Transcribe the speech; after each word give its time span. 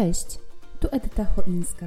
Cześć, 0.00 0.38
tu 0.80 0.88
Edyta 0.90 1.24
Choińska. 1.24 1.86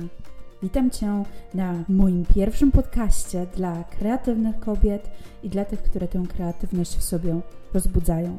Witam 0.63 0.91
Cię 0.91 1.23
na 1.53 1.83
moim 1.89 2.25
pierwszym 2.25 2.71
podcaście 2.71 3.47
dla 3.55 3.83
kreatywnych 3.83 4.59
kobiet 4.59 5.11
i 5.43 5.49
dla 5.49 5.65
tych, 5.65 5.83
które 5.83 6.07
tę 6.07 6.23
kreatywność 6.35 6.97
w 6.97 7.03
sobie 7.03 7.39
rozbudzają. 7.73 8.37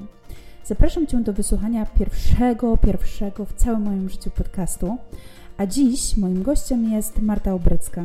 Zapraszam 0.64 1.06
Cię 1.06 1.20
do 1.20 1.32
wysłuchania 1.32 1.86
pierwszego, 1.86 2.76
pierwszego 2.76 3.44
w 3.44 3.52
całym 3.52 3.82
moim 3.82 4.08
życiu 4.08 4.30
podcastu, 4.30 4.96
a 5.56 5.66
dziś 5.66 6.16
moim 6.16 6.42
gościem 6.42 6.92
jest 6.92 7.22
Marta 7.22 7.54
Obrycka, 7.54 8.04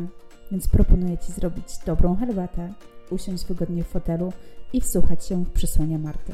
więc 0.52 0.68
proponuję 0.68 1.18
Ci 1.18 1.32
zrobić 1.32 1.78
dobrą 1.86 2.16
herbatę, 2.16 2.74
usiąść 3.10 3.46
wygodnie 3.46 3.84
w 3.84 3.88
fotelu 3.88 4.34
i 4.74 4.82
wsłuchać 4.82 5.26
się 5.26 5.46
w 5.46 5.52
przesłania 5.52 5.98
Marty. 5.98 6.34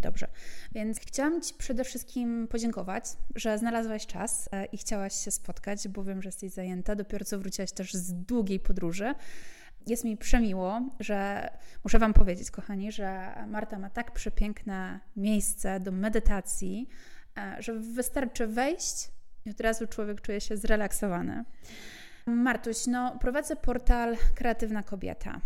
Dobrze, 0.00 0.26
więc 0.72 1.00
chciałam 1.00 1.42
Ci 1.42 1.54
przede 1.54 1.84
wszystkim 1.84 2.48
podziękować, 2.48 3.04
że 3.34 3.58
znalazłaś 3.58 4.06
czas 4.06 4.48
e, 4.52 4.64
i 4.64 4.76
chciałaś 4.76 5.14
się 5.14 5.30
spotkać, 5.30 5.88
bo 5.88 6.04
wiem, 6.04 6.22
że 6.22 6.28
jesteś 6.28 6.52
zajęta. 6.52 6.94
Dopiero 6.96 7.24
co 7.24 7.38
wróciłaś 7.38 7.72
też 7.72 7.94
z 7.94 8.12
długiej 8.12 8.60
podróży. 8.60 9.14
Jest 9.86 10.04
mi 10.04 10.16
przemiło, 10.16 10.80
że 11.00 11.48
muszę 11.84 11.98
Wam 11.98 12.12
powiedzieć, 12.12 12.50
kochani, 12.50 12.92
że 12.92 13.34
Marta 13.48 13.78
ma 13.78 13.90
tak 13.90 14.12
przepiękne 14.12 15.00
miejsce 15.16 15.80
do 15.80 15.92
medytacji, 15.92 16.88
e, 17.36 17.56
że 17.58 17.72
wystarczy 17.74 18.46
wejść 18.46 19.10
i 19.44 19.50
od 19.50 19.60
razu 19.60 19.86
człowiek 19.86 20.20
czuje 20.20 20.40
się 20.40 20.56
zrelaksowany. 20.56 21.44
Martuś, 22.26 22.86
no, 22.86 23.18
prowadzę 23.18 23.56
portal 23.56 24.16
Kreatywna 24.34 24.82
Kobieta. 24.82 25.40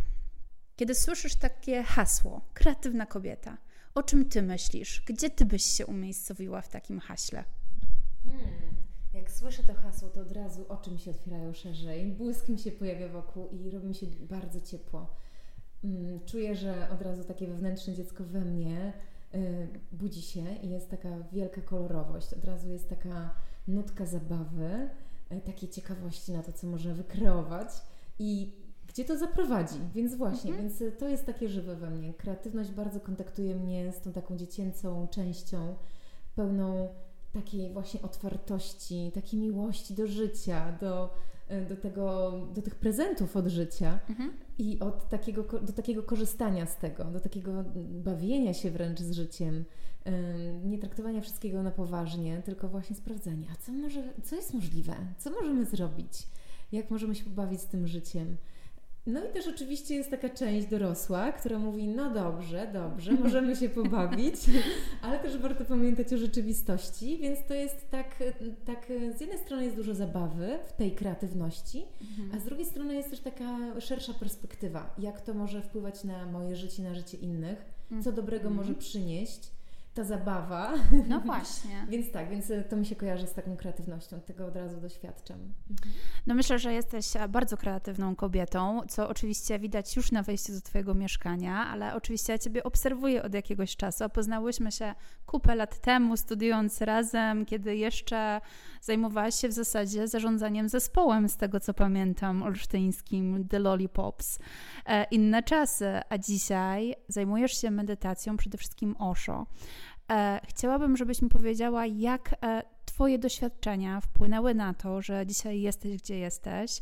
Kiedy 0.77 0.95
słyszysz 0.95 1.35
takie 1.35 1.83
hasło, 1.83 2.41
kreatywna 2.55 3.07
kobieta, 3.07 3.57
o 3.95 4.03
czym 4.03 4.29
ty 4.29 4.43
myślisz? 4.43 5.03
Gdzie 5.07 5.31
ty 5.31 5.47
byś 5.47 5.65
się 5.65 5.87
umiejscowiła 5.87 6.61
w 6.61 6.69
takim 6.69 7.01
haśle? 7.01 7.45
Hmm. 8.25 8.75
Jak 9.15 9.31
słyszę 9.31 9.63
to 9.63 9.75
hasło, 9.75 10.09
to 10.09 10.21
od 10.21 10.33
razu 10.33 10.65
oczy 10.69 10.91
mi 10.91 10.99
się 10.99 11.11
otwierają 11.11 11.53
szerzej, 11.53 12.13
błysk 12.13 12.49
mi 12.49 12.59
się 12.59 12.73
pojawia 12.73 13.09
wokół 13.09 13.49
i 13.49 13.71
robi 13.71 13.87
mi 13.87 13.95
się 13.95 14.07
bardzo 14.07 14.61
ciepło. 14.61 15.17
Hmm. 15.83 16.21
Czuję, 16.27 16.57
że 16.57 16.91
od 16.91 17.03
razu 17.03 17.25
takie 17.25 17.47
wewnętrzne 17.47 17.95
dziecko 17.95 18.25
we 18.25 18.41
mnie 18.41 18.93
y, 19.35 19.69
budzi 19.93 20.23
się 20.23 20.55
i 20.63 20.71
jest 20.71 20.91
taka 20.91 21.09
wielka 21.33 21.61
kolorowość. 21.61 22.33
Od 22.33 22.45
razu 22.45 22.69
jest 22.69 22.89
taka 22.89 23.35
nutka 23.69 24.07
zabawy, 24.07 24.91
y, 25.33 25.41
takiej 25.41 25.69
ciekawości 25.69 26.33
na 26.33 26.43
to, 26.43 26.53
co 26.53 26.67
można 26.67 26.95
wykreować. 26.95 27.69
I 28.19 28.53
gdzie 28.95 29.05
to 29.05 29.19
zaprowadzi. 29.19 29.79
Więc 29.95 30.15
właśnie, 30.15 30.51
mhm. 30.51 30.69
więc 30.69 30.99
to 30.99 31.09
jest 31.09 31.27
takie 31.27 31.49
żywe 31.49 31.77
we 31.77 31.91
mnie. 31.91 32.15
Kreatywność 32.15 32.71
bardzo 32.71 33.01
kontaktuje 33.01 33.57
mnie 33.57 33.93
z 33.93 34.01
tą 34.01 34.13
taką 34.13 34.37
dziecięcą 34.37 35.09
częścią, 35.09 35.75
pełną 36.35 36.89
takiej 37.33 37.73
właśnie 37.73 38.03
otwartości, 38.03 39.11
takiej 39.15 39.41
miłości 39.41 39.95
do 39.95 40.07
życia, 40.07 40.79
do, 40.81 41.15
e, 41.49 41.65
do, 41.65 41.77
tego, 41.77 42.33
do 42.55 42.63
tych 42.63 42.75
prezentów 42.75 43.37
od 43.37 43.47
życia 43.47 43.99
mhm. 44.09 44.33
i 44.59 44.81
od 44.81 45.09
takiego, 45.09 45.43
do 45.43 45.73
takiego 45.73 46.03
korzystania 46.03 46.67
z 46.67 46.77
tego, 46.77 47.05
do 47.05 47.21
takiego 47.21 47.65
bawienia 48.05 48.55
się 48.55 48.71
wręcz 48.71 49.01
z 49.01 49.13
życiem, 49.13 49.65
nie 50.65 50.79
traktowania 50.79 51.21
wszystkiego 51.21 51.63
na 51.63 51.71
poważnie, 51.71 52.43
tylko 52.43 52.69
właśnie 52.69 52.97
sprawdzania, 52.97 53.49
a 53.53 53.57
co, 53.57 53.73
może, 53.73 54.13
co 54.25 54.37
jest 54.37 54.55
możliwe, 54.55 54.97
co 55.19 55.31
możemy 55.31 55.65
zrobić, 55.65 56.27
jak 56.73 56.91
możemy 56.91 57.15
się 57.15 57.25
pobawić 57.25 57.61
z 57.61 57.67
tym 57.67 57.87
życiem. 57.87 58.37
No 59.07 59.25
i 59.25 59.33
też 59.33 59.49
oczywiście 59.49 59.95
jest 59.95 60.11
taka 60.11 60.29
część 60.29 60.67
dorosła, 60.67 61.33
która 61.33 61.59
mówi, 61.59 61.89
no 61.89 62.11
dobrze, 62.11 62.71
dobrze, 62.73 63.13
możemy 63.13 63.57
się 63.57 63.69
pobawić, 63.83 64.35
ale 65.03 65.19
też 65.19 65.39
warto 65.39 65.65
pamiętać 65.65 66.13
o 66.13 66.19
rzeczywistości, 66.19 67.19
więc 67.19 67.39
to 67.49 67.55
jest 67.55 67.91
tak, 67.91 68.23
tak 68.65 68.87
z 69.17 69.21
jednej 69.21 69.39
strony 69.39 69.65
jest 69.65 69.77
dużo 69.77 69.95
zabawy 69.95 70.59
w 70.69 70.73
tej 70.73 70.93
kreatywności, 70.93 71.85
mhm. 72.01 72.31
a 72.35 72.39
z 72.39 72.45
drugiej 72.45 72.67
strony 72.67 72.95
jest 72.95 73.11
też 73.11 73.21
taka 73.21 73.81
szersza 73.81 74.15
perspektywa, 74.15 74.95
jak 74.99 75.21
to 75.21 75.35
może 75.35 75.63
wpływać 75.63 76.05
na 76.05 76.27
moje 76.27 76.57
życie, 76.57 76.83
na 76.83 76.95
życie 76.95 77.17
innych, 77.17 77.65
co 78.05 78.13
dobrego 78.13 78.49
mhm. 78.49 78.57
może 78.57 78.75
przynieść 78.75 79.51
ta 79.95 80.05
zabawa. 80.05 80.73
No 81.09 81.21
właśnie. 81.21 81.87
więc 81.91 82.13
tak, 82.13 82.31
więc 82.31 82.51
e, 82.51 82.63
to 82.63 82.77
mi 82.77 82.87
się 82.87 82.97
kojarzy 82.97 83.27
z 83.27 83.33
taką 83.33 83.57
kreatywnością, 83.57 84.21
tego 84.21 84.47
od 84.47 84.57
razu 84.57 84.81
doświadczam. 84.81 85.39
No 86.27 86.35
myślę, 86.35 86.59
że 86.59 86.73
jesteś 86.73 87.17
e, 87.17 87.29
bardzo 87.29 87.57
kreatywną 87.57 88.17
kobietą, 88.17 88.81
co 88.89 89.09
oczywiście 89.09 89.59
widać 89.59 89.97
już 89.97 90.13
na 90.13 90.23
wejściu 90.23 90.53
do 90.53 90.61
Twojego 90.61 90.95
mieszkania, 90.95 91.67
ale 91.67 91.95
oczywiście 91.95 92.33
ja 92.33 92.39
Ciebie 92.39 92.63
obserwuję 92.63 93.23
od 93.23 93.35
jakiegoś 93.35 93.77
czasu. 93.77 94.09
Poznałyśmy 94.09 94.73
się 94.73 94.95
kupę 95.27 95.55
lat 95.55 95.79
temu, 95.79 96.17
studiując 96.17 96.81
razem, 96.81 97.47
kiedy 97.47 97.77
jeszcze 97.77 98.41
zajmowałaś 98.85 99.35
się 99.35 99.49
w 99.49 99.53
zasadzie 99.53 100.09
zarządzaniem 100.09 100.69
zespołem, 100.69 101.29
z 101.29 101.37
tego 101.37 101.61
co 101.61 101.75
pamiętam, 101.75 102.43
olsztyńskim, 102.43 103.49
The 103.49 103.59
Lollipops. 103.59 104.39
E, 104.87 105.05
inne 105.11 105.43
czasy, 105.43 106.01
a 106.09 106.19
dzisiaj 106.19 106.95
zajmujesz 107.09 107.61
się 107.61 107.71
medytacją, 107.71 108.37
przede 108.37 108.59
wszystkim 108.59 108.97
Osho. 108.99 109.47
E, 110.11 110.41
chciałabym, 110.49 110.97
żebyś 110.97 111.23
mi 111.23 111.29
powiedziała, 111.29 111.87
jak 111.87 112.35
e, 112.43 112.63
Twoje 112.85 113.19
doświadczenia 113.19 114.01
wpłynęły 114.01 114.55
na 114.55 114.75
to, 114.75 115.03
że 115.03 115.27
dzisiaj 115.27 115.61
jesteś, 115.61 115.97
gdzie 115.97 116.19
jesteś 116.19 116.81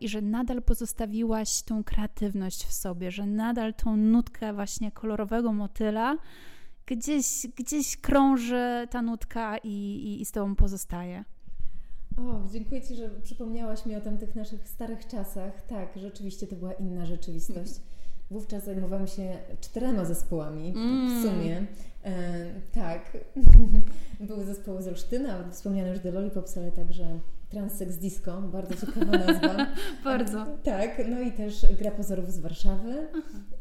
i 0.00 0.08
że 0.08 0.22
nadal 0.22 0.62
pozostawiłaś 0.62 1.62
tą 1.62 1.84
kreatywność 1.84 2.64
w 2.64 2.72
sobie, 2.72 3.10
że 3.10 3.26
nadal 3.26 3.74
tą 3.74 3.96
nutkę 3.96 4.52
właśnie 4.52 4.92
kolorowego 4.92 5.52
motyla 5.52 6.16
gdzieś, 6.88 7.46
gdzieś 7.56 7.96
krąży 7.96 8.88
ta 8.90 9.02
nutka 9.02 9.58
i, 9.58 9.68
i, 9.68 10.22
i 10.22 10.24
z 10.24 10.32
Tobą 10.32 10.54
pozostaje. 10.54 11.24
O, 12.16 12.48
dziękuję 12.52 12.82
Ci, 12.82 12.94
że 12.94 13.10
przypomniałaś 13.22 13.86
mi 13.86 13.96
o 13.96 14.00
tamtych 14.00 14.34
naszych 14.34 14.68
starych 14.68 15.06
czasach. 15.06 15.66
Tak, 15.66 15.88
rzeczywiście 15.96 16.46
to 16.46 16.56
była 16.56 16.72
inna 16.72 17.06
rzeczywistość. 17.06 17.72
Wówczas 18.30 18.64
zajmowałam 18.64 19.06
się 19.06 19.38
czterema 19.60 20.04
zespołami 20.04 20.70
mm. 20.76 21.18
w 21.18 21.26
sumie. 21.26 21.66
E, 22.04 22.44
tak. 22.72 23.16
Były 24.28 24.44
zespoły 24.44 24.82
z 24.82 24.88
Olsztyna, 24.88 25.50
wspomniane 25.50 25.90
już 25.90 26.00
The 26.00 26.10
Lollipops, 26.10 26.58
ale 26.58 26.72
także 26.72 27.20
Transsex 27.48 27.96
Disco, 27.96 28.42
bardzo 28.42 28.86
ciekawa 28.86 29.12
nazwa. 29.18 29.66
bardzo. 30.04 30.46
tak, 30.62 31.02
no 31.08 31.20
i 31.20 31.32
też 31.32 31.66
Gra 31.78 31.90
Pozorów 31.90 32.32
z 32.32 32.38
Warszawy 32.38 33.08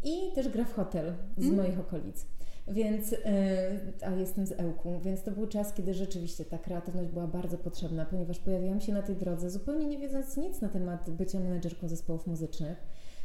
i 0.03 0.35
też 0.35 0.49
Gra 0.49 0.65
w 0.65 0.73
Hotel 0.73 1.13
z 1.37 1.45
mm. 1.45 1.55
moich 1.57 1.79
okolic. 1.79 2.25
Więc, 2.67 3.13
e, 3.13 3.79
a 4.05 4.11
jestem 4.11 4.45
z 4.45 4.51
Ełku, 4.51 4.99
więc 4.99 5.23
to 5.23 5.31
był 5.31 5.47
czas, 5.47 5.73
kiedy 5.73 5.93
rzeczywiście 5.93 6.45
ta 6.45 6.57
kreatywność 6.57 7.09
była 7.09 7.27
bardzo 7.27 7.57
potrzebna, 7.57 8.05
ponieważ 8.05 8.39
pojawiłam 8.39 8.81
się 8.81 8.93
na 8.93 9.01
tej 9.01 9.15
drodze 9.15 9.49
zupełnie 9.49 9.85
nie 9.85 9.97
wiedząc 9.97 10.37
nic 10.37 10.61
na 10.61 10.69
temat 10.69 11.09
bycia 11.09 11.39
menedżerką 11.39 11.87
zespołów 11.87 12.27
muzycznych. 12.27 12.77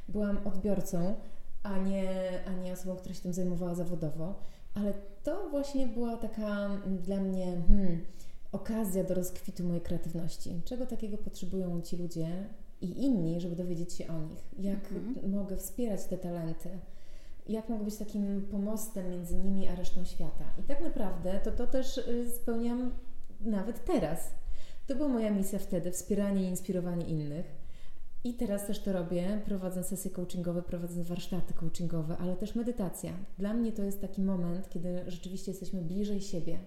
Byłam 0.08 0.38
odbiorcą, 0.47 1.14
a 1.62 1.78
nie, 1.78 2.08
a 2.47 2.53
nie 2.53 2.72
osobą, 2.72 2.97
która 2.97 3.14
się 3.14 3.22
tym 3.22 3.32
zajmowała 3.32 3.75
zawodowo, 3.75 4.34
ale 4.75 4.92
to 5.22 5.50
właśnie 5.50 5.86
była 5.86 6.16
taka 6.16 6.70
dla 6.86 7.20
mnie 7.20 7.62
hmm, 7.69 8.00
okazja 8.53 9.04
do 9.04 9.14
rozkwitu 9.14 9.64
mojej 9.64 9.80
kreatywności. 9.80 10.60
Czego 10.64 10.86
takiego 10.86 11.19
potrzebują 11.19 11.80
ci 11.80 11.97
ludzie 11.97 12.28
i 12.80 13.04
inni, 13.04 13.41
żeby 13.41 13.56
dowiedzieć 13.56 13.92
się 13.92 14.09
o 14.09 14.20
nich? 14.20 14.44
Jak 14.59 14.92
mhm. 14.92 15.30
mogę 15.30 15.56
wspierać 15.56 16.04
te 16.04 16.19
talenty? 16.19 16.69
Jak 17.47 17.69
mogę 17.69 17.84
być 17.84 17.97
takim 17.97 18.42
pomostem 18.50 19.10
między 19.10 19.38
nimi 19.38 19.69
a 19.69 19.75
resztą 19.75 20.04
świata. 20.04 20.44
I 20.58 20.62
tak 20.62 20.80
naprawdę 20.80 21.41
to 21.44 21.53
to 21.53 21.66
też 21.66 21.98
y, 21.98 22.30
spełniam 22.30 22.91
nawet 23.41 23.84
teraz. 23.84 24.30
To 24.86 24.94
była 24.94 25.08
moja 25.08 25.30
misja 25.30 25.58
wtedy, 25.58 25.92
wspieranie 25.92 26.42
i 26.42 26.47
inspirowanie 26.47 27.06
innych. 27.06 27.62
I 28.25 28.34
teraz 28.34 28.66
też 28.66 28.78
to 28.78 28.92
robię, 28.92 29.41
prowadzę 29.44 29.84
sesje 29.84 30.10
coachingowe, 30.10 30.62
prowadzę 30.62 31.04
warsztaty 31.04 31.54
coachingowe, 31.54 32.16
ale 32.19 32.36
też 32.36 32.54
medytacja. 32.54 33.12
Dla 33.38 33.54
mnie 33.54 33.72
to 33.72 33.82
jest 33.82 34.00
taki 34.00 34.22
moment, 34.22 34.69
kiedy 34.69 35.04
rzeczywiście 35.06 35.50
jesteśmy 35.50 35.82
bliżej 35.82 36.20
siebie, 36.20 36.59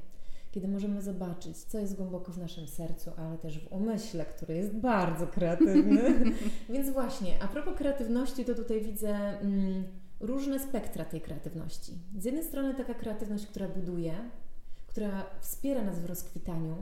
kiedy 0.52 0.68
możemy 0.68 1.02
zobaczyć, 1.02 1.58
co 1.58 1.80
jest 1.80 1.96
głęboko 1.96 2.32
w 2.32 2.38
naszym 2.38 2.68
sercu, 2.68 3.12
ale 3.18 3.38
też 3.38 3.60
w 3.60 3.72
umyśle, 3.72 4.26
który 4.26 4.56
jest 4.56 4.74
bardzo 4.74 5.28
kreatywny. 5.28 6.02
Więc 6.74 6.90
właśnie, 6.90 7.44
a 7.44 7.48
propos 7.48 7.78
kreatywności, 7.78 8.46
to 8.46 8.56
tutaj 8.56 8.82
widzę. 8.82 9.40
Mm, 9.40 9.84
różne 10.20 10.60
spektra 10.60 11.06
tej 11.06 11.22
kreatywności. 11.22 11.94
Z 12.18 12.26
jednej 12.26 12.44
strony 12.44 12.74
taka 12.74 12.94
kreatywność, 12.94 13.46
która 13.48 13.68
buduje, 13.68 14.14
która 14.88 15.26
wspiera 15.42 15.84
nas 15.84 16.00
w 16.00 16.06
rozkwitaniu, 16.06 16.76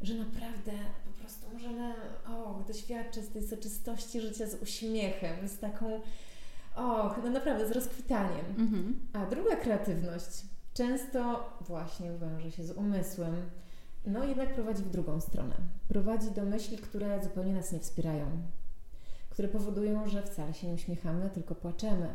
że 0.00 0.14
naprawdę 0.14 0.72
po 1.04 1.20
prostu 1.20 1.46
możemy 1.52 1.94
o, 2.28 2.64
doświadczyć 2.68 3.28
tej 3.28 3.48
soczystości 3.48 4.20
życia 4.20 4.46
z 4.46 4.62
uśmiechem, 4.62 5.48
z 5.48 5.58
taką, 5.58 6.00
o, 6.76 7.14
no 7.24 7.30
naprawdę 7.30 7.68
z 7.68 7.70
rozkwitaniem. 7.70 8.46
Mhm. 8.58 9.00
A 9.12 9.26
druga 9.26 9.56
kreatywność 9.56 10.42
często 10.74 11.50
właśnie 11.60 12.10
wiąże 12.18 12.50
się 12.50 12.64
z 12.64 12.70
umysłem, 12.70 13.50
no 14.06 14.24
jednak 14.24 14.54
prowadzi 14.54 14.82
w 14.82 14.90
drugą 14.90 15.20
stronę. 15.20 15.54
Prowadzi 15.88 16.30
do 16.30 16.42
myśli, 16.42 16.78
które 16.78 17.22
zupełnie 17.22 17.52
nas 17.52 17.72
nie 17.72 17.80
wspierają, 17.80 18.26
które 19.30 19.48
powodują, 19.48 20.08
że 20.08 20.22
wcale 20.22 20.54
się 20.54 20.66
nie 20.66 20.74
uśmiechamy, 20.74 21.30
tylko 21.30 21.54
płaczemy, 21.54 22.08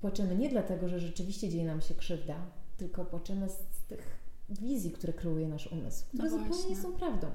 Płaczemy 0.00 0.36
nie 0.36 0.48
dlatego, 0.48 0.88
że 0.88 1.00
rzeczywiście 1.00 1.48
dzieje 1.48 1.64
nam 1.64 1.80
się 1.80 1.94
krzywda, 1.94 2.46
tylko 2.76 3.04
płaczemy 3.04 3.48
z 3.48 3.86
tych 3.88 4.20
wizji, 4.48 4.90
które 4.90 5.12
kreuje 5.12 5.48
nasz 5.48 5.66
umysł, 5.66 6.04
które 6.08 6.24
no 6.24 6.30
zupełnie 6.30 6.68
nie 6.68 6.76
są 6.76 6.92
prawdą. 6.92 7.26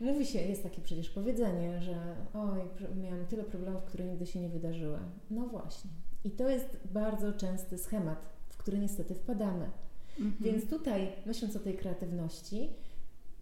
Mówi 0.00 0.26
się, 0.26 0.38
jest 0.38 0.62
takie 0.62 0.82
przecież 0.82 1.10
powiedzenie, 1.10 1.82
że 1.82 2.16
oj, 2.34 2.60
miałam 3.02 3.26
tyle 3.26 3.44
problemów, 3.44 3.84
które 3.84 4.04
nigdy 4.04 4.26
się 4.26 4.40
nie 4.40 4.48
wydarzyły. 4.48 4.98
No 5.30 5.46
właśnie. 5.46 5.90
I 6.24 6.30
to 6.30 6.48
jest 6.48 6.78
bardzo 6.84 7.32
częsty 7.32 7.78
schemat, 7.78 8.26
w 8.48 8.56
który 8.56 8.78
niestety 8.78 9.14
wpadamy. 9.14 9.70
Mhm. 10.18 10.36
Więc 10.40 10.70
tutaj, 10.70 11.12
myśląc 11.26 11.56
o 11.56 11.60
tej 11.60 11.76
kreatywności, 11.76 12.70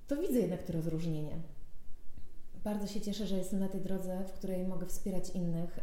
to 0.09 0.17
widzę 0.17 0.39
jednak 0.39 0.63
to 0.63 0.73
rozróżnienie. 0.73 1.37
Bardzo 2.65 2.87
się 2.87 3.01
cieszę, 3.01 3.27
że 3.27 3.37
jestem 3.37 3.61
na 3.61 3.69
tej 3.69 3.81
drodze, 3.81 4.25
w 4.25 4.33
której 4.33 4.67
mogę 4.67 4.87
wspierać 4.87 5.31
innych 5.31 5.81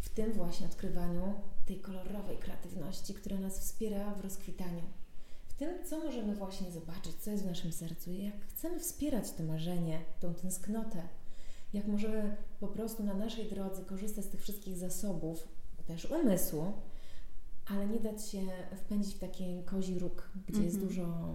w 0.00 0.08
tym 0.08 0.32
właśnie 0.32 0.66
odkrywaniu 0.66 1.34
tej 1.68 1.80
kolorowej 1.80 2.36
kreatywności, 2.36 3.14
która 3.14 3.38
nas 3.38 3.60
wspiera 3.60 4.14
w 4.14 4.20
rozkwitaniu. 4.20 4.82
W 5.48 5.54
tym, 5.54 5.68
co 5.84 5.98
możemy 5.98 6.34
właśnie 6.34 6.70
zobaczyć, 6.70 7.14
co 7.16 7.30
jest 7.30 7.42
w 7.42 7.46
naszym 7.46 7.72
sercu 7.72 8.12
jak 8.12 8.46
chcemy 8.48 8.80
wspierać 8.80 9.32
to 9.32 9.42
marzenie, 9.42 9.98
tą 10.20 10.34
tęsknotę, 10.34 11.02
jak 11.72 11.86
możemy 11.86 12.36
po 12.60 12.68
prostu 12.68 13.04
na 13.04 13.14
naszej 13.14 13.50
drodze 13.50 13.84
korzystać 13.84 14.24
z 14.24 14.28
tych 14.28 14.40
wszystkich 14.40 14.76
zasobów, 14.76 15.48
też 15.86 16.04
umysłu, 16.04 16.72
ale 17.66 17.86
nie 17.86 18.00
dać 18.00 18.28
się 18.28 18.42
wpędzić 18.76 19.14
w 19.14 19.18
taki 19.18 19.62
kozi 19.64 19.98
róg, 19.98 20.30
gdzie 20.46 20.62
jest 20.62 20.76
mhm. 20.76 20.88
dużo 20.88 21.34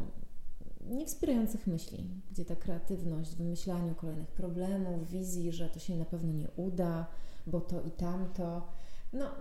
niewspierających 0.82 1.68
myśli, 1.68 2.10
gdzie 2.32 2.46
ta 2.46 2.56
kreatywność 2.56 3.32
w 3.32 3.38
wymyślaniu 3.38 3.96
kolejnych 3.96 4.32
problemów, 4.32 5.10
wizji, 5.10 5.52
że 5.52 5.70
to 5.70 5.80
się 5.80 5.96
na 5.96 6.06
pewno 6.06 6.34
nie 6.34 6.48
uda, 6.56 7.06
bo 7.48 7.62
to 7.62 7.82
i 7.82 7.92
tamto. 7.92 8.68
No, 9.14 9.32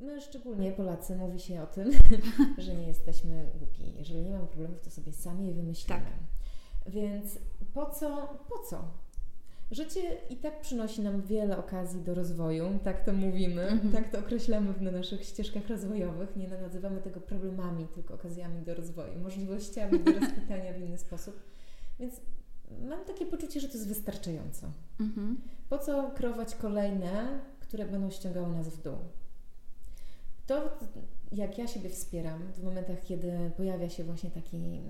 my 0.00 0.20
szczególnie 0.20 0.72
Polacy 0.72 1.16
mówi 1.16 1.40
się 1.40 1.62
o 1.62 1.66
tym, 1.66 1.90
że 2.58 2.74
nie 2.74 2.86
jesteśmy 2.86 3.50
głupi. 3.58 3.92
Jeżeli 3.98 4.22
nie 4.22 4.30
mamy 4.30 4.46
problemów, 4.46 4.80
to 4.80 4.90
sobie 4.90 5.12
sami 5.12 5.46
je 5.46 5.54
wymyślimy. 5.54 6.00
Tak. 6.00 6.12
Więc 6.92 7.38
po 7.74 7.86
co, 7.86 8.38
po 8.48 8.58
co? 8.58 8.84
Życie 9.70 10.00
i 10.30 10.36
tak 10.36 10.60
przynosi 10.60 11.02
nam 11.02 11.22
wiele 11.22 11.58
okazji 11.58 12.00
do 12.00 12.14
rozwoju, 12.14 12.78
tak 12.84 13.04
to 13.04 13.12
mówimy, 13.12 13.62
mm-hmm. 13.62 13.92
tak 13.92 14.08
to 14.08 14.18
określamy 14.18 14.74
na 14.80 14.90
naszych 14.90 15.24
ścieżkach 15.24 15.68
rozwojowych. 15.68 16.36
Nie 16.36 16.48
nazywamy 16.48 17.00
tego 17.00 17.20
problemami, 17.20 17.86
tylko 17.94 18.14
okazjami 18.14 18.62
do 18.62 18.74
rozwoju, 18.74 19.20
możliwościami 19.20 20.00
do 20.00 20.12
rozkwitania 20.20 20.72
w 20.72 20.78
inny 20.78 20.98
sposób. 20.98 21.42
Więc 22.00 22.20
mam 22.82 23.04
takie 23.04 23.26
poczucie, 23.26 23.60
że 23.60 23.68
to 23.68 23.74
jest 23.74 23.88
wystarczająco. 23.88 24.66
Mm-hmm. 25.00 25.34
Po 25.68 25.78
co 25.78 26.10
kreować 26.10 26.54
kolejne, 26.54 27.40
które 27.60 27.84
będą 27.84 28.10
ściągały 28.10 28.56
nas 28.56 28.68
w 28.68 28.82
dół? 28.82 28.96
To, 30.46 30.78
jak 31.32 31.58
ja 31.58 31.66
siebie 31.66 31.90
wspieram 31.90 32.52
w 32.52 32.62
momentach, 32.62 33.00
kiedy 33.02 33.50
pojawia 33.56 33.88
się 33.88 34.04
właśnie 34.04 34.30
taki 34.30 34.80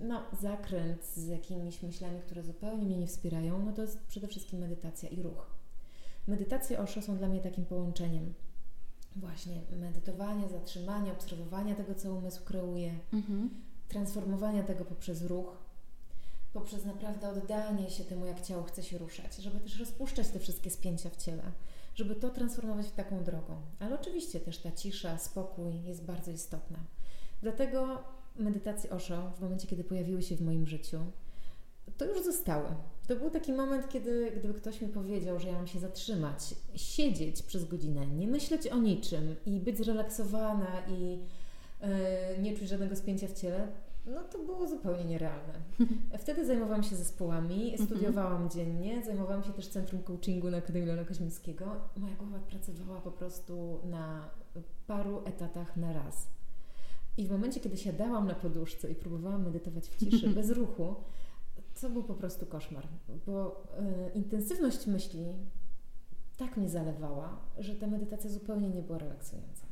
no, 0.00 0.22
zakręt 0.40 1.04
z 1.04 1.26
jakimiś 1.26 1.82
myślami, 1.82 2.20
które 2.20 2.42
zupełnie 2.42 2.84
mnie 2.84 2.96
nie 2.96 3.06
wspierają, 3.06 3.64
no 3.64 3.72
to 3.72 3.82
jest 3.82 4.06
przede 4.06 4.28
wszystkim 4.28 4.58
medytacja 4.58 5.08
i 5.08 5.22
ruch. 5.22 5.46
Medytacje 6.26 6.78
Osho 6.78 7.02
są 7.02 7.16
dla 7.16 7.28
mnie 7.28 7.40
takim 7.40 7.64
połączeniem 7.64 8.34
właśnie 9.16 9.60
medytowania, 9.76 10.48
zatrzymania, 10.48 11.12
obserwowania 11.12 11.74
tego, 11.74 11.94
co 11.94 12.14
umysł 12.14 12.44
kreuje, 12.44 12.98
mhm. 13.12 13.50
transformowania 13.88 14.62
tego 14.62 14.84
poprzez 14.84 15.22
ruch, 15.22 15.58
poprzez 16.52 16.84
naprawdę 16.84 17.28
oddanie 17.28 17.90
się 17.90 18.04
temu, 18.04 18.26
jak 18.26 18.40
ciało 18.40 18.62
chce 18.62 18.82
się 18.82 18.98
ruszać, 18.98 19.36
żeby 19.36 19.60
też 19.60 19.78
rozpuszczać 19.78 20.28
te 20.28 20.38
wszystkie 20.38 20.70
spięcia 20.70 21.10
w 21.10 21.16
ciele, 21.16 21.42
żeby 22.00 22.14
to 22.14 22.30
transformować 22.30 22.86
w 22.86 22.92
taką 22.92 23.24
drogą. 23.24 23.56
Ale 23.78 24.00
oczywiście 24.00 24.40
też 24.40 24.58
ta 24.58 24.72
cisza, 24.72 25.18
spokój 25.18 25.82
jest 25.82 26.04
bardzo 26.04 26.30
istotna. 26.30 26.78
Dlatego 27.42 28.04
medytacje 28.36 28.90
Osho, 28.90 29.32
w 29.36 29.40
momencie, 29.40 29.66
kiedy 29.66 29.84
pojawiły 29.84 30.22
się 30.22 30.36
w 30.36 30.40
moim 30.40 30.66
życiu, 30.66 30.98
to 31.96 32.04
już 32.04 32.24
zostały. 32.24 32.68
To 33.08 33.16
był 33.16 33.30
taki 33.30 33.52
moment, 33.52 33.88
kiedy 33.88 34.32
gdyby 34.36 34.54
ktoś 34.54 34.80
mi 34.80 34.88
powiedział, 34.88 35.40
że 35.40 35.48
ja 35.48 35.54
mam 35.54 35.66
się 35.66 35.78
zatrzymać, 35.78 36.54
siedzieć 36.74 37.42
przez 37.42 37.64
godzinę, 37.64 38.06
nie 38.06 38.28
myśleć 38.28 38.66
o 38.66 38.78
niczym 38.78 39.36
i 39.46 39.60
być 39.60 39.78
zrelaksowana 39.78 40.82
i 40.88 41.18
yy, 41.80 41.88
nie 42.42 42.56
czuć 42.56 42.68
żadnego 42.68 42.96
spięcia 42.96 43.28
w 43.28 43.32
ciele, 43.32 43.68
no 44.06 44.22
to 44.22 44.38
było 44.38 44.68
zupełnie 44.68 45.04
nierealne. 45.04 45.54
Wtedy 46.22 46.46
zajmowałam 46.46 46.82
się 46.82 46.96
zespołami, 46.96 47.70
mhm. 47.70 47.88
studiowałam 47.88 48.50
dziennie, 48.50 49.04
zajmowałam 49.04 49.42
się 49.42 49.52
też 49.52 49.68
Centrum 49.68 50.02
Coachingu 50.02 50.50
na 50.50 50.56
Akademii 50.56 50.88
Leona 50.88 51.04
Koźmińskiego. 51.04 51.64
Moja 51.96 52.16
głowa 52.16 52.38
pracowała 52.38 53.00
po 53.00 53.10
prostu 53.10 53.78
na 53.84 54.30
paru 54.86 55.22
etatach 55.24 55.76
na 55.76 55.92
raz. 55.92 56.26
I 57.16 57.26
w 57.26 57.30
momencie, 57.30 57.60
kiedy 57.60 57.76
siadałam 57.76 58.26
na 58.26 58.34
poduszce 58.34 58.90
i 58.90 58.94
próbowałam 58.94 59.44
medytować 59.44 59.88
w 59.88 59.96
ciszy, 59.96 60.28
bez 60.40 60.50
ruchu, 60.50 60.94
to 61.80 61.90
był 61.90 62.04
po 62.04 62.14
prostu 62.14 62.46
koszmar, 62.46 62.88
bo 63.26 63.64
y, 64.06 64.18
intensywność 64.18 64.86
myśli 64.86 65.24
tak 66.36 66.56
mnie 66.56 66.68
zalewała, 66.68 67.38
że 67.58 67.74
ta 67.74 67.86
medytacja 67.86 68.30
zupełnie 68.30 68.70
nie 68.70 68.82
była 68.82 68.98
relaksująca. 68.98 69.66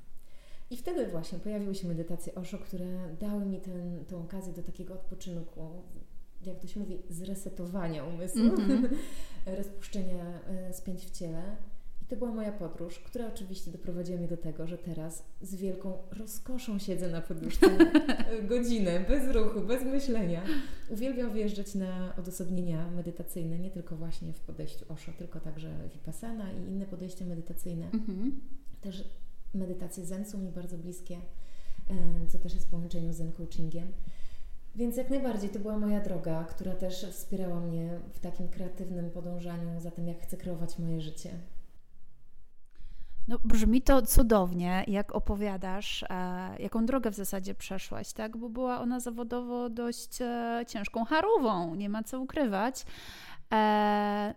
I 0.70 0.76
wtedy 0.76 1.06
właśnie 1.06 1.38
pojawiły 1.38 1.74
się 1.74 1.88
medytacje 1.88 2.34
Osho, 2.34 2.58
które 2.58 3.16
dały 3.20 3.46
mi 3.46 3.60
ten, 3.60 4.04
tę 4.04 4.16
okazję 4.16 4.52
do 4.52 4.62
takiego 4.62 4.94
odpoczynku, 4.94 5.82
jak 6.46 6.60
to 6.60 6.66
się 6.66 6.80
mówi, 6.80 7.02
zresetowania 7.10 8.04
umysłu, 8.04 8.40
mm 8.40 8.56
-hmm. 8.56 8.88
rozpuszczenia 9.58 10.40
y, 10.70 10.72
spięć 10.72 11.06
w 11.06 11.10
ciele 11.10 11.56
to 12.08 12.16
była 12.16 12.32
moja 12.32 12.52
podróż, 12.52 12.98
która 12.98 13.26
oczywiście 13.26 13.70
doprowadziła 13.70 14.18
mnie 14.18 14.28
do 14.28 14.36
tego, 14.36 14.66
że 14.66 14.78
teraz 14.78 15.24
z 15.40 15.54
wielką 15.54 15.98
rozkoszą 16.10 16.78
siedzę 16.78 17.08
na 17.08 17.20
poduszce 17.20 17.66
godzinę, 18.48 19.00
bez 19.08 19.36
ruchu, 19.36 19.60
bez 19.60 19.84
myślenia. 19.84 20.42
Uwielbiam 20.88 21.32
wyjeżdżać 21.32 21.74
na 21.74 22.16
odosobnienia 22.16 22.90
medytacyjne, 22.90 23.58
nie 23.58 23.70
tylko 23.70 23.96
właśnie 23.96 24.32
w 24.32 24.40
podejściu 24.40 24.84
Osho, 24.88 25.12
tylko 25.18 25.40
także 25.40 25.88
Vipassana 25.92 26.52
i 26.52 26.56
inne 26.56 26.86
podejścia 26.86 27.24
medytacyjne. 27.24 27.86
Mhm. 27.86 28.40
Też 28.80 29.04
medytacje 29.54 30.06
Zen 30.06 30.24
są 30.24 30.38
mi 30.38 30.50
bardzo 30.50 30.78
bliskie, 30.78 31.14
e, 31.14 32.26
co 32.28 32.38
też 32.38 32.54
jest 32.54 32.66
w 32.66 32.70
połączeniu 32.70 33.12
z 33.12 33.16
Zen 33.16 33.32
coachingiem. 33.32 33.92
Więc 34.74 34.96
jak 34.96 35.10
najbardziej 35.10 35.50
to 35.50 35.58
była 35.58 35.78
moja 35.78 36.00
droga, 36.00 36.44
która 36.44 36.74
też 36.74 37.06
wspierała 37.10 37.60
mnie 37.60 38.00
w 38.12 38.20
takim 38.20 38.48
kreatywnym 38.48 39.10
podążaniu 39.10 39.80
za 39.80 39.90
tym, 39.90 40.08
jak 40.08 40.20
chcę 40.20 40.36
kreować 40.36 40.78
moje 40.78 41.00
życie. 41.00 41.30
No, 43.28 43.38
brzmi 43.44 43.82
to 43.82 44.02
cudownie, 44.02 44.84
jak 44.86 45.14
opowiadasz, 45.14 46.02
e, 46.02 46.06
jaką 46.58 46.86
drogę 46.86 47.10
w 47.10 47.14
zasadzie 47.14 47.54
przeszłaś, 47.54 48.12
tak? 48.12 48.36
Bo 48.36 48.48
była 48.48 48.80
ona 48.80 49.00
zawodowo 49.00 49.70
dość 49.70 50.22
e, 50.22 50.64
ciężką 50.68 51.04
harową, 51.04 51.74
nie 51.74 51.88
ma 51.88 52.02
co 52.02 52.20
ukrywać. 52.20 52.84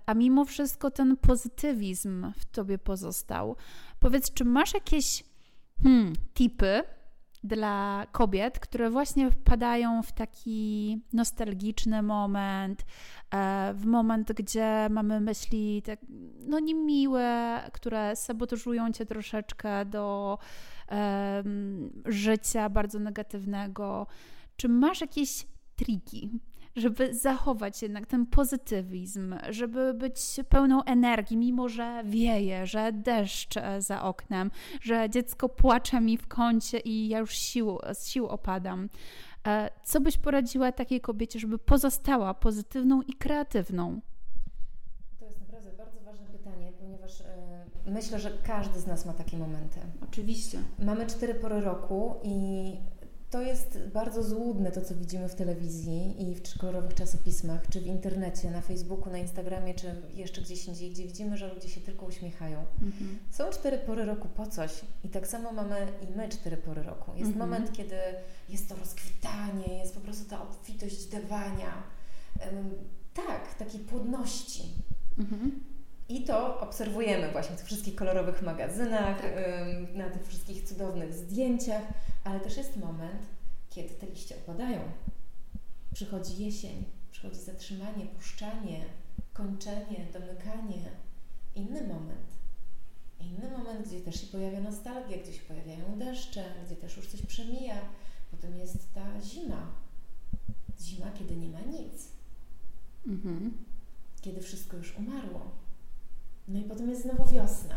A 0.06 0.14
mimo 0.16 0.46
wszystko 0.46 0.92
ten 0.92 1.18
pozytywizm 1.18 2.32
w 2.38 2.46
tobie 2.46 2.78
pozostał. 2.78 3.56
Powiedz, 4.02 4.34
czy 4.34 4.46
masz 4.46 4.74
jakieś 4.74 5.24
hmm, 5.84 6.14
tipy, 6.34 6.84
dla 7.44 8.08
kobiet, 8.12 8.60
które 8.60 8.90
właśnie 8.90 9.32
wpadają 9.32 10.04
w 10.04 10.12
taki 10.12 10.98
nostalgiczny 11.14 12.02
moment, 12.02 12.86
e, 13.32 13.74
w 13.74 13.86
moment, 13.86 14.34
gdzie 14.34 14.88
mamy 14.90 15.20
myśli 15.20 15.82
tak, 15.82 16.00
no 16.48 16.60
niemiłe, 16.60 17.60
które 17.74 18.16
sabotażują 18.16 18.92
cię 18.92 19.06
troszeczkę 19.06 19.86
do 19.86 20.38
um, 20.92 22.04
życia 22.06 22.70
bardzo 22.70 23.00
negatywnego. 23.00 24.08
Czy 24.56 24.70
masz 24.70 25.02
jakieś 25.02 25.48
triki, 25.76 26.30
żeby 26.76 27.14
zachować 27.14 27.82
jednak 27.82 28.08
ten 28.08 28.26
pozytywizm, 28.26 29.36
żeby 29.50 29.94
być 29.94 30.20
pełną 30.50 30.84
energii, 30.84 31.38
mimo 31.38 31.70
że 31.70 32.04
wieje, 32.06 32.68
że 32.68 32.92
deszcz 32.94 33.58
e, 33.58 33.82
za 33.82 34.04
oknem, 34.04 34.52
że 34.82 35.10
dziecko 35.10 35.50
płacze 35.50 36.02
mi 36.02 36.18
w 36.18 36.28
kącie 36.28 36.80
i 36.80 37.08
ja 37.08 37.20
już 37.20 37.32
sił, 37.32 37.78
z 37.94 38.08
sił 38.08 38.28
opadam. 38.28 38.90
E, 39.48 39.70
co 39.84 40.02
byś 40.02 40.18
poradziła 40.18 40.72
takiej 40.72 41.02
kobiecie, 41.02 41.40
żeby 41.40 41.58
pozostała 41.58 42.34
pozytywną 42.34 43.02
i 43.02 43.14
kreatywną? 43.14 44.02
To 45.20 45.26
jest 45.26 45.40
naprawdę 45.40 45.72
bardzo 45.78 46.00
ważne 46.02 46.26
pytanie, 46.26 46.72
ponieważ 46.80 47.22
e, 47.22 47.66
myślę, 47.86 48.20
że 48.20 48.32
każdy 48.44 48.80
z 48.80 48.88
nas 48.88 49.06
ma 49.06 49.14
takie 49.14 49.38
momenty. 49.38 49.80
Oczywiście. 50.04 50.60
Mamy 50.80 51.08
cztery 51.08 51.36
pory 51.36 51.62
roku 51.62 52.16
i 52.24 52.74
to 53.32 53.42
jest 53.42 53.80
bardzo 53.94 54.24
złudne 54.24 54.72
to, 54.72 54.82
co 54.82 54.96
widzimy 54.96 55.30
w 55.30 55.36
telewizji 55.36 56.30
i 56.30 56.36
w 56.36 56.58
kolorowych 56.58 56.94
czasopismach, 56.94 57.68
czy 57.70 57.82
w 57.82 57.86
internecie, 57.86 58.52
na 58.52 58.62
Facebooku, 58.62 59.12
na 59.12 59.18
Instagramie, 59.18 59.74
czy 59.74 59.96
jeszcze 60.14 60.42
gdzieś 60.42 60.66
indziej, 60.66 60.92
gdzie 60.92 61.04
widzimy, 61.04 61.38
że 61.38 61.54
ludzie 61.54 61.70
się 61.70 61.82
tylko 61.82 62.06
uśmiechają. 62.06 62.66
Mhm. 62.82 63.20
Są 63.32 63.50
cztery 63.50 63.78
pory 63.78 64.06
roku 64.06 64.28
po 64.28 64.48
coś 64.48 64.82
i 65.04 65.10
tak 65.10 65.28
samo 65.28 65.52
mamy 65.52 65.88
i 66.02 66.18
my 66.18 66.30
cztery 66.30 66.58
pory 66.58 66.84
roku. 66.84 67.12
Jest 67.16 67.32
mhm. 67.32 67.50
moment, 67.50 67.74
kiedy 67.74 67.96
jest 68.50 68.70
to 68.70 68.76
rozkwitanie, 68.76 69.78
jest 69.78 69.94
po 69.94 70.02
prostu 70.02 70.30
ta 70.30 70.42
obfitość 70.42 71.06
dawania. 71.06 71.84
Um, 72.46 72.70
tak, 73.14 73.56
takiej 73.56 73.80
płodności. 73.80 74.64
Mhm. 75.20 75.71
I 76.12 76.24
to 76.24 76.60
obserwujemy 76.60 77.32
właśnie 77.32 77.56
w 77.56 77.58
tych 77.58 77.68
wszystkich 77.68 77.96
kolorowych 77.96 78.42
magazynach, 78.42 79.22
tak. 79.22 79.32
na 79.94 80.10
tych 80.10 80.28
wszystkich 80.28 80.64
cudownych 80.64 81.14
zdjęciach, 81.14 81.84
ale 82.24 82.40
też 82.40 82.58
jest 82.58 82.78
moment, 82.78 83.22
kiedy 83.70 83.90
te 83.90 84.06
liście 84.06 84.36
opadają. 84.36 84.80
przychodzi 85.94 86.46
jesień, 86.46 86.86
przychodzi 87.12 87.40
zatrzymanie, 87.40 88.06
puszczanie, 88.06 88.86
kończenie, 89.34 90.06
domykanie. 90.14 90.90
Inny 91.56 91.82
moment. 91.88 92.28
Inny 93.20 93.58
moment, 93.58 93.88
gdzie 93.88 94.02
też 94.02 94.22
się 94.22 94.28
pojawia 94.28 94.60
nostalgia, 94.60 95.18
gdzie 95.18 95.34
się 95.34 95.42
pojawiają 95.42 96.00
deszcze, 96.00 96.44
gdzie 96.66 96.76
też 96.76 96.98
już 96.98 97.08
coś 97.08 97.22
przemija. 97.22 97.76
Potem 98.32 98.58
jest 98.58 98.94
ta 98.94 99.22
zima. 99.22 99.68
Zima, 100.82 101.12
kiedy 101.12 101.36
nie 101.36 101.50
ma 101.50 101.60
nic. 101.60 102.08
Mhm. 103.08 103.58
Kiedy 104.22 104.42
wszystko 104.42 104.78
już 104.78 104.98
umarło. 104.98 105.61
No 106.48 106.60
i 106.60 106.64
potem 106.64 106.90
jest 106.90 107.02
znowu 107.02 107.26
wiosna. 107.26 107.76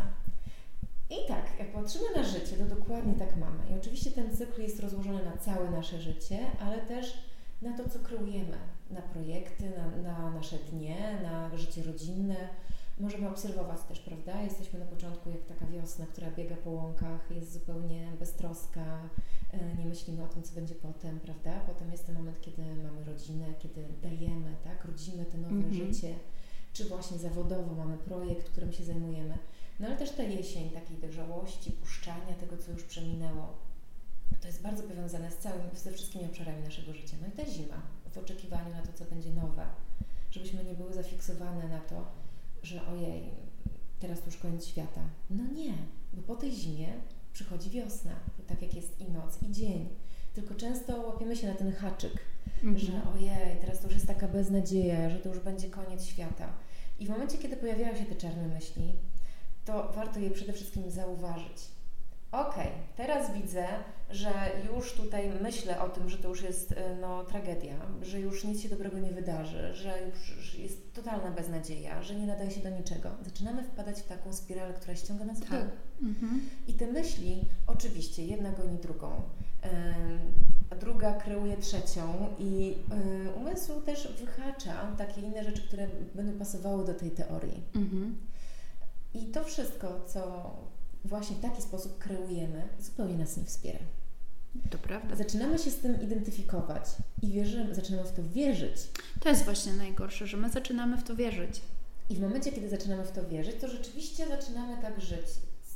I 1.09 1.27
tak, 1.27 1.45
jak 1.59 1.73
patrzymy 1.73 2.05
na 2.15 2.23
życie, 2.23 2.57
to 2.57 2.75
dokładnie 2.75 3.13
tak 3.13 3.37
mamy. 3.37 3.59
I 3.71 3.79
oczywiście 3.79 4.11
ten 4.11 4.37
cykl 4.37 4.61
jest 4.61 4.79
rozłożony 4.79 5.25
na 5.25 5.37
całe 5.37 5.71
nasze 5.71 6.01
życie, 6.01 6.39
ale 6.59 6.77
też 6.77 7.17
na 7.61 7.77
to, 7.77 7.89
co 7.89 7.99
kreujemy, 7.99 8.57
na 8.91 9.01
projekty, 9.01 9.71
na, 9.77 10.11
na 10.11 10.31
nasze 10.31 10.57
dnie, 10.57 11.19
na 11.23 11.57
życie 11.57 11.83
rodzinne. 11.83 12.35
Możemy 12.99 13.29
obserwować 13.29 13.81
też, 13.81 13.99
prawda? 13.99 14.41
Jesteśmy 14.41 14.79
na 14.79 14.85
początku 14.85 15.29
jak 15.29 15.43
taka 15.43 15.65
wiosna, 15.65 16.05
która 16.05 16.31
biega 16.31 16.55
po 16.55 16.69
łąkach, 16.69 17.31
jest 17.31 17.53
zupełnie 17.53 18.11
beztroska, 18.19 19.09
e, 19.51 19.75
nie 19.75 19.85
myślimy 19.85 20.23
o 20.23 20.27
tym, 20.27 20.43
co 20.43 20.55
będzie 20.55 20.75
potem, 20.75 21.19
prawda? 21.19 21.59
Potem 21.67 21.91
jest 21.91 22.05
ten 22.05 22.15
moment, 22.15 22.41
kiedy 22.41 22.61
mamy 22.61 23.03
rodzinę, 23.05 23.45
kiedy 23.59 23.85
dajemy, 24.01 24.55
tak? 24.63 24.85
Rodzimy 24.85 25.25
to 25.25 25.37
nowe 25.37 25.55
mm 25.55 25.71
-hmm. 25.71 25.93
życie, 25.93 26.15
czy 26.75 26.85
właśnie 26.85 27.17
zawodowo 27.17 27.75
mamy 27.75 27.97
projekt, 27.97 28.49
którym 28.49 28.73
się 28.73 28.83
zajmujemy. 28.83 29.37
No 29.79 29.87
ale 29.87 29.97
też 29.97 30.11
ta 30.11 30.23
jesień 30.23 30.69
takiej 30.69 30.97
dojrzałości, 30.97 31.71
puszczania 31.71 32.33
tego, 32.39 32.57
co 32.57 32.71
już 32.71 32.83
przeminęło, 32.83 33.53
to 34.41 34.47
jest 34.47 34.61
bardzo 34.61 34.83
powiązane 34.83 35.31
z 35.31 35.37
całym, 35.37 35.61
ze 35.75 35.91
wszystkimi 35.91 36.25
obszarami 36.25 36.63
naszego 36.63 36.93
życia. 36.93 37.17
No 37.21 37.27
i 37.27 37.31
ta 37.31 37.51
zima, 37.51 37.81
w 38.11 38.17
oczekiwaniu 38.17 38.69
na 38.69 38.81
to, 38.81 38.93
co 38.93 39.05
będzie 39.05 39.29
nowe, 39.29 39.65
żebyśmy 40.31 40.63
nie 40.63 40.73
były 40.73 40.93
zafiksowane 40.93 41.67
na 41.67 41.79
to, 41.79 42.05
że 42.63 42.87
ojej, 42.87 43.29
teraz 43.99 44.25
już 44.25 44.37
koniec 44.37 44.65
świata. 44.65 45.01
No 45.29 45.43
nie, 45.53 45.73
bo 46.13 46.21
po 46.21 46.35
tej 46.35 46.51
zimie 46.51 46.93
przychodzi 47.33 47.69
wiosna, 47.69 48.15
tak 48.47 48.61
jak 48.61 48.73
jest 48.73 49.01
i 49.01 49.11
noc, 49.11 49.43
i 49.43 49.51
dzień. 49.51 49.89
Tylko 50.33 50.55
często 50.55 51.01
łapiemy 51.01 51.35
się 51.35 51.47
na 51.47 51.55
ten 51.55 51.71
haczyk, 51.71 52.19
mhm. 52.63 52.77
że 52.77 52.93
ojej, 53.15 53.57
teraz 53.61 53.79
to 53.79 53.87
już 53.87 53.93
jest 53.93 54.07
taka 54.07 54.27
beznadzieja, 54.27 55.09
że 55.09 55.19
to 55.19 55.29
już 55.29 55.39
będzie 55.39 55.69
koniec 55.69 56.05
świata. 56.05 56.47
I 56.99 57.05
w 57.05 57.09
momencie, 57.09 57.37
kiedy 57.37 57.57
pojawiają 57.57 57.95
się 57.95 58.05
te 58.05 58.15
czarne 58.15 58.47
myśli, 58.47 58.93
to 59.65 59.91
warto 59.95 60.19
je 60.19 60.31
przede 60.31 60.53
wszystkim 60.53 60.91
zauważyć. 60.91 61.75
Ok, 62.31 62.55
teraz 62.97 63.33
widzę, 63.33 63.67
że 64.09 64.31
już 64.75 64.93
tutaj 64.93 65.31
myślę 65.41 65.81
o 65.81 65.89
tym, 65.89 66.09
że 66.09 66.17
to 66.17 66.29
już 66.29 66.41
jest 66.41 66.71
e, 66.71 66.95
no, 67.01 67.23
tragedia, 67.23 67.75
że 68.01 68.19
już 68.19 68.43
nic 68.43 68.61
się 68.61 68.69
dobrego 68.69 68.99
nie 68.99 69.11
wydarzy, 69.11 69.73
że 69.73 69.99
już 70.09 70.55
jest 70.55 70.93
totalna 70.93 71.31
beznadzieja, 71.31 72.03
że 72.03 72.15
nie 72.15 72.27
nadaje 72.27 72.51
się 72.51 72.61
do 72.61 72.69
niczego. 72.69 73.09
Zaczynamy 73.21 73.63
wpadać 73.63 74.01
w 74.01 74.07
taką 74.07 74.33
spiralę, 74.33 74.73
która 74.73 74.95
ściąga 74.95 75.25
nas 75.25 75.39
w 75.39 75.49
dół. 75.49 75.59
Tak. 75.59 75.69
Mhm. 76.01 76.41
I 76.67 76.73
te 76.73 76.87
myśli, 76.87 77.41
oczywiście, 77.67 78.25
jedna 78.25 78.51
goni 78.51 78.77
drugą, 78.77 79.21
a 80.69 80.75
druga 80.75 81.13
kreuje 81.13 81.57
trzecią 81.57 82.27
i 82.39 82.75
e, 82.91 83.31
umysł 83.31 83.81
też 83.81 84.13
wyhacza 84.19 84.95
takie 84.97 85.21
inne 85.21 85.43
rzeczy, 85.43 85.61
które 85.61 85.87
będą 86.15 86.39
pasowały 86.39 86.85
do 86.85 86.93
tej 86.93 87.11
teorii. 87.11 87.63
Mhm. 87.75 88.17
I 89.13 89.25
to 89.25 89.43
wszystko, 89.43 90.05
co 90.07 90.51
właśnie 91.05 91.35
w 91.35 91.39
taki 91.41 91.61
sposób 91.61 91.97
kreujemy, 91.97 92.67
zupełnie 92.79 93.17
nas 93.17 93.37
nie 93.37 93.45
wspiera. 93.45 93.79
To 94.69 94.77
prawda. 94.77 95.15
Zaczynamy 95.15 95.59
się 95.59 95.71
z 95.71 95.77
tym 95.77 96.01
identyfikować 96.01 96.83
i 97.21 97.27
wierzymy, 97.27 97.75
zaczynamy 97.75 98.07
w 98.07 98.11
to 98.11 98.23
wierzyć. 98.23 98.75
To 99.19 99.29
jest 99.29 99.43
właśnie 99.43 99.73
najgorsze, 99.73 100.27
że 100.27 100.37
my 100.37 100.49
zaczynamy 100.49 100.97
w 100.97 101.03
to 101.03 101.15
wierzyć. 101.15 101.61
I 102.09 102.15
w 102.15 102.21
momencie, 102.21 102.51
kiedy 102.51 102.69
zaczynamy 102.69 103.03
w 103.03 103.11
to 103.11 103.27
wierzyć, 103.27 103.55
to 103.61 103.67
rzeczywiście 103.67 104.27
zaczynamy 104.27 104.81
tak 104.81 105.01
żyć 105.01 105.25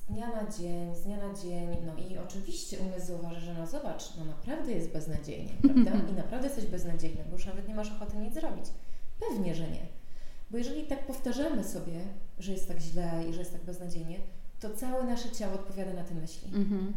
dnia 0.09 0.27
na 0.27 0.51
dzień, 0.51 0.95
z 0.95 1.01
dnia 1.01 1.17
na 1.17 1.33
dzień. 1.33 1.77
No 1.85 2.03
i 2.03 2.17
oczywiście 2.17 2.77
umysł 2.79 3.07
zauważy, 3.07 3.39
że 3.41 3.53
no 3.53 3.67
zobacz, 3.67 4.03
no 4.17 4.25
naprawdę 4.25 4.71
jest 4.71 4.91
beznadziejnie, 4.91 5.51
prawda? 5.63 5.91
I 6.11 6.13
naprawdę 6.13 6.47
jesteś 6.47 6.65
beznadziejny, 6.65 7.23
bo 7.25 7.31
już 7.31 7.45
nawet 7.45 7.67
nie 7.67 7.75
masz 7.75 7.91
ochoty 7.91 8.17
nic 8.17 8.33
zrobić. 8.33 8.65
Pewnie, 9.29 9.55
że 9.55 9.69
nie. 9.69 9.85
Bo 10.51 10.57
jeżeli 10.57 10.83
tak 10.83 11.07
powtarzamy 11.07 11.63
sobie, 11.63 11.99
że 12.39 12.51
jest 12.51 12.67
tak 12.67 12.79
źle 12.79 13.25
i 13.29 13.33
że 13.33 13.39
jest 13.39 13.51
tak 13.51 13.63
beznadziejnie, 13.63 14.19
to 14.59 14.69
całe 14.69 15.03
nasze 15.03 15.31
ciało 15.31 15.53
odpowiada 15.53 15.93
na 15.93 16.03
te 16.03 16.15
myśli. 16.15 16.47
Mhm. 16.55 16.93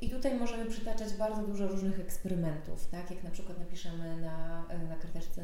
I 0.00 0.10
tutaj 0.10 0.38
możemy 0.38 0.66
przytaczać 0.66 1.14
bardzo 1.14 1.42
dużo 1.42 1.68
różnych 1.68 2.00
eksperymentów, 2.00 2.86
tak? 2.86 3.10
Jak 3.10 3.24
na 3.24 3.30
przykład 3.30 3.58
napiszemy 3.58 4.20
na, 4.20 4.64
na 4.88 4.96
karteczce 4.96 5.42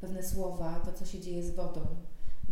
pewne 0.00 0.22
słowa, 0.22 0.80
to 0.84 0.92
co 0.92 1.06
się 1.06 1.20
dzieje 1.20 1.42
z 1.42 1.50
wodą. 1.50 1.80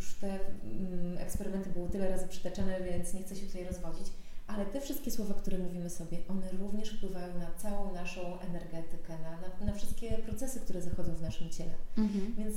Już 0.00 0.14
te 0.14 0.38
mm, 0.64 1.18
eksperymenty 1.18 1.70
były 1.70 1.88
tyle 1.88 2.10
razy 2.10 2.28
przytaczane, 2.28 2.80
więc 2.80 3.14
nie 3.14 3.22
chcę 3.22 3.36
się 3.36 3.46
tutaj 3.46 3.64
rozwodzić, 3.64 4.06
ale 4.46 4.66
te 4.66 4.80
wszystkie 4.80 5.10
słowa, 5.10 5.34
które 5.34 5.58
mówimy 5.58 5.90
sobie, 5.90 6.18
one 6.28 6.50
również 6.50 6.90
wpływają 6.90 7.38
na 7.38 7.50
całą 7.56 7.94
naszą 7.94 8.40
energetykę, 8.40 9.18
na, 9.18 9.30
na, 9.30 9.66
na 9.66 9.78
wszystkie 9.78 10.18
procesy, 10.18 10.60
które 10.60 10.82
zachodzą 10.82 11.14
w 11.14 11.22
naszym 11.22 11.50
ciele. 11.50 11.72
Mhm. 11.98 12.34
Więc 12.38 12.54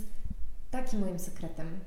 takim 0.72 1.00
moim 1.00 1.20
sekretem, 1.20 1.80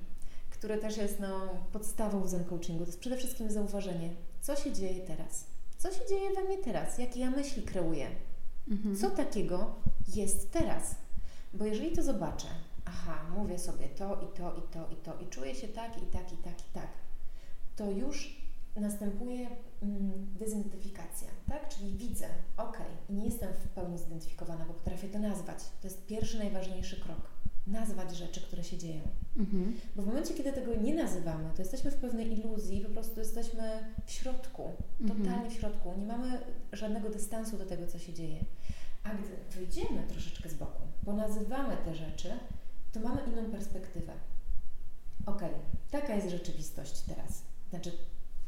które 0.50 0.78
też 0.78 0.96
jest 0.96 1.20
no, 1.20 1.48
podstawą 1.72 2.22
w 2.22 2.28
Zen 2.28 2.44
Coachingu, 2.44 2.84
to 2.84 2.88
jest 2.88 3.00
przede 3.00 3.16
wszystkim 3.16 3.50
zauważenie, 3.50 4.10
co 4.40 4.56
się 4.56 4.72
dzieje 4.72 5.06
teraz. 5.06 5.44
Co 5.78 5.92
się 5.92 6.06
dzieje 6.08 6.34
we 6.34 6.44
mnie 6.44 6.58
teraz? 6.58 6.98
Jakie 6.98 7.20
ja 7.20 7.30
myśli 7.30 7.62
kreuję? 7.62 8.06
Mhm. 8.70 8.96
Co 8.96 9.10
takiego 9.10 9.74
jest 10.14 10.52
teraz? 10.52 10.94
Bo 11.54 11.64
jeżeli 11.64 11.96
to 11.96 12.02
zobaczę, 12.02 12.46
aha, 12.86 13.18
mówię 13.36 13.58
sobie 13.58 13.88
to 13.88 14.20
i 14.20 14.38
to 14.38 14.54
i 14.54 14.62
to 14.72 14.88
i 14.90 14.96
to 14.96 15.18
i 15.18 15.26
czuję 15.26 15.54
się 15.54 15.68
tak 15.68 16.02
i 16.02 16.06
tak 16.06 16.32
i 16.32 16.36
tak 16.36 16.60
i 16.60 16.72
tak, 16.72 16.88
to 17.76 17.90
już 17.90 18.46
następuje 18.76 19.48
mm, 19.82 20.26
dezidentyfikacja, 20.38 21.28
tak? 21.48 21.68
Czyli 21.68 21.92
widzę, 21.92 22.26
ok, 22.56 22.78
i 23.08 23.14
nie 23.14 23.24
jestem 23.24 23.52
w 23.52 23.68
pełni 23.68 23.98
zidentyfikowana, 23.98 24.64
bo 24.64 24.74
potrafię 24.74 25.08
to 25.08 25.18
nazwać. 25.18 25.58
To 25.80 25.88
jest 25.88 26.06
pierwszy, 26.06 26.38
najważniejszy 26.38 27.00
krok 27.00 27.36
nazwać 27.66 28.16
rzeczy, 28.16 28.40
które 28.40 28.64
się 28.64 28.78
dzieją. 28.78 29.02
Mhm. 29.36 29.76
Bo 29.96 30.02
w 30.02 30.06
momencie, 30.06 30.34
kiedy 30.34 30.52
tego 30.52 30.74
nie 30.74 30.94
nazywamy, 30.94 31.50
to 31.56 31.62
jesteśmy 31.62 31.90
w 31.90 31.96
pewnej 31.96 32.32
iluzji, 32.32 32.80
po 32.80 32.90
prostu 32.90 33.20
jesteśmy 33.20 33.94
w 34.06 34.10
środku, 34.10 34.72
mhm. 35.00 35.22
totalnie 35.22 35.50
w 35.50 35.52
środku. 35.52 35.94
Nie 35.98 36.06
mamy 36.06 36.38
żadnego 36.72 37.10
dystansu 37.10 37.58
do 37.58 37.66
tego, 37.66 37.86
co 37.86 37.98
się 37.98 38.12
dzieje. 38.12 38.44
A 39.04 39.08
gdy 39.10 39.58
wyjdziemy 39.60 40.02
troszeczkę 40.08 40.48
z 40.48 40.54
boku, 40.54 40.82
bo 41.02 41.12
nazywamy 41.12 41.76
te 41.84 41.94
rzeczy, 41.94 42.30
to 42.96 43.08
mamy 43.08 43.22
inną 43.26 43.50
perspektywę. 43.50 44.12
Ok, 45.26 45.42
taka 45.90 46.14
jest 46.14 46.30
rzeczywistość 46.30 47.00
teraz. 47.00 47.42
Znaczy, 47.70 47.92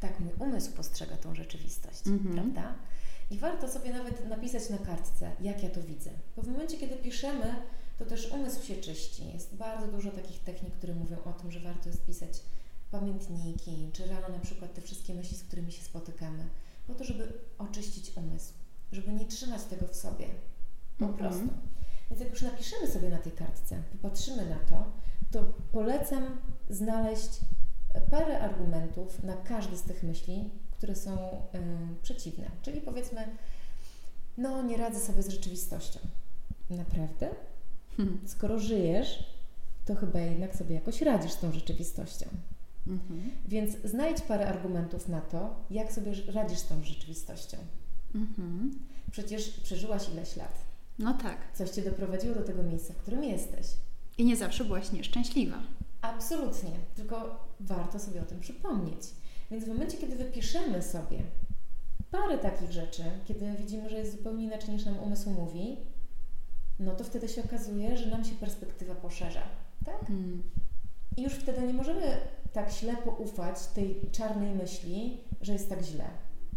tak 0.00 0.21
mój 0.21 0.33
umysł 0.38 0.73
postrzega 0.73 1.17
tą 1.17 1.35
rzeczywistość, 1.35 2.07
mhm. 2.07 2.35
prawda? 2.35 2.75
I 3.31 3.38
warto 3.38 3.69
sobie 3.69 3.93
nawet 3.93 4.28
napisać 4.28 4.71
na 4.71 4.78
kartce, 4.78 5.33
jak 5.40 5.62
ja 5.62 5.71
to 5.71 5.83
widzę. 5.83 6.11
Bo 6.37 6.43
w 6.43 6.49
momencie, 6.49 6.76
kiedy 6.76 6.97
piszemy, 6.97 7.55
to 7.99 8.07
też 8.07 8.33
umysł 8.33 8.67
się 8.67 8.76
czyści. 8.76 9.33
Jest 9.33 9.55
bardzo 9.55 9.88
dużo 9.88 10.11
takich 10.11 10.40
technik, 10.40 10.75
które 10.75 10.95
mówią 10.95 11.17
o 11.25 11.33
tym, 11.33 11.52
że 11.52 11.61
warto 11.61 11.88
jest 11.88 12.07
pisać 12.07 12.43
pamiętniki, 12.90 13.90
czy 13.93 14.07
rano 14.07 14.28
na 14.28 14.38
przykład 14.38 14.75
te 14.75 14.81
wszystkie 14.81 15.14
myśli, 15.14 15.37
z 15.37 15.45
którymi 15.45 15.73
się 15.73 15.83
spotykamy, 15.83 16.45
po 16.87 16.95
to, 16.95 17.05
żeby 17.05 17.33
oczyścić 17.59 18.12
umysł, 18.17 18.52
żeby 18.93 19.12
nie 19.12 19.26
trzymać 19.26 19.64
tego 19.64 19.88
w 19.88 19.97
sobie. 19.97 20.26
Po 20.99 21.07
-hmm. 21.07 21.17
prostu. 21.17 21.49
Więc 22.10 22.22
jak 22.22 22.30
już 22.30 22.42
napiszemy 22.42 22.86
sobie 22.86 23.08
na 23.08 23.18
tej 23.18 23.32
kartce, 23.32 23.82
popatrzymy 23.92 24.46
na 24.46 24.56
to, 24.56 24.84
to 25.30 25.52
polecam 25.72 26.24
znaleźć 26.70 27.30
parę 28.10 28.40
argumentów 28.40 29.24
na 29.24 29.36
każdy 29.36 29.76
z 29.76 29.82
tych 29.82 30.02
myśli, 30.02 30.50
które 30.70 30.96
są 30.96 31.18
y, 31.18 31.38
przeciwne. 32.02 32.50
Czyli 32.62 32.80
powiedzmy, 32.80 33.28
no 34.38 34.62
nie 34.62 34.76
radzę 34.76 35.00
sobie 35.00 35.22
z 35.22 35.28
rzeczywistością. 35.28 36.00
Naprawdę? 36.70 37.28
Hmm. 37.96 38.20
Skoro 38.26 38.58
żyjesz, 38.58 39.24
to 39.86 39.94
chyba 39.94 40.20
jednak 40.20 40.56
sobie 40.56 40.74
jakoś 40.74 41.02
radzisz 41.02 41.32
z 41.32 41.38
tą 41.38 41.52
rzeczywistością. 41.52 42.26
Mhm. 42.86 43.30
Więc 43.48 43.76
znajdź 43.84 44.20
parę 44.20 44.48
argumentów 44.48 45.08
na 45.08 45.20
to, 45.20 45.54
jak 45.70 45.92
sobie 45.92 46.12
radzisz 46.26 46.58
z 46.58 46.66
tą 46.66 46.84
rzeczywistością. 46.84 47.56
Mhm. 48.14 48.78
Przecież 49.10 49.48
przeżyłaś 49.48 50.08
ileś 50.08 50.36
lat. 50.36 50.67
No 50.99 51.14
tak. 51.14 51.37
Coś 51.55 51.71
cię 51.71 51.83
doprowadziło 51.83 52.35
do 52.35 52.43
tego 52.43 52.62
miejsca, 52.62 52.95
w 52.95 52.97
którym 52.97 53.25
jesteś. 53.25 53.67
I 54.19 54.25
nie 54.25 54.37
zawsze 54.37 54.64
byłaś 54.64 54.93
nieszczęśliwa. 54.93 55.62
Absolutnie, 56.02 56.71
tylko 56.95 57.45
warto 57.61 57.99
sobie 57.99 58.23
o 58.23 58.25
tym 58.25 58.40
przypomnieć. 58.40 59.00
Więc 59.50 59.64
w 59.64 59.69
momencie, 59.69 59.99
kiedy 59.99 60.17
wypiszemy 60.17 60.83
sobie 60.83 61.23
parę 62.11 62.38
takich 62.38 62.73
rzeczy, 62.73 63.02
kiedy 63.25 63.52
widzimy, 63.59 63.90
że 63.90 63.99
jest 63.99 64.12
zupełnie 64.12 64.45
inaczej 64.45 64.75
niż 64.75 64.85
nam 64.85 64.99
umysł 64.99 65.31
mówi, 65.31 65.76
no 66.78 66.95
to 66.95 67.05
wtedy 67.05 67.28
się 67.28 67.45
okazuje, 67.45 67.97
że 67.97 68.07
nam 68.07 68.25
się 68.25 68.35
perspektywa 68.35 68.95
poszerza, 68.95 69.43
tak? 69.85 70.07
Hmm. 70.07 70.43
I 71.17 71.23
już 71.23 71.33
wtedy 71.33 71.67
nie 71.67 71.73
możemy 71.73 72.21
tak 72.52 72.73
ślepo 72.73 73.11
ufać 73.11 73.67
tej 73.67 74.00
czarnej 74.12 74.55
myśli, 74.55 75.21
że 75.40 75.52
jest 75.52 75.69
tak 75.69 75.83
źle, 75.83 76.05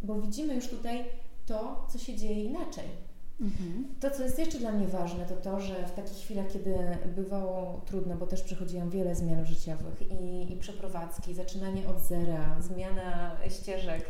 bo 0.04 0.22
widzimy 0.22 0.56
już 0.56 0.68
tutaj 0.68 1.06
to, 1.46 1.88
co 1.92 2.00
się 2.00 2.18
dzieje 2.18 2.44
inaczej. 2.44 3.11
Mhm. 3.42 3.86
To, 4.00 4.12
co 4.12 4.24
jest 4.24 4.40
jeszcze 4.40 4.60
dla 4.60 4.72
mnie 4.72 4.88
ważne, 4.88 5.26
to 5.26 5.36
to, 5.36 5.60
że 5.60 5.88
w 5.88 5.92
takich 5.92 6.18
chwilach, 6.18 6.48
kiedy 6.48 6.76
bywało 7.16 7.82
trudno, 7.86 8.16
bo 8.16 8.28
też 8.28 8.42
przechodziłam 8.42 8.90
wiele 8.90 9.16
zmian 9.16 9.46
życiowych 9.46 10.02
i, 10.22 10.54
i 10.54 10.58
przeprowadzki, 10.58 11.34
zaczynanie 11.34 11.88
od 11.88 12.02
zera, 12.02 12.62
zmiana 12.62 13.36
ścieżek, 13.50 14.06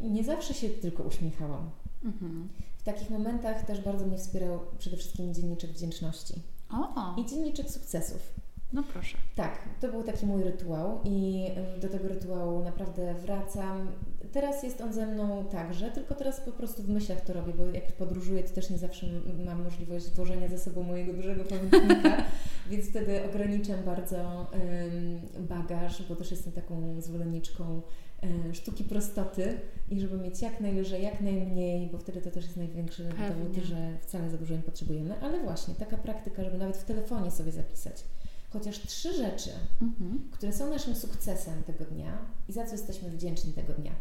nie 0.00 0.24
zawsze 0.24 0.54
się 0.54 0.68
tylko 0.68 1.02
uśmiechałam. 1.02 1.70
Mhm. 2.04 2.48
W 2.78 2.82
takich 2.82 3.10
momentach 3.10 3.66
też 3.66 3.80
bardzo 3.80 4.06
mnie 4.06 4.18
wspierał 4.18 4.60
przede 4.78 4.96
wszystkim 4.96 5.34
dzienniczek 5.34 5.70
wdzięczności. 5.70 6.34
O. 6.70 7.14
I 7.20 7.26
dzienniczek 7.26 7.70
sukcesów. 7.70 8.32
No 8.72 8.82
proszę. 8.92 9.16
Tak, 9.36 9.58
to 9.80 9.88
był 9.88 10.02
taki 10.02 10.26
mój 10.26 10.42
rytuał 10.42 11.00
i 11.04 11.46
do 11.80 11.88
tego 11.88 12.08
rytuału 12.08 12.64
naprawdę 12.64 13.14
wracam. 13.14 13.88
Teraz 14.32 14.62
jest 14.62 14.80
on 14.80 14.92
ze 14.92 15.06
mną 15.06 15.44
także, 15.44 15.90
tylko 15.90 16.14
teraz 16.14 16.40
po 16.40 16.52
prostu 16.52 16.82
w 16.82 16.88
myślach 16.88 17.20
to 17.20 17.32
robię, 17.32 17.52
bo 17.54 17.66
jak 17.66 17.92
podróżuję, 17.92 18.42
to 18.42 18.54
też 18.54 18.70
nie 18.70 18.78
zawsze 18.78 19.06
mam 19.46 19.64
możliwość 19.64 20.10
włożenia 20.10 20.48
ze 20.48 20.58
sobą 20.58 20.82
mojego 20.82 21.12
dużego 21.12 21.44
pamiętnika, 21.44 22.24
więc 22.70 22.88
wtedy 22.88 23.24
ograniczam 23.24 23.82
bardzo 23.84 24.50
bagaż, 25.38 26.08
bo 26.08 26.16
też 26.16 26.30
jestem 26.30 26.52
taką 26.52 27.00
zwolenniczką 27.00 27.82
um, 28.22 28.54
sztuki 28.54 28.84
prostoty 28.84 29.60
i 29.90 30.00
żeby 30.00 30.18
mieć 30.18 30.42
jak 30.42 30.60
najlżej, 30.60 31.02
jak 31.02 31.20
najmniej, 31.20 31.90
bo 31.90 31.98
wtedy 31.98 32.20
to 32.20 32.30
też 32.30 32.44
jest 32.44 32.56
największy 32.56 33.04
dowód, 33.04 33.64
że 33.64 33.98
wcale 34.00 34.30
za 34.30 34.38
dużo 34.38 34.54
nie 34.54 34.62
potrzebujemy, 34.62 35.20
ale 35.20 35.40
właśnie 35.40 35.74
taka 35.74 35.96
praktyka, 35.96 36.44
żeby 36.44 36.58
nawet 36.58 36.76
w 36.76 36.84
telefonie 36.84 37.30
sobie 37.30 37.52
zapisać 37.52 38.04
chociaż 38.52 38.78
trzy 38.78 39.16
rzeczy, 39.16 39.50
mhm. 39.82 40.28
które 40.32 40.52
są 40.52 40.70
naszym 40.70 40.94
sukcesem 40.94 41.62
tego 41.62 41.84
dnia 41.84 42.18
i 42.48 42.52
za 42.52 42.66
co 42.66 42.72
jesteśmy 42.72 43.10
wdzięczni 43.10 43.52
tego 43.52 43.72
dnia. 43.72 43.92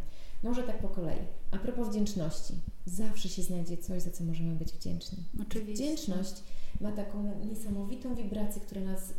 Może 0.44 0.64
tak 0.64 0.80
po 0.80 0.88
kolei. 0.88 1.20
A 1.52 1.58
propos 1.58 1.90
wdzięczności. 1.90 2.54
Zawsze 2.86 3.30
się 3.30 3.42
znajdzie 3.42 3.78
coś, 3.78 4.02
za 4.02 4.12
co 4.12 4.24
możemy 4.24 4.56
być 4.56 4.72
wdzięczni. 4.74 5.18
Oczywiście. 5.42 5.84
Wdzięczność 5.84 6.34
ma 6.82 6.92
taką 6.92 7.46
niesamowitą 7.46 8.16
wibrację, 8.16 8.62
która 8.62 8.82
nas 8.82 9.14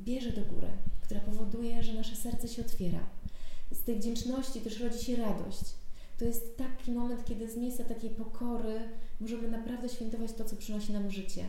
bierze 0.00 0.32
do 0.32 0.40
góry, 0.40 0.68
która 1.02 1.20
powoduje, 1.20 1.82
że 1.82 1.94
nasze 1.94 2.16
serce 2.16 2.48
się 2.48 2.62
otwiera. 2.62 3.00
Z 3.72 3.82
tej 3.82 3.96
wdzięczności 3.96 4.60
też 4.60 4.80
rodzi 4.80 5.04
się 5.04 5.16
radość. 5.16 5.64
To 6.18 6.24
jest 6.24 6.56
taki 6.56 6.92
moment, 6.92 7.24
kiedy 7.24 7.50
z 7.50 7.56
miejsca 7.56 7.84
takiej 7.84 8.10
pokory 8.10 8.80
możemy 9.20 9.48
naprawdę 9.48 9.88
świętować 9.88 10.32
to, 10.32 10.44
co 10.44 10.56
przynosi 10.56 10.92
nam 10.92 11.10
życie. 11.10 11.44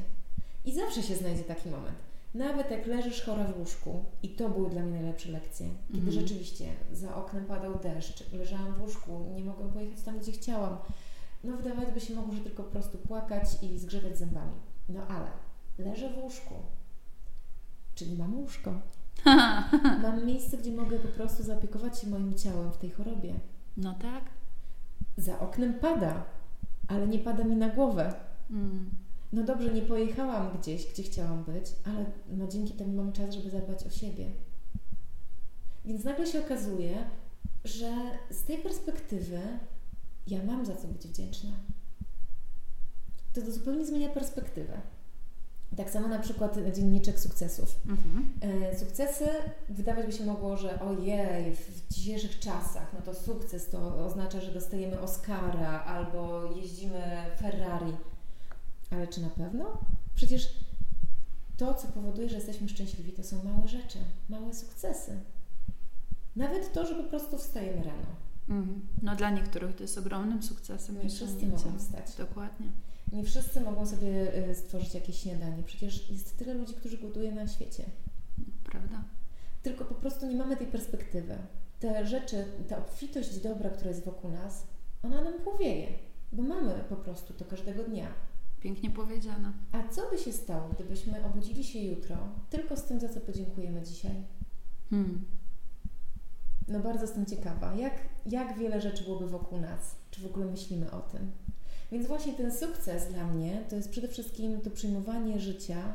I 0.65 0.73
zawsze 0.73 1.03
się 1.03 1.15
znajdzie 1.15 1.43
taki 1.43 1.69
moment. 1.69 2.10
Nawet 2.33 2.71
jak 2.71 2.87
leżysz 2.87 3.21
chora 3.25 3.43
w 3.43 3.59
łóżku, 3.59 4.05
i 4.23 4.29
to 4.29 4.49
były 4.49 4.69
dla 4.69 4.81
mnie 4.81 4.91
najlepsze 4.91 5.31
lekcje, 5.31 5.69
kiedy 5.87 6.07
mhm. 6.07 6.19
rzeczywiście 6.21 6.65
za 6.91 7.15
oknem 7.15 7.45
padał 7.45 7.79
deszcz, 7.79 8.31
leżałam 8.33 8.73
w 8.73 8.81
łóżku, 8.81 9.25
nie 9.35 9.43
mogłam 9.43 9.69
pojechać 9.69 10.01
tam, 10.01 10.19
gdzie 10.19 10.31
chciałam. 10.31 10.77
No 11.43 11.57
wydawać 11.57 11.91
by 11.93 11.99
się 11.99 12.13
mogło, 12.13 12.33
że 12.33 12.41
tylko 12.41 12.63
po 12.63 12.71
prostu 12.71 12.97
płakać 12.97 13.43
i 13.61 13.79
zgrzytać 13.79 14.17
zębami. 14.17 14.53
No 14.89 15.07
ale 15.07 15.27
leżę 15.77 16.09
w 16.09 16.17
łóżku, 16.17 16.53
czyli 17.95 18.17
mam 18.17 18.39
łóżko. 18.39 18.73
mam 20.03 20.25
miejsce, 20.25 20.57
gdzie 20.57 20.71
mogę 20.71 20.99
po 20.99 21.07
prostu 21.07 21.43
zaopiekować 21.43 21.99
się 21.99 22.09
moim 22.09 22.37
ciałem 22.37 22.71
w 22.71 22.77
tej 22.77 22.89
chorobie. 22.89 23.33
No 23.77 23.93
tak. 23.93 24.23
Za 25.17 25.39
oknem 25.39 25.73
pada, 25.73 26.23
ale 26.87 27.07
nie 27.07 27.19
pada 27.19 27.43
mi 27.43 27.55
na 27.55 27.69
głowę. 27.69 28.13
Mm 28.49 28.91
no 29.33 29.43
dobrze, 29.43 29.73
nie 29.73 29.81
pojechałam 29.81 30.57
gdzieś, 30.59 30.87
gdzie 30.87 31.03
chciałam 31.03 31.43
być, 31.43 31.65
ale 31.85 32.05
no 32.29 32.47
dzięki 32.47 32.73
temu 32.73 32.93
mam 32.93 33.11
czas, 33.11 33.35
żeby 33.35 33.49
zadbać 33.49 33.83
o 33.83 33.89
siebie. 33.89 34.25
Więc 35.85 36.03
nagle 36.03 36.27
się 36.27 36.39
okazuje, 36.39 37.03
że 37.63 37.91
z 38.29 38.43
tej 38.43 38.57
perspektywy 38.57 39.39
ja 40.27 40.43
mam 40.43 40.65
za 40.65 40.75
co 40.75 40.87
być 40.87 41.07
wdzięczna. 41.07 41.49
To, 43.33 43.41
to 43.41 43.51
zupełnie 43.51 43.85
zmienia 43.85 44.09
perspektywę. 44.09 44.81
Tak 45.77 45.89
samo 45.89 46.07
na 46.07 46.19
przykład 46.19 46.57
dzienniczek 46.73 47.19
sukcesów. 47.19 47.75
Mhm. 47.87 48.33
E, 48.41 48.79
sukcesy 48.79 49.25
wydawać 49.69 50.05
by 50.05 50.11
się 50.11 50.25
mogło, 50.25 50.57
że 50.57 50.79
ojej, 50.79 51.55
w 51.55 51.93
dzisiejszych 51.93 52.39
czasach, 52.39 52.93
no 52.93 53.01
to 53.01 53.13
sukces 53.13 53.69
to 53.69 54.05
oznacza, 54.05 54.41
że 54.41 54.51
dostajemy 54.51 54.99
Oscara 54.99 55.83
albo 55.83 56.49
jeździmy 56.55 57.01
Ferrari. 57.39 57.93
Ale 58.91 59.07
czy 59.07 59.21
na 59.21 59.29
pewno? 59.29 59.77
Przecież 60.15 60.55
to, 61.57 61.73
co 61.73 61.87
powoduje, 61.87 62.29
że 62.29 62.35
jesteśmy 62.35 62.69
szczęśliwi, 62.69 63.11
to 63.11 63.23
są 63.23 63.43
małe 63.43 63.67
rzeczy, 63.67 63.97
małe 64.29 64.53
sukcesy. 64.53 65.19
Nawet 66.35 66.73
to, 66.73 66.85
że 66.85 66.95
po 66.95 67.03
prostu 67.03 67.37
wstajemy 67.37 67.83
rano. 67.83 68.07
Mhm. 68.49 68.87
No 69.01 69.15
dla 69.15 69.29
niektórych 69.29 69.75
to 69.75 69.83
jest 69.83 69.97
ogromnym 69.97 70.43
sukcesem. 70.43 71.03
Nie 71.03 71.09
wszyscy 71.09 71.45
mogą 71.45 71.77
wstać. 71.79 72.15
Dokładnie. 72.17 72.67
Nie 73.11 73.23
wszyscy 73.23 73.61
mogą 73.61 73.85
sobie 73.85 74.35
y, 74.49 74.55
stworzyć 74.55 74.93
jakieś 74.93 75.19
śniadanie. 75.19 75.63
Przecież 75.63 76.09
jest 76.09 76.37
tyle 76.37 76.53
ludzi, 76.53 76.73
którzy 76.73 76.97
głoduje 76.97 77.31
na 77.31 77.47
świecie. 77.47 77.83
Prawda. 78.63 79.03
Tylko 79.63 79.85
po 79.85 79.95
prostu 79.95 80.25
nie 80.25 80.35
mamy 80.35 80.57
tej 80.57 80.67
perspektywy. 80.67 81.37
Te 81.79 82.05
rzeczy, 82.05 82.45
ta 82.69 82.77
obfitość 82.77 83.39
dobra, 83.39 83.69
która 83.69 83.89
jest 83.89 84.05
wokół 84.05 84.31
nas, 84.31 84.63
ona 85.03 85.21
nam 85.21 85.33
powieje, 85.33 85.87
bo 86.31 86.43
mamy 86.43 86.83
po 86.89 86.95
prostu 86.95 87.33
to 87.33 87.45
każdego 87.45 87.83
dnia. 87.83 88.07
Pięknie 88.61 88.91
powiedziane. 88.91 89.53
A 89.71 89.87
co 89.87 90.09
by 90.09 90.17
się 90.17 90.33
stało, 90.33 90.69
gdybyśmy 90.69 91.25
obudzili 91.25 91.63
się 91.63 91.79
jutro 91.79 92.17
tylko 92.49 92.77
z 92.77 92.83
tym, 92.83 92.99
za 92.99 93.09
co 93.09 93.19
podziękujemy 93.19 93.81
dzisiaj? 93.81 94.23
Hmm. 94.89 95.25
No 96.67 96.79
bardzo 96.79 97.01
jestem 97.01 97.25
ciekawa, 97.25 97.75
jak, 97.75 97.93
jak 98.25 98.57
wiele 98.57 98.81
rzeczy 98.81 99.03
byłoby 99.03 99.27
wokół 99.27 99.59
nas, 99.59 99.95
czy 100.11 100.21
w 100.21 100.25
ogóle 100.25 100.45
myślimy 100.45 100.91
o 100.91 100.99
tym. 100.99 101.31
Więc 101.91 102.07
właśnie 102.07 102.33
ten 102.33 102.57
sukces 102.57 103.13
dla 103.13 103.27
mnie 103.27 103.63
to 103.69 103.75
jest 103.75 103.89
przede 103.89 104.07
wszystkim 104.07 104.61
to 104.61 104.69
przyjmowanie 104.69 105.39
życia 105.39 105.93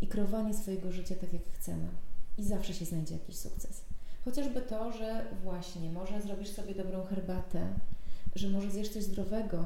i 0.00 0.06
kreowanie 0.06 0.54
swojego 0.54 0.92
życia 0.92 1.14
tak, 1.14 1.32
jak 1.32 1.42
chcemy. 1.52 1.88
I 2.38 2.44
zawsze 2.44 2.74
się 2.74 2.84
znajdzie 2.84 3.14
jakiś 3.14 3.36
sukces. 3.36 3.82
Chociażby 4.24 4.60
to, 4.60 4.92
że 4.92 5.24
właśnie 5.42 5.90
może 5.90 6.22
zrobisz 6.22 6.48
sobie 6.48 6.74
dobrą 6.74 7.04
herbatę, 7.04 7.68
że 8.34 8.48
może 8.48 8.70
zjesz 8.70 8.88
coś 8.88 9.02
zdrowego, 9.02 9.64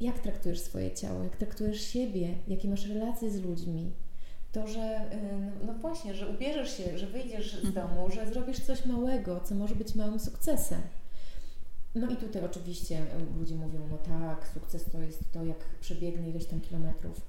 jak 0.00 0.18
traktujesz 0.18 0.60
swoje 0.60 0.90
ciało, 0.90 1.22
jak 1.22 1.36
traktujesz 1.36 1.80
siebie, 1.80 2.34
jakie 2.48 2.68
masz 2.68 2.86
relacje 2.86 3.30
z 3.30 3.42
ludźmi. 3.42 3.92
To, 4.52 4.66
że 4.66 5.00
y, 5.62 5.66
no 5.66 5.74
właśnie, 5.74 6.14
że 6.14 6.28
ubierzesz 6.28 6.76
się, 6.76 6.98
że 6.98 7.06
wyjdziesz 7.06 7.52
z 7.52 7.64
mhm. 7.64 7.74
domu, 7.74 8.10
że 8.10 8.26
zrobisz 8.26 8.60
coś 8.60 8.86
małego, 8.86 9.40
co 9.40 9.54
może 9.54 9.74
być 9.74 9.94
małym 9.94 10.20
sukcesem. 10.20 10.80
No 11.94 12.10
i 12.10 12.16
tutaj 12.16 12.44
oczywiście 12.44 12.98
y, 12.98 13.38
ludzie 13.38 13.54
mówią, 13.54 13.80
no 13.90 13.98
tak, 13.98 14.48
sukces 14.54 14.84
to 14.84 15.00
jest 15.00 15.32
to, 15.32 15.44
jak 15.44 15.58
przebiegnę 15.80 16.28
ileś 16.30 16.46
tam 16.46 16.60
kilometrów. 16.60 17.20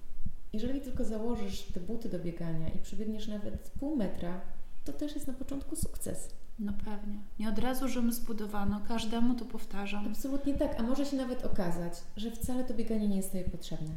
Jeżeli 0.54 0.82
tylko 0.82 1.06
założysz 1.06 1.62
te 1.62 1.80
buty 1.80 2.10
do 2.10 2.20
biegania 2.20 2.70
i 2.70 2.80
przebiegniesz 2.80 3.28
nawet 3.28 3.72
pół 3.80 3.96
metra, 3.96 4.42
to 4.86 4.94
też 4.94 5.16
jest 5.16 5.28
na 5.28 5.34
początku 5.34 5.76
sukces. 5.76 6.30
No 6.60 6.74
pewnie. 6.86 7.20
Nie 7.40 7.50
od 7.50 7.60
razu 7.60 7.88
Rzym 7.88 8.12
zbudowano, 8.12 8.82
każdemu 8.88 9.36
to 9.36 9.46
powtarzam. 9.46 10.08
Absolutnie 10.08 10.54
tak, 10.54 10.80
a 10.80 10.84
może 10.84 11.06
się 11.06 11.18
nawet 11.18 11.46
okazać, 11.46 11.94
że 12.18 12.32
wcale 12.32 12.64
to 12.64 12.74
bieganie 12.74 13.08
nie 13.08 13.18
jest 13.18 13.32
Tobie 13.32 13.44
potrzebne. 13.44 13.92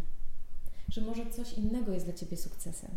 Że 0.89 1.01
może 1.01 1.31
coś 1.31 1.53
innego 1.53 1.93
jest 1.93 2.07
dla 2.07 2.15
Ciebie 2.15 2.37
sukcesem. 2.37 2.91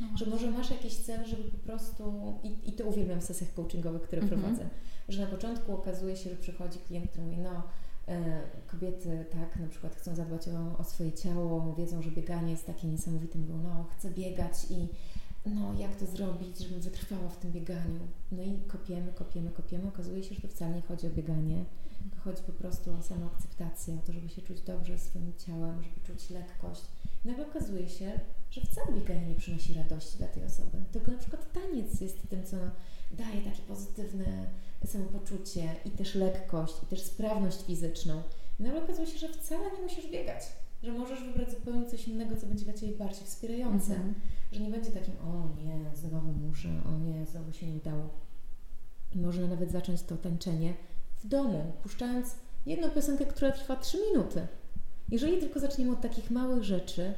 No 0.00 0.06
że 0.16 0.26
może 0.26 0.50
masz 0.50 0.70
jakiś 0.70 0.96
cel, 0.96 1.26
żeby 1.26 1.42
po 1.42 1.58
prostu, 1.58 2.34
i, 2.42 2.68
i 2.68 2.72
to 2.72 2.84
uwielbiam 2.84 3.20
w 3.20 3.24
sesjach 3.24 3.54
coachingowych, 3.54 4.02
które 4.02 4.22
mhm. 4.22 4.40
prowadzę, 4.40 4.68
że 5.08 5.22
na 5.22 5.26
początku 5.26 5.72
okazuje 5.74 6.16
się, 6.16 6.30
że 6.30 6.36
przychodzi 6.36 6.78
klient, 6.78 7.10
który 7.10 7.26
mówi, 7.26 7.38
no 7.38 7.62
e, 8.08 8.42
kobiety 8.66 9.24
tak 9.32 9.60
na 9.60 9.68
przykład 9.68 9.96
chcą 9.96 10.14
zadbać 10.14 10.48
o, 10.48 10.78
o 10.78 10.84
swoje 10.84 11.12
ciało, 11.12 11.74
wiedzą, 11.74 12.02
że 12.02 12.10
bieganie 12.10 12.50
jest 12.50 12.66
takie 12.66 12.88
niesamowite, 12.88 13.38
mówią, 13.38 13.58
no 13.62 13.86
chcę 13.96 14.10
biegać 14.10 14.52
i 14.70 14.88
no 15.46 15.74
jak 15.78 15.96
to 15.96 16.06
zrobić, 16.06 16.58
żebym 16.58 16.80
wytrwała 16.80 17.28
w 17.28 17.36
tym 17.36 17.52
bieganiu. 17.52 18.00
No 18.32 18.42
i 18.42 18.58
kopiemy, 18.68 19.12
kopiemy, 19.12 19.50
kopiemy. 19.50 19.88
Okazuje 19.88 20.22
się, 20.24 20.34
że 20.34 20.40
to 20.40 20.48
wcale 20.48 20.74
nie 20.74 20.82
chodzi 20.82 21.06
o 21.06 21.10
bieganie, 21.10 21.64
chodzi 22.24 22.42
po 22.42 22.52
prostu 22.52 22.94
o 22.94 23.02
samoakceptację, 23.02 23.94
o 23.94 24.06
to, 24.06 24.12
żeby 24.12 24.28
się 24.28 24.42
czuć 24.42 24.60
dobrze 24.60 24.98
swoim 24.98 25.32
ciałem, 25.46 25.82
żeby 25.82 26.00
czuć 26.06 26.30
lekkość. 26.30 26.82
I 27.24 27.28
nagle 27.28 27.46
okazuje 27.46 27.88
się, 27.88 28.20
że 28.50 28.60
wcale 28.60 28.92
bieganie 28.92 29.26
nie 29.26 29.34
przynosi 29.34 29.74
radości 29.74 30.18
dla 30.18 30.28
tej 30.28 30.44
osoby, 30.44 30.78
tylko 30.92 31.12
na 31.12 31.18
przykład 31.18 31.52
taniec 31.52 32.00
jest 32.00 32.28
tym, 32.28 32.44
co 32.44 32.56
daje 33.12 33.40
takie 33.40 33.62
pozytywne 33.62 34.46
samopoczucie 34.86 35.76
i 35.84 35.90
też 35.90 36.14
lekkość, 36.14 36.74
i 36.82 36.86
też 36.86 37.02
sprawność 37.02 37.62
fizyczną. 37.66 38.22
I 38.60 38.62
nagle 38.62 38.84
okazuje 38.84 39.06
się, 39.06 39.18
że 39.18 39.28
wcale 39.28 39.72
nie 39.72 39.82
musisz 39.82 40.10
biegać 40.10 40.42
że 40.86 40.92
możesz 40.92 41.24
wybrać 41.24 41.50
zupełnie 41.50 41.86
coś 41.86 42.08
innego, 42.08 42.36
co 42.36 42.46
będzie 42.46 42.64
dla 42.64 42.74
Ciebie 42.74 42.96
bardziej 42.96 43.26
wspierające. 43.26 43.94
Mhm. 43.94 44.14
Że 44.52 44.60
nie 44.60 44.70
będzie 44.70 44.90
takim, 44.90 45.14
o 45.14 45.48
nie, 45.64 45.96
znowu 45.96 46.32
muszę, 46.32 46.68
o 46.68 46.98
nie, 46.98 47.26
znowu 47.26 47.52
się 47.52 47.66
nie 47.66 47.76
udało. 47.76 48.08
I 49.14 49.18
można 49.18 49.46
nawet 49.46 49.70
zacząć 49.70 50.02
to 50.02 50.16
tańczenie 50.16 50.74
w 51.24 51.28
domu, 51.28 51.72
puszczając 51.82 52.34
jedną 52.66 52.90
piosenkę, 52.90 53.26
która 53.26 53.52
trwa 53.52 53.76
3 53.76 53.98
minuty. 54.12 54.46
Jeżeli 55.10 55.38
tylko 55.38 55.60
zaczniemy 55.60 55.92
od 55.92 56.00
takich 56.00 56.30
małych 56.30 56.64
rzeczy, 56.64 57.14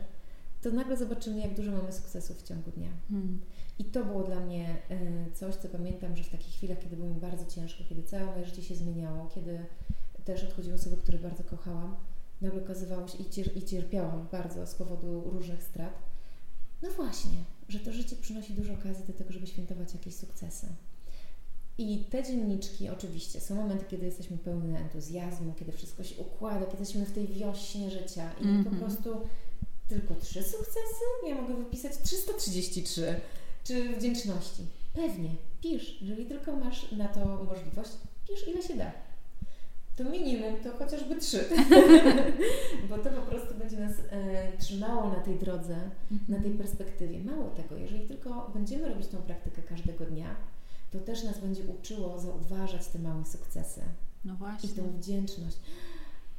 to 0.62 0.70
nagle 0.70 0.96
zobaczymy, 0.96 1.38
jak 1.38 1.54
dużo 1.54 1.72
mamy 1.72 1.92
sukcesów 1.92 2.38
w 2.38 2.42
ciągu 2.42 2.70
dnia. 2.70 2.90
Hmm. 3.11 3.40
I 3.78 3.85
to 3.85 4.04
było 4.04 4.22
dla 4.22 4.40
mnie 4.40 4.76
y, 4.90 5.33
coś, 5.35 5.54
co 5.54 5.68
pamiętam, 5.68 6.16
że 6.16 6.24
w 6.24 6.28
takich 6.28 6.54
chwilach, 6.54 6.78
kiedy 6.78 6.96
było 6.96 7.09
mi 7.09 7.20
bardzo 7.20 7.46
ciężko, 7.46 7.85
kiedy 7.88 8.02
całe 8.02 8.26
moje 8.26 8.44
życie 8.44 8.62
się 8.62 8.74
zmieniało, 8.74 9.28
kiedy 9.35 9.59
też 10.24 10.44
odchodziły 10.44 10.74
osoby, 10.74 10.96
które 10.96 11.18
bardzo 11.18 11.44
kochałam, 11.44 11.96
nagle 12.40 12.62
okazywało 12.62 13.09
się 13.09 13.18
i, 13.18 13.31
cier 13.31 13.57
i 13.57 13.62
cierpiałam 13.62 14.29
bardzo 14.33 14.66
z 14.66 14.74
powodu 14.74 15.31
różnych 15.31 15.62
strat. 15.62 16.03
No 16.83 16.90
właśnie, 16.90 17.44
że 17.68 17.81
to 17.81 17.92
życie 17.92 18.16
przynosi 18.16 18.53
dużo 18.53 18.72
okazji 18.72 19.05
do 19.07 19.12
tego, 19.12 19.33
żeby 19.33 19.46
świętować 19.46 19.94
jakieś 19.94 20.14
sukcesy. 20.14 20.66
I 21.79 22.05
te 22.11 22.22
dzienniczki 22.22 22.88
oczywiście 22.88 23.40
są 23.40 23.55
momenty, 23.55 23.85
kiedy 23.88 24.07
jesteśmy 24.07 24.38
pełni 24.38 24.77
entuzjazmu, 24.77 25.55
kiedy 25.59 25.72
wszystko 25.72 26.05
się 26.05 26.16
układa, 26.16 26.66
kiedy 26.66 26.79
jesteśmy 26.79 27.07
w 27.07 27.12
tej 27.12 27.29
wiośnie 27.29 27.90
życia 27.90 28.31
i 28.40 28.44
mm 28.44 28.64
-hmm. 28.64 28.70
po 28.70 28.77
prostu 28.77 29.20
tylko 29.88 30.14
trzy 30.14 30.42
sukcesy? 30.42 31.05
Ja 31.29 31.35
mogę 31.35 31.55
wypisać 31.55 31.92
333. 32.03 33.20
Czy 33.64 33.96
wdzięczności? 33.96 34.62
Pewnie, 34.94 35.31
pisz. 35.62 36.03
Jeżeli 36.03 36.27
tylko 36.27 36.57
masz 36.57 36.92
na 36.92 37.09
to 37.09 37.44
możliwość, 37.44 37.90
pisz 38.29 38.48
ile 38.48 38.62
się 38.62 38.74
da. 38.74 38.92
To 39.99 40.05
minimum 40.05 40.57
to 40.57 40.71
chociażby 40.85 41.17
trzy, 41.17 41.45
bo 42.89 42.99
to 42.99 43.11
po 43.11 43.23
prostu 43.23 43.55
będzie 43.55 43.77
nas 43.77 43.93
e, 44.11 44.53
trzymało 44.59 45.09
na 45.09 45.21
tej 45.21 45.39
drodze, 45.39 45.77
na 46.11 46.37
tej 46.37 46.51
mhm. 46.51 46.59
perspektywie. 46.59 47.25
Mało 47.25 47.51
tego, 47.51 47.77
jeżeli 47.77 48.07
tylko 48.07 48.51
będziemy 48.55 48.89
robić 48.89 49.07
tą 49.07 49.19
praktykę 49.19 49.63
każdego 49.63 50.05
dnia, 50.05 50.37
to 50.91 50.99
też 50.99 51.25
nas 51.25 51.39
będzie 51.39 51.63
uczyło 51.65 52.19
zauważać 52.19 52.87
te 52.87 52.99
małe 52.99 53.25
sukcesy. 53.25 53.81
No 54.25 54.35
właśnie. 54.35 54.71
I 54.71 54.73
tą 54.73 54.93
wdzięczność. 54.93 55.57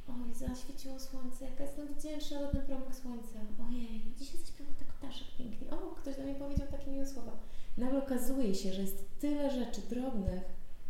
Oj, 0.08 0.34
zaświeciło 0.34 1.00
słońce, 1.00 1.44
jaka 1.44 1.64
jestem 1.64 1.94
wdzięczna 1.94 2.40
za 2.40 2.48
ten 2.48 2.62
promyk 2.62 2.94
słońca. 2.94 3.38
Ojej, 3.68 4.02
dzisiaj 4.18 4.40
zaśpiewał 4.40 4.74
tak 4.78 4.88
ptaszek 4.88 5.26
pięknie. 5.38 5.70
O, 5.70 5.76
ktoś 5.76 6.16
do 6.16 6.22
mnie 6.22 6.34
powiedział 6.34 6.66
takie 6.70 6.90
miłe 6.90 7.06
słowa. 7.06 7.32
Nagle 7.78 7.98
okazuje 7.98 8.54
się, 8.54 8.72
że 8.72 8.82
jest 8.82 9.04
tyle 9.20 9.50
rzeczy 9.50 9.80
drobnych, 9.90 10.42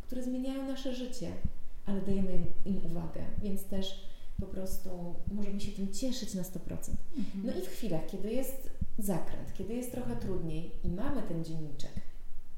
które 0.06 0.22
zmieniają 0.22 0.66
nasze 0.66 0.94
życie, 0.94 1.32
ale 1.90 2.00
dajemy 2.00 2.46
im, 2.64 2.86
uwagę, 2.86 3.24
więc 3.42 3.64
też 3.64 4.10
po 4.40 4.46
prostu 4.46 5.14
możemy 5.32 5.60
się 5.60 5.72
tym 5.72 5.92
cieszyć 5.92 6.34
na 6.34 6.42
100%. 6.42 6.48
Mhm. 7.16 7.46
No 7.46 7.52
i 7.52 7.60
w 7.60 7.68
chwilach, 7.68 8.06
kiedy 8.06 8.32
jest 8.32 8.70
zakręt, 8.98 9.52
kiedy 9.54 9.74
jest 9.74 9.92
trochę 9.92 10.16
trudniej 10.16 10.70
i 10.84 10.88
mamy 10.88 11.22
ten 11.22 11.44
dzienniczek, 11.44 11.92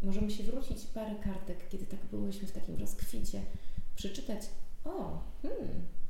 możemy 0.03 0.31
się 0.31 0.45
wrócić 0.45 0.87
parę 0.87 1.15
kartek, 1.15 1.69
kiedy 1.69 1.87
tak 1.87 2.01
byłyśmy 2.11 2.49
w 2.49 2.53
takim 2.53 2.77
rozkwicie, 2.77 3.43
przeczytać, 3.95 4.41
o, 4.85 5.23
hmm, 5.43 5.69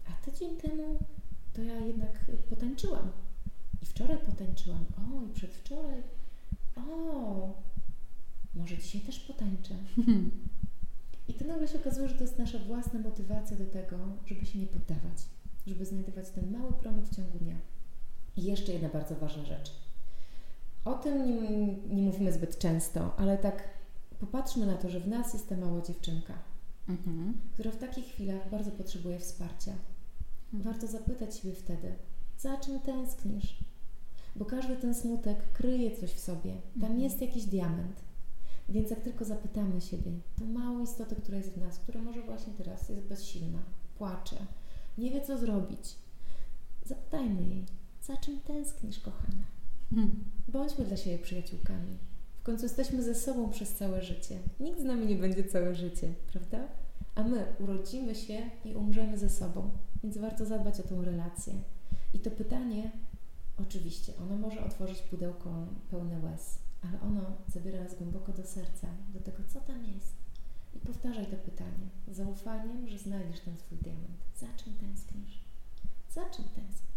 a 0.09 0.25
tydzień 0.25 0.57
temu 0.57 0.99
to 1.53 1.63
ja 1.63 1.77
jednak 1.77 2.25
potańczyłam. 2.51 3.13
I 3.83 3.87
wczoraj 3.87 4.19
potańczyłam. 4.19 4.85
O, 4.97 5.27
i 5.27 5.29
przedwczoraj. 5.35 6.03
O, 6.77 7.63
może 8.55 8.79
dzisiaj 8.79 9.01
też 9.01 9.21
potańczę. 9.21 9.75
I 11.33 11.35
to 11.35 11.45
nagle 11.45 11.69
się 11.69 11.79
okazuje, 11.79 12.09
że 12.09 12.15
to 12.15 12.25
jest 12.25 12.39
nasza 12.39 12.59
własna 12.59 13.01
motywacja 13.01 13.57
do 13.57 13.67
tego, 13.67 13.97
żeby 14.27 14.47
się 14.47 14.59
nie 14.59 14.67
poddawać, 14.67 15.19
żeby 15.67 15.85
znajdować 15.85 16.31
ten 16.31 16.53
mały 16.59 16.73
promyk 16.73 17.05
w 17.05 17.17
ciągu 17.17 17.39
dnia. 17.39 17.57
I 18.37 18.43
jeszcze 18.43 18.73
jedna 18.73 18.89
bardzo 18.89 19.15
ważna 19.15 19.45
rzecz. 19.45 19.73
O 20.85 20.95
tym 20.95 21.27
nie, 21.27 21.67
nie 21.97 22.03
mówimy 22.03 22.33
zbyt 22.33 22.59
często, 22.59 23.15
ale 23.17 23.39
tak 23.39 23.69
popatrzmy 24.21 24.67
na 24.67 24.77
to, 24.77 24.91
że 24.91 25.01
w 25.01 25.09
nas 25.09 25.33
jest 25.33 25.49
ta 25.49 25.57
mała 25.57 25.81
dziewczynka, 25.81 26.35
mhm. 26.89 27.41
która 27.55 27.71
w 27.71 27.77
takich 27.77 28.05
chwilach 28.05 28.51
bardzo 28.51 28.71
potrzebuje 28.71 29.19
wsparcia. 29.19 29.73
Mhm. 30.55 30.63
Warto 30.73 30.87
zapytać 30.87 31.37
siebie 31.37 31.55
wtedy, 31.55 31.95
za 32.39 32.57
czym 32.57 32.81
tęsknisz? 32.81 33.65
Bo 34.37 34.45
każdy 34.45 34.77
ten 34.77 34.95
smutek 34.95 35.53
kryje 35.53 35.97
coś 35.97 36.11
w 36.11 36.21
sobie. 36.21 36.53
Tam 36.75 36.91
mhm. 36.91 37.01
jest 37.01 37.21
jakiś 37.21 37.45
diament. 37.45 38.12
Więc 38.69 38.91
jak 38.91 39.01
tylko 39.01 39.25
zapytamy 39.25 39.81
siebie, 39.81 40.13
tą 40.39 40.47
małą 40.47 40.83
istotę, 40.83 41.17
która 41.17 41.39
jest 41.39 41.51
w 41.51 41.61
nas, 41.61 41.79
która 41.79 42.03
może 42.03 42.23
właśnie 42.23 42.53
teraz 42.53 42.89
jest 42.89 43.03
bezsilna, 43.03 43.63
płacze, 43.99 44.37
nie 44.99 45.11
wie 45.11 45.21
co 45.21 45.39
zrobić, 45.39 45.95
zapytajmy 46.85 47.43
jej, 47.43 47.65
za 48.03 48.17
czym 48.17 48.41
tęsknisz, 48.41 49.01
kochana? 49.01 49.45
Hmm. 49.95 50.25
Bądźmy 50.49 50.85
dla 50.85 50.97
siebie 50.97 51.19
przyjaciółkami. 51.19 51.99
W 52.41 52.43
końcu 52.43 52.65
jesteśmy 52.65 53.03
ze 53.03 53.15
sobą 53.15 53.51
przez 53.51 53.75
całe 53.75 54.03
życie. 54.03 54.39
Nikt 54.61 54.81
z 54.81 54.85
nami 54.85 55.07
nie 55.07 55.17
będzie 55.17 55.45
całe 55.45 55.75
życie, 55.75 56.15
prawda? 56.33 56.59
A 57.15 57.23
my 57.23 57.45
urodzimy 57.61 58.15
się 58.15 58.51
i 58.65 58.75
umrzemy 58.75 59.19
ze 59.19 59.31
sobą, 59.31 59.71
więc 60.03 60.19
warto 60.19 60.47
zadbać 60.47 60.81
o 60.81 60.83
tą 60.83 61.03
relację. 61.03 61.55
I 62.15 62.19
to 62.19 62.31
pytanie, 62.31 62.91
oczywiście, 63.61 64.13
ono 64.23 64.37
może 64.37 64.65
otworzyć 64.65 65.03
pudełko 65.03 65.67
pełne 65.91 66.21
łez, 66.21 66.59
ale 66.83 67.01
ono 67.01 67.23
zabiera 67.49 67.85
nas 67.85 67.95
głęboko 67.95 68.33
do 68.33 68.47
serca, 68.47 68.87
do 69.15 69.21
tego, 69.21 69.43
co 69.49 69.61
tam 69.61 69.85
jest. 69.85 70.17
I 70.75 70.79
powtarzaj 70.79 71.27
to 71.27 71.37
pytanie 71.37 71.89
z 72.09 72.17
zaufaniem, 72.17 72.89
że 72.89 72.99
znajdziesz 72.99 73.41
ten 73.41 73.57
swój 73.57 73.79
diament. 73.79 74.21
Za 74.41 74.47
czym 74.65 74.75
tęsknisz? 74.75 75.45
Za 76.11 76.31
czym 76.31 76.45
tęsknisz? 76.45 76.93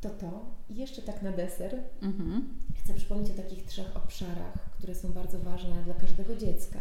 To 0.00 0.10
to. 0.10 0.44
I 0.70 0.76
jeszcze 0.76 1.02
tak 1.02 1.22
na 1.22 1.32
deser 1.32 1.82
mhm. 2.02 2.48
chcę 2.74 2.94
przypomnieć 2.94 3.30
o 3.30 3.34
takich 3.34 3.66
trzech 3.66 3.96
obszarach, 3.96 4.70
które 4.70 4.94
są 4.94 5.12
bardzo 5.12 5.38
ważne 5.38 5.82
dla 5.84 5.94
każdego 5.94 6.36
dziecka. 6.36 6.78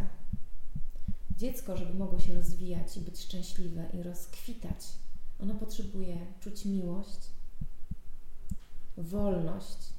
Dziecko, 1.37 1.77
żeby 1.77 1.93
mogło 1.93 2.19
się 2.19 2.33
rozwijać 2.33 2.97
i 2.97 3.01
być 3.01 3.19
szczęśliwe 3.19 3.85
i 3.93 4.03
rozkwitać, 4.03 4.85
ono 5.39 5.55
potrzebuje 5.55 6.17
czuć 6.39 6.65
miłość, 6.65 7.19
wolność 8.97 9.98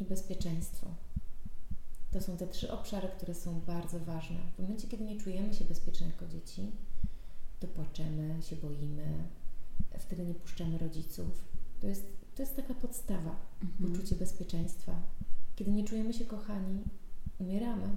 i 0.00 0.04
bezpieczeństwo. 0.04 0.86
To 2.12 2.20
są 2.20 2.36
te 2.36 2.46
trzy 2.46 2.72
obszary, 2.72 3.08
które 3.08 3.34
są 3.34 3.60
bardzo 3.60 4.00
ważne. 4.00 4.36
W 4.56 4.62
momencie, 4.62 4.88
kiedy 4.88 5.04
nie 5.04 5.16
czujemy 5.16 5.54
się 5.54 5.64
bezpieczne 5.64 6.06
jako 6.06 6.26
dzieci, 6.26 6.70
to 7.60 7.66
płaczemy, 7.66 8.42
się 8.42 8.56
boimy, 8.56 9.24
wtedy 9.98 10.26
nie 10.26 10.34
puszczamy 10.34 10.78
rodziców. 10.78 11.44
To 11.80 11.86
jest, 11.86 12.06
to 12.34 12.42
jest 12.42 12.56
taka 12.56 12.74
podstawa, 12.74 13.36
mhm. 13.62 13.92
poczucie 13.92 14.16
bezpieczeństwa. 14.16 15.02
Kiedy 15.56 15.70
nie 15.70 15.84
czujemy 15.84 16.12
się 16.12 16.24
kochani, 16.24 16.82
umieramy. 17.38 17.88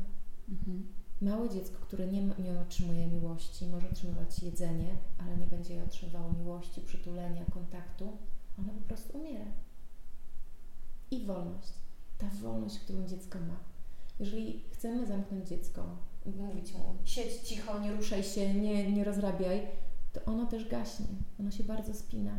Mhm. 0.50 0.88
Małe 1.22 1.50
dziecko, 1.50 1.78
które 1.82 2.08
nie, 2.08 2.22
nie 2.22 2.60
otrzymuje 2.62 3.08
miłości, 3.08 3.68
może 3.68 3.90
otrzymywać 3.90 4.44
jedzenie, 4.44 4.98
ale 5.18 5.38
nie 5.38 5.48
będzie 5.48 5.84
otrzymywało 5.84 6.34
miłości, 6.34 6.82
przytulenia, 6.82 7.46
kontaktu, 7.46 8.18
ono 8.60 8.74
po 8.74 8.82
prostu 8.88 9.18
umiera. 9.18 9.46
I 11.12 11.26
wolność 11.26 11.85
ta 12.18 12.28
wolność, 12.42 12.80
którą 12.80 13.08
dziecko 13.08 13.40
ma. 13.40 13.58
Jeżeli 14.20 14.64
chcemy 14.72 15.08
zamknąć 15.08 15.50
dziecko, 15.50 15.98
mówić 16.26 16.74
mu 16.74 16.96
siedź 17.04 17.34
cicho, 17.34 17.80
nie 17.80 17.94
ruszaj 17.94 18.24
się, 18.24 18.54
nie, 18.54 18.92
nie 18.92 19.04
rozrabiaj, 19.04 19.62
to 20.14 20.26
ono 20.26 20.46
też 20.46 20.70
gaśnie, 20.70 21.06
ono 21.40 21.52
się 21.52 21.64
bardzo 21.64 21.94
spina. 21.94 22.32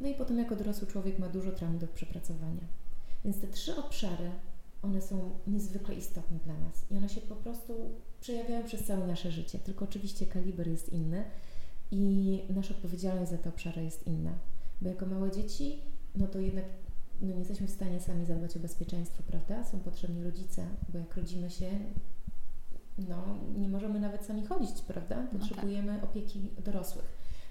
No 0.00 0.08
i 0.08 0.14
potem 0.14 0.38
jako 0.38 0.56
dorosły 0.56 0.86
człowiek 0.86 1.18
ma 1.18 1.28
dużo 1.28 1.52
traum 1.52 1.78
do 1.78 1.86
przepracowania. 1.86 2.64
Więc 3.24 3.40
te 3.40 3.46
trzy 3.46 3.76
obszary, 3.76 4.30
one 4.82 5.02
są 5.02 5.30
niezwykle 5.46 5.94
istotne 5.94 6.38
dla 6.44 6.54
nas 6.54 6.84
i 6.90 6.96
one 6.96 7.08
się 7.08 7.20
po 7.20 7.36
prostu 7.36 7.74
przejawiają 8.20 8.64
przez 8.64 8.84
całe 8.84 9.06
nasze 9.06 9.30
życie, 9.30 9.58
tylko 9.58 9.84
oczywiście 9.84 10.26
kaliber 10.26 10.68
jest 10.68 10.92
inny 10.92 11.24
i 11.90 12.42
nasza 12.48 12.74
odpowiedzialność 12.74 13.30
za 13.30 13.38
te 13.38 13.48
obszary 13.48 13.84
jest 13.84 14.06
inna. 14.06 14.32
Bo 14.82 14.88
jako 14.88 15.06
małe 15.06 15.30
dzieci, 15.30 15.80
no 16.14 16.26
to 16.26 16.38
jednak 16.38 16.64
no 17.20 17.28
nie 17.32 17.38
jesteśmy 17.38 17.66
w 17.66 17.70
stanie 17.70 18.00
sami 18.00 18.26
zadbać 18.26 18.56
o 18.56 18.60
bezpieczeństwo, 18.60 19.22
prawda? 19.26 19.64
Są 19.64 19.80
potrzebni 19.80 20.24
rodzice, 20.24 20.66
bo 20.88 20.98
jak 20.98 21.16
rodzimy 21.16 21.50
się, 21.50 21.70
no 22.98 23.38
nie 23.56 23.68
możemy 23.68 24.00
nawet 24.00 24.24
sami 24.24 24.46
chodzić, 24.46 24.82
prawda? 24.82 25.26
Potrzebujemy 25.32 25.92
no 25.92 26.00
tak. 26.00 26.10
opieki 26.10 26.50
dorosłych, 26.64 27.04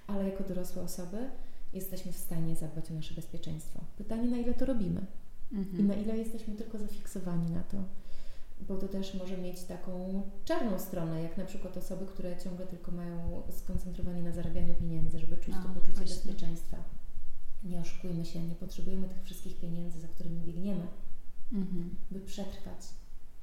ale 0.07 0.29
jako 0.29 0.43
dorosłe 0.43 0.81
osoby 0.81 1.29
jesteśmy 1.73 2.11
w 2.11 2.17
stanie 2.17 2.55
zadbać 2.55 2.91
o 2.91 2.93
nasze 2.93 3.13
bezpieczeństwo. 3.13 3.79
Pytanie, 3.97 4.29
na 4.29 4.37
ile 4.37 4.53
to 4.53 4.65
robimy 4.65 5.05
mhm. 5.51 5.79
i 5.79 5.83
na 5.83 5.93
ile 5.93 6.17
jesteśmy 6.17 6.55
tylko 6.55 6.77
zafiksowani 6.77 7.51
na 7.51 7.63
to, 7.63 7.77
bo 8.67 8.77
to 8.77 8.87
też 8.87 9.13
może 9.13 9.37
mieć 9.37 9.63
taką 9.63 10.21
czarną 10.45 10.79
stronę, 10.79 11.23
jak 11.23 11.37
na 11.37 11.45
przykład 11.45 11.77
osoby, 11.77 12.05
które 12.05 12.37
ciągle 12.37 12.67
tylko 12.67 12.91
mają 12.91 13.41
skoncentrowanie 13.49 14.23
na 14.23 14.31
zarabianiu 14.31 14.75
pieniędzy, 14.75 15.19
żeby 15.19 15.37
czuć 15.37 15.53
to 15.53 15.69
poczucie 15.79 15.93
właśnie. 15.93 16.15
bezpieczeństwa. 16.15 16.77
Nie 17.63 17.79
oszukujmy 17.79 18.25
się, 18.25 18.43
nie 18.43 18.55
potrzebujemy 18.55 19.07
tych 19.07 19.23
wszystkich 19.23 19.59
pieniędzy, 19.59 19.99
za 19.99 20.07
którymi 20.07 20.41
biegniemy, 20.41 20.87
mhm. 21.53 21.95
by 22.11 22.19
przetrwać, 22.19 22.81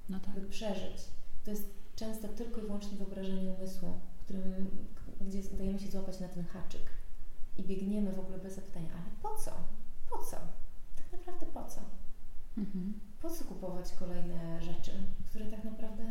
no 0.09 0.21
tak. 0.21 0.35
by 0.35 0.41
przeżyć. 0.41 1.05
To 1.45 1.51
jest 1.51 1.65
często 1.97 2.29
tylko 2.29 2.61
i 2.61 2.65
wyłącznie 2.65 2.99
wyobrażenie 2.99 3.51
umysłu, 3.53 3.89
którym, 4.25 4.71
gdzie 5.21 5.43
dajemy 5.43 5.79
się 5.79 5.91
złapać 5.91 6.21
na 6.21 6.29
ten 6.29 6.45
haczyk 6.45 6.91
i 7.57 7.63
biegniemy 7.63 8.13
w 8.13 8.21
ogóle 8.21 8.39
bez 8.39 8.55
zapytania, 8.55 8.91
ale 8.93 9.11
po 9.23 9.43
co? 9.43 9.51
Po 10.11 10.19
co? 10.19 10.37
Tak 10.97 11.13
naprawdę 11.13 11.47
po 11.47 11.65
co? 11.65 11.81
Mhm. 12.59 13.01
Po 13.23 13.31
co 13.31 13.45
kupować 13.45 13.93
kolejne 13.93 14.63
rzeczy, 14.63 14.93
które 15.27 15.47
tak 15.47 15.65
naprawdę 15.65 16.05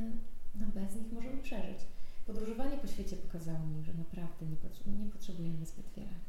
no, 0.55 0.65
bez 0.67 0.95
nich 0.95 1.11
możemy 1.11 1.37
przeżyć? 1.37 1.79
Podróżowanie 2.25 2.77
po 2.77 2.87
świecie 2.87 3.17
pokazało 3.17 3.59
mi, 3.59 3.83
że 3.83 3.93
naprawdę 3.93 4.45
nie, 4.45 4.93
nie 4.93 5.11
potrzebujemy 5.11 5.65
zbyt 5.65 5.89
wiele. 5.95 6.19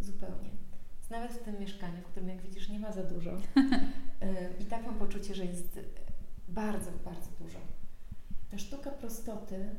Zupełnie 0.00 0.50
nawet 1.10 1.32
w 1.32 1.42
tym 1.42 1.60
mieszkaniu, 1.60 2.02
w 2.02 2.06
którym 2.06 2.28
jak 2.28 2.42
widzisz 2.42 2.68
nie 2.68 2.78
ma 2.78 2.92
za 2.92 3.02
dużo. 3.02 3.30
I 4.60 4.64
tak 4.64 4.86
mam 4.86 4.98
poczucie, 4.98 5.34
że 5.34 5.44
jest 5.44 5.80
bardzo, 6.48 6.90
bardzo 7.04 7.30
dużo. 7.40 7.58
Ta 8.50 8.58
sztuka 8.58 8.90
prostoty 8.90 9.76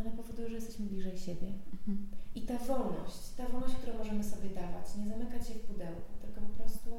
Ona 0.00 0.10
powoduje, 0.10 0.48
że 0.48 0.54
jesteśmy 0.54 0.86
bliżej 0.86 1.18
siebie. 1.18 1.52
Mhm. 1.72 2.08
I 2.34 2.42
ta 2.42 2.58
wolność, 2.58 3.28
ta 3.36 3.48
wolność, 3.48 3.74
którą 3.74 3.98
możemy 3.98 4.24
sobie 4.24 4.48
dawać, 4.48 4.96
nie 4.96 5.08
zamykać 5.08 5.48
się 5.48 5.54
w 5.54 5.60
pudełku, 5.60 6.12
tylko 6.22 6.40
po 6.40 6.62
prostu 6.62 6.90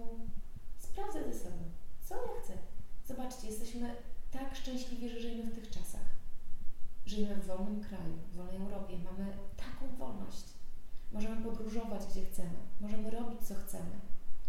sprawdzę 0.77 1.33
ze 1.33 1.39
sobą, 1.39 1.57
co 2.03 2.15
ja 2.15 2.41
chcę. 2.43 2.53
Zobaczcie, 3.05 3.47
jesteśmy 3.47 3.95
tak 4.31 4.55
szczęśliwi, 4.55 5.09
że 5.09 5.19
żyjemy 5.19 5.51
w 5.51 5.55
tych 5.55 5.69
czasach. 5.69 6.09
Żyjemy 7.05 7.35
w 7.35 7.45
wolnym 7.45 7.83
kraju, 7.83 8.13
w 8.31 8.35
wolnej 8.35 8.57
Europie. 8.57 8.97
Mamy 9.11 9.33
taką 9.57 9.95
wolność. 9.95 10.52
Możemy 11.13 11.43
podróżować, 11.43 12.01
gdzie 12.11 12.25
chcemy. 12.25 12.57
Możemy 12.81 13.11
robić, 13.11 13.41
co 13.41 13.55
chcemy. 13.55 13.99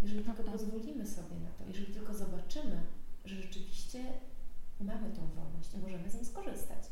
Jeżeli 0.02 0.24
tylko 0.24 0.42
pozwolimy 0.42 1.06
sobie 1.06 1.36
na 1.40 1.50
to, 1.58 1.64
jeżeli 1.68 1.94
tylko 1.94 2.14
zobaczymy, 2.14 2.82
że 3.24 3.42
rzeczywiście 3.42 4.04
mamy 4.80 5.10
tą 5.10 5.26
wolność 5.26 5.74
i 5.74 5.78
możemy 5.78 6.10
z 6.10 6.14
niej 6.14 6.24
skorzystać. 6.24 6.90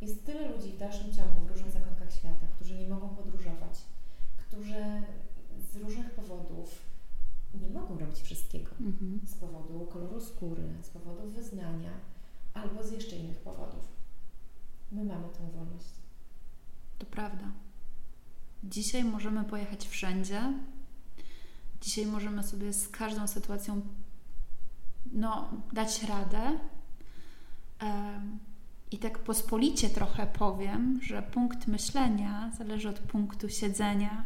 Jest 0.00 0.26
tyle 0.26 0.48
ludzi 0.48 0.72
w 0.72 0.78
dalszym 0.78 1.12
ciągu, 1.12 1.40
w 1.40 1.50
różnych 1.50 1.70
zakątkach 1.70 2.12
świata, 2.12 2.46
którzy 2.54 2.74
nie 2.78 2.88
mogą 2.88 3.08
podróżować, 3.08 3.78
którzy 4.38 5.02
z 5.72 5.76
różnych 5.76 6.10
powodów 6.10 6.82
nie 7.60 7.70
mogą 7.70 7.98
robić 7.98 8.20
wszystkiego. 8.20 8.70
Mhm. 8.80 9.20
Z 9.26 9.34
powodu 9.34 9.86
koloru 9.86 10.20
skóry, 10.20 10.62
z 10.82 10.88
powodu 10.88 11.30
wyznania 11.30 11.92
albo 12.54 12.82
z 12.84 12.92
jeszcze 12.92 13.16
innych 13.16 13.38
powodów. 13.38 13.84
My 14.92 15.04
mamy 15.04 15.28
tą 15.28 15.50
wolność. 15.50 15.94
To 16.98 17.06
prawda. 17.06 17.44
Dzisiaj 18.64 19.04
możemy 19.04 19.44
pojechać 19.44 19.88
wszędzie. 19.88 20.52
Dzisiaj 21.80 22.06
możemy 22.06 22.42
sobie 22.42 22.72
z 22.72 22.88
każdą 22.88 23.26
sytuacją 23.26 23.80
no, 25.12 25.50
dać 25.72 26.02
radę. 26.02 26.58
I 28.90 28.98
tak 28.98 29.18
pospolicie 29.18 29.90
trochę 29.90 30.26
powiem, 30.26 31.00
że 31.02 31.22
punkt 31.22 31.66
myślenia 31.66 32.50
zależy 32.58 32.88
od 32.88 32.98
punktu 32.98 33.48
siedzenia. 33.48 34.24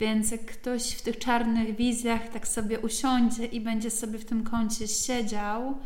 Więc 0.00 0.30
jak 0.30 0.46
ktoś 0.46 0.90
w 0.90 1.02
tych 1.02 1.18
czarnych 1.18 1.76
wizjach 1.76 2.28
tak 2.28 2.48
sobie 2.48 2.80
usiądzie 2.80 3.46
i 3.46 3.60
będzie 3.60 3.90
sobie 3.90 4.18
w 4.18 4.24
tym 4.24 4.44
kącie 4.44 4.88
siedział, 4.88 5.78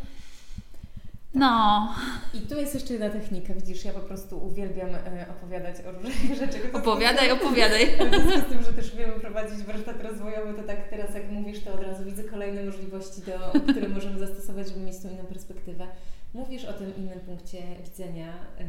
no. 1.38 1.94
I 2.34 2.40
tu 2.40 2.56
jest 2.56 2.74
jeszcze 2.74 2.92
jedna 2.92 3.10
technika, 3.10 3.54
widzisz, 3.54 3.84
ja 3.84 3.92
po 3.92 4.00
prostu 4.00 4.46
uwielbiam 4.46 4.94
e, 4.94 5.26
opowiadać 5.30 5.76
o 5.86 5.92
różnych 5.92 6.34
rzeczach. 6.40 6.60
Opowiadaj, 6.72 7.30
opowiadaj. 7.30 7.86
Z 8.46 8.50
tym, 8.50 8.62
że 8.62 8.72
też 8.72 8.94
umiemy 8.94 9.12
prowadzić 9.12 9.64
warsztat 9.64 10.02
rozwojowy, 10.02 10.54
to 10.54 10.62
tak 10.62 10.88
teraz 10.88 11.14
jak 11.14 11.30
mówisz, 11.30 11.64
to 11.64 11.74
od 11.74 11.82
razu 11.82 12.04
widzę 12.04 12.24
kolejne 12.24 12.64
możliwości, 12.64 13.20
do, 13.20 13.60
które 13.72 13.88
możemy 13.88 14.18
zastosować, 14.18 14.68
żeby 14.68 14.80
mieć 14.80 14.98
tą 14.98 15.10
inną 15.10 15.24
perspektywę. 15.24 15.86
Mówisz 16.34 16.64
o 16.64 16.72
tym 16.72 16.96
innym 16.96 17.20
punkcie 17.20 17.58
widzenia 17.84 18.32
e, 18.60 18.64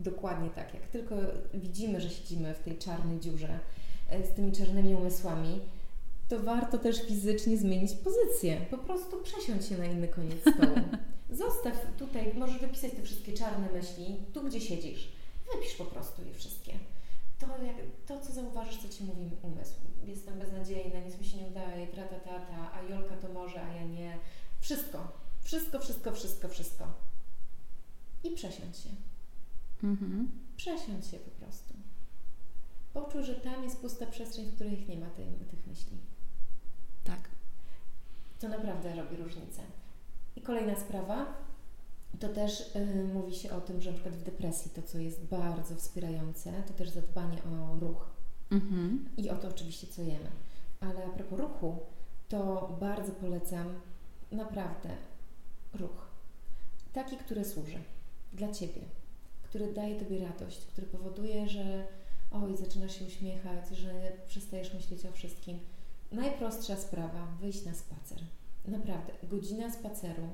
dokładnie 0.00 0.50
tak, 0.50 0.74
jak 0.74 0.86
tylko 0.86 1.14
widzimy, 1.54 2.00
że 2.00 2.10
siedzimy 2.10 2.54
w 2.54 2.58
tej 2.58 2.78
czarnej 2.78 3.20
dziurze 3.20 3.58
e, 4.10 4.26
z 4.26 4.30
tymi 4.30 4.52
czarnymi 4.52 4.94
umysłami, 4.94 5.60
to 6.28 6.40
warto 6.40 6.78
też 6.78 7.06
fizycznie 7.06 7.56
zmienić 7.56 7.92
pozycję. 7.92 8.56
Po 8.70 8.78
prostu 8.78 9.16
przesiąść 9.22 9.68
się 9.68 9.78
na 9.78 9.84
inny 9.84 10.08
koniec 10.08 10.40
stołu. 10.40 10.80
Zostaw 11.32 11.74
tutaj, 11.98 12.34
możesz 12.34 12.58
wypisać 12.58 12.92
te 12.92 13.02
wszystkie 13.02 13.32
czarne 13.32 13.68
myśli, 13.72 14.16
tu 14.32 14.42
gdzie 14.42 14.60
siedzisz. 14.60 15.08
Wypisz 15.54 15.74
po 15.74 15.84
prostu 15.84 16.24
je 16.24 16.34
wszystkie. 16.34 16.72
To, 17.38 17.46
jak, 17.46 17.76
to 18.06 18.20
co 18.20 18.32
zauważysz, 18.32 18.76
co 18.82 18.88
Ci 18.88 19.04
mówi 19.04 19.30
umysł. 19.42 19.74
Jestem 20.04 20.38
beznadziejna, 20.38 21.00
nic 21.00 21.18
mi 21.18 21.24
się 21.24 21.36
nie 21.36 21.46
udaje, 21.46 21.86
ta, 21.86 22.02
ta, 22.02 22.20
ta, 22.20 22.40
ta, 22.40 22.72
a 22.72 22.82
Jolka 22.82 23.16
to 23.16 23.28
może, 23.28 23.62
a 23.62 23.74
ja 23.74 23.84
nie. 23.84 24.18
Wszystko. 24.60 25.12
Wszystko, 25.42 25.78
wszystko, 25.78 26.12
wszystko, 26.12 26.48
wszystko. 26.48 26.84
I 28.24 28.30
przesiądź 28.30 28.76
się. 28.76 28.88
Mhm. 29.82 30.30
Przesiądź 30.56 31.06
się 31.06 31.18
po 31.18 31.30
prostu. 31.30 31.74
Poczuj, 32.92 33.24
że 33.24 33.34
tam 33.34 33.64
jest 33.64 33.80
pusta 33.80 34.06
przestrzeń, 34.06 34.46
w 34.46 34.54
której 34.54 34.86
nie 34.88 34.96
ma 34.96 35.10
tej, 35.10 35.26
tych 35.26 35.66
myśli. 35.66 35.96
Tak. 37.04 37.20
To 38.40 38.48
naprawdę 38.48 38.94
robi 38.94 39.16
różnicę. 39.16 39.62
I 40.36 40.40
kolejna 40.40 40.76
sprawa, 40.76 41.26
to 42.20 42.28
też 42.28 42.74
yy, 42.74 43.04
mówi 43.04 43.34
się 43.34 43.50
o 43.50 43.60
tym, 43.60 43.80
że 43.80 43.90
na 43.90 43.94
przykład 43.94 44.16
w 44.16 44.22
depresji 44.22 44.70
to, 44.70 44.82
co 44.82 44.98
jest 44.98 45.24
bardzo 45.24 45.76
wspierające, 45.76 46.52
to 46.66 46.72
też 46.72 46.88
zadbanie 46.90 47.38
o 47.42 47.80
ruch. 47.80 48.10
Mhm. 48.50 49.08
I 49.16 49.30
o 49.30 49.36
to 49.36 49.48
oczywiście, 49.48 49.86
co 49.86 50.02
jemy. 50.02 50.30
Ale 50.80 51.04
a 51.04 51.08
propos 51.08 51.38
ruchu, 51.38 51.78
to 52.28 52.68
bardzo 52.80 53.12
polecam 53.12 53.74
naprawdę 54.32 54.88
ruch. 55.74 56.10
Taki, 56.92 57.16
który 57.16 57.44
służy 57.44 57.78
dla 58.32 58.52
Ciebie, 58.52 58.82
który 59.42 59.72
daje 59.72 60.00
Tobie 60.00 60.26
radość, 60.26 60.66
który 60.66 60.86
powoduje, 60.86 61.48
że 61.48 61.86
oj, 62.30 62.56
zaczynasz 62.56 62.98
się 62.98 63.04
uśmiechać, 63.04 63.68
że 63.68 63.92
przestajesz 64.28 64.74
myśleć 64.74 65.06
o 65.06 65.12
wszystkim. 65.12 65.58
Najprostsza 66.12 66.76
sprawa, 66.76 67.26
wyjść 67.40 67.64
na 67.64 67.74
spacer. 67.74 68.18
Naprawdę, 68.68 69.12
godzina 69.22 69.70
spaceru 69.70 70.28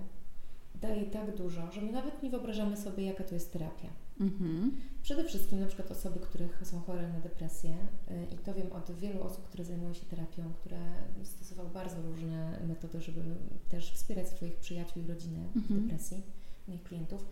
daje 0.80 1.06
tak 1.06 1.36
dużo, 1.36 1.72
że 1.72 1.80
my 1.80 1.92
nawet 1.92 2.22
nie 2.22 2.30
wyobrażamy 2.30 2.76
sobie, 2.76 3.04
jaka 3.04 3.24
to 3.24 3.34
jest 3.34 3.52
terapia. 3.52 3.88
Mhm. 4.20 4.76
Przede 5.02 5.24
wszystkim 5.24 5.60
na 5.60 5.66
przykład 5.66 5.90
osoby, 5.90 6.20
których 6.20 6.62
są 6.64 6.80
chore 6.80 7.08
na 7.08 7.20
depresję 7.20 7.70
y, 7.70 8.34
i 8.34 8.38
to 8.38 8.54
wiem 8.54 8.72
od 8.72 8.90
wielu 8.98 9.22
osób, 9.22 9.44
które 9.44 9.64
zajmują 9.64 9.94
się 9.94 10.06
terapią, 10.06 10.52
które 10.60 10.78
stosowały 11.24 11.70
bardzo 11.70 12.02
różne 12.02 12.60
metody, 12.68 13.00
żeby 13.00 13.20
też 13.68 13.92
wspierać 13.92 14.28
swoich 14.28 14.56
przyjaciół 14.56 15.02
i 15.02 15.06
rodzinę 15.06 15.38
mhm. 15.38 15.64
w 15.64 15.82
depresji, 15.82 16.22
moich 16.68 16.82
klientów, 16.82 17.24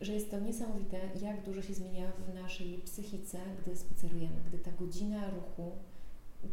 że 0.00 0.12
jest 0.12 0.30
to 0.30 0.40
niesamowite, 0.40 1.00
jak 1.22 1.44
dużo 1.44 1.62
się 1.62 1.74
zmienia 1.74 2.12
w 2.28 2.34
naszej 2.34 2.78
psychice, 2.78 3.38
gdy 3.62 3.76
spacerujemy, 3.76 4.36
gdy 4.48 4.58
ta 4.58 4.70
godzina 4.72 5.30
ruchu, 5.30 5.72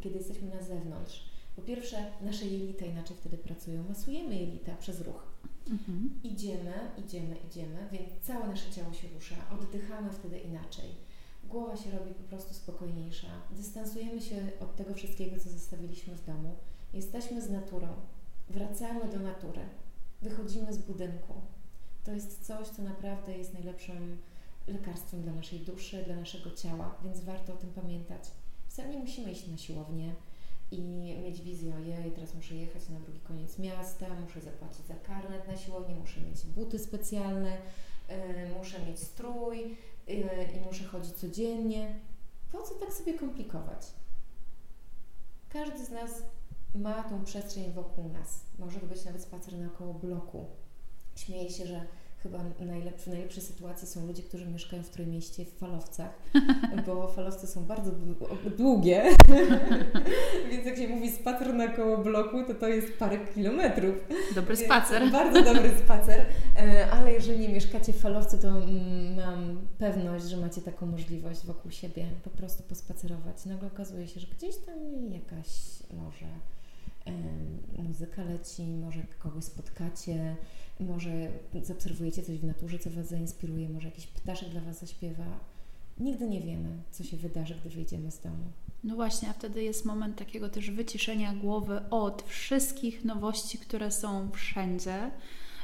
kiedy 0.02 0.18
jesteśmy 0.18 0.50
na 0.50 0.62
zewnątrz. 0.62 1.33
Po 1.56 1.62
pierwsze, 1.62 2.12
nasze 2.22 2.46
jelita 2.46 2.86
inaczej 2.86 3.18
wtedy 3.18 3.38
pracują, 3.38 3.84
masujemy 3.84 4.36
jelita 4.36 4.76
przez 4.76 5.02
ruch. 5.02 5.34
Mhm. 5.70 6.20
Idziemy, 6.24 6.74
idziemy, 7.06 7.36
idziemy, 7.48 7.88
więc 7.92 8.10
całe 8.22 8.48
nasze 8.48 8.72
ciało 8.72 8.94
się 8.94 9.08
rusza, 9.08 9.36
oddychamy 9.52 10.12
wtedy 10.12 10.40
inaczej. 10.40 10.90
Głowa 11.44 11.78
się 11.78 11.92
robi 11.92 12.14
po 12.14 12.24
prostu 12.24 12.54
spokojniejsza, 12.54 13.28
dystansujemy 13.52 14.22
się 14.22 14.36
od 14.60 14.76
tego 14.76 14.94
wszystkiego, 14.94 15.40
co 15.40 15.50
zostawiliśmy 15.50 16.16
w 16.16 16.26
domu, 16.26 16.56
jesteśmy 16.94 17.42
z 17.42 17.50
naturą, 17.50 17.88
wracamy 18.50 19.12
do 19.12 19.20
natury, 19.20 19.62
wychodzimy 20.22 20.74
z 20.74 20.78
budynku. 20.78 21.34
To 22.04 22.12
jest 22.12 22.46
coś, 22.46 22.68
co 22.68 22.82
naprawdę 22.82 23.38
jest 23.38 23.54
najlepszym 23.54 24.18
lekarstwem 24.68 25.22
dla 25.22 25.34
naszej 25.34 25.60
duszy, 25.60 26.04
dla 26.04 26.16
naszego 26.16 26.52
ciała, 26.52 26.96
więc 27.04 27.20
warto 27.20 27.54
o 27.54 27.58
tym 27.58 27.70
pamiętać. 27.70 28.32
Wcale 28.68 28.90
nie 28.90 29.00
musimy 29.00 29.32
iść 29.32 29.48
na 29.48 29.58
siłownię, 29.58 30.14
i 30.74 30.82
mieć 31.22 31.42
wizję, 31.42 31.76
ojej, 31.76 32.12
teraz 32.12 32.36
muszę 32.36 32.56
jechać 32.56 32.90
na 32.90 33.00
drugi 33.00 33.20
koniec 33.20 33.60
miasta, 33.60 34.06
muszę 34.24 34.42
zapłacić 34.42 34.86
za 34.86 34.96
karnet 34.96 35.48
na 35.48 35.58
siłownię, 35.58 35.96
muszę 35.96 36.22
mieć 36.22 36.46
buty 36.46 36.80
specjalne, 36.80 37.58
yy, 38.10 38.16
muszę 38.58 38.86
mieć 38.86 39.00
strój 39.00 39.78
yy, 40.08 40.18
i 40.58 40.66
muszę 40.66 40.84
chodzić 40.84 41.14
codziennie. 41.14 42.00
Po 42.52 42.62
co 42.62 42.76
tak 42.76 42.94
sobie 42.94 43.14
komplikować? 43.14 43.88
Każdy 45.50 45.86
z 45.86 45.92
nas 45.92 46.12
ma 46.76 47.04
tą 47.04 47.24
przestrzeń 47.24 47.72
wokół 47.72 48.10
nas. 48.10 48.40
Może 48.60 48.80
to 48.80 48.86
być 48.86 49.06
nawet 49.06 49.22
spacer 49.22 49.58
naokoło 49.58 49.94
bloku. 49.94 50.46
Śmieję 51.16 51.50
się, 51.50 51.66
że 51.66 51.86
chyba 52.24 52.40
najlepszy, 52.60 53.04
w 53.10 53.14
najlepszej 53.14 53.44
sytuacji 53.44 53.88
są 53.88 54.08
ludzie, 54.08 54.24
którzy 54.24 54.46
mieszkają 54.46 54.84
w 54.84 54.90
Trójmieście 54.90 55.46
w 55.46 55.54
falowcach, 55.54 56.20
bo 56.86 57.08
falowce 57.08 57.48
są 57.48 57.66
bardzo 57.66 57.92
długie, 58.58 59.04
więc 60.52 60.66
jak 60.66 60.78
się 60.78 60.88
mówi 60.88 61.12
spacer 61.12 61.54
na 61.54 61.68
koło 61.68 61.98
bloku, 61.98 62.44
to 62.48 62.54
to 62.54 62.68
jest 62.68 62.98
parę 62.98 63.18
kilometrów. 63.36 63.96
Dobry 64.36 64.56
spacer. 64.56 65.10
Bardzo 65.12 65.42
dobry 65.42 65.72
spacer, 65.86 66.26
e, 66.58 66.92
ale 66.92 67.14
jeżeli 67.14 67.50
mieszkacie 67.50 67.94
w 67.94 68.02
falowcu, 68.02 68.38
to 68.38 68.48
mm, 68.48 69.16
mam 69.16 69.68
pewność, 69.78 70.26
że 70.26 70.38
macie 70.38 70.62
taką 70.62 70.86
możliwość 70.86 71.46
wokół 71.46 71.72
siebie 71.72 72.06
po 72.24 72.30
prostu 72.30 72.64
pospacerować. 72.64 73.46
Nagle 73.46 73.68
okazuje 73.68 74.08
się, 74.08 74.20
że 74.20 74.28
gdzieś 74.28 74.56
tam 74.58 74.76
jakaś 75.12 75.48
może 75.94 76.26
muzyka 77.84 78.24
leci, 78.24 78.64
może 78.64 79.02
kogoś 79.20 79.44
spotkacie, 79.44 80.36
może 80.80 81.12
zaobserwujecie 81.64 82.24
coś 82.24 82.40
w 82.40 82.44
naturze, 82.44 82.80
co 82.80 82.90
Was 82.90 83.08
zainspiruje, 83.08 83.70
może 83.70 83.88
jakiś 83.88 84.08
ptaszek 84.08 84.50
dla 84.50 84.62
Was 84.62 84.80
zaśpiewa. 84.80 85.40
Nigdy 86.00 86.30
nie 86.30 86.42
wiemy, 86.42 86.70
co 86.92 87.04
się 87.04 87.18
wydarzy, 87.18 87.56
gdy 87.56 87.70
wyjdziemy 87.70 88.12
z 88.12 88.20
domu. 88.20 88.44
No 88.84 88.96
właśnie, 88.96 89.30
a 89.30 89.34
wtedy 89.34 89.64
jest 89.64 89.86
moment 89.86 90.18
takiego 90.18 90.50
też 90.50 90.72
wyciszenia 90.72 91.34
głowy 91.34 91.82
od 91.90 92.22
wszystkich 92.22 93.06
nowości, 93.06 93.58
które 93.58 93.92
są 93.92 94.30
wszędzie. 94.32 95.12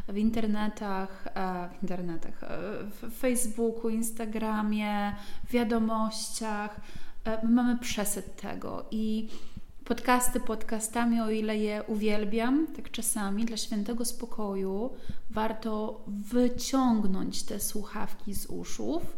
W 0.08 0.18
internetach, 0.18 1.28
e, 1.36 1.70
w 1.70 1.84
internetach, 1.84 2.44
e, 2.44 2.48
w 2.84 3.14
Facebooku, 3.20 3.90
Instagramie, 3.90 5.16
wiadomościach. 5.50 6.82
E, 7.26 7.46
my 7.46 7.52
mamy 7.52 7.78
przesyt 7.78 8.42
tego 8.42 8.86
i 8.92 9.30
podcasty 9.90 10.40
podcastami, 10.40 11.22
o 11.22 11.30
ile 11.30 11.58
je 11.58 11.84
uwielbiam, 11.84 12.68
tak 12.76 12.92
czasami 12.92 13.46
dla 13.46 13.58
świętego 13.58 14.06
spokoju 14.06 14.90
warto 15.30 16.04
wyciągnąć 16.08 17.44
te 17.44 17.60
słuchawki 17.60 18.34
z 18.34 18.46
uszów, 18.46 19.18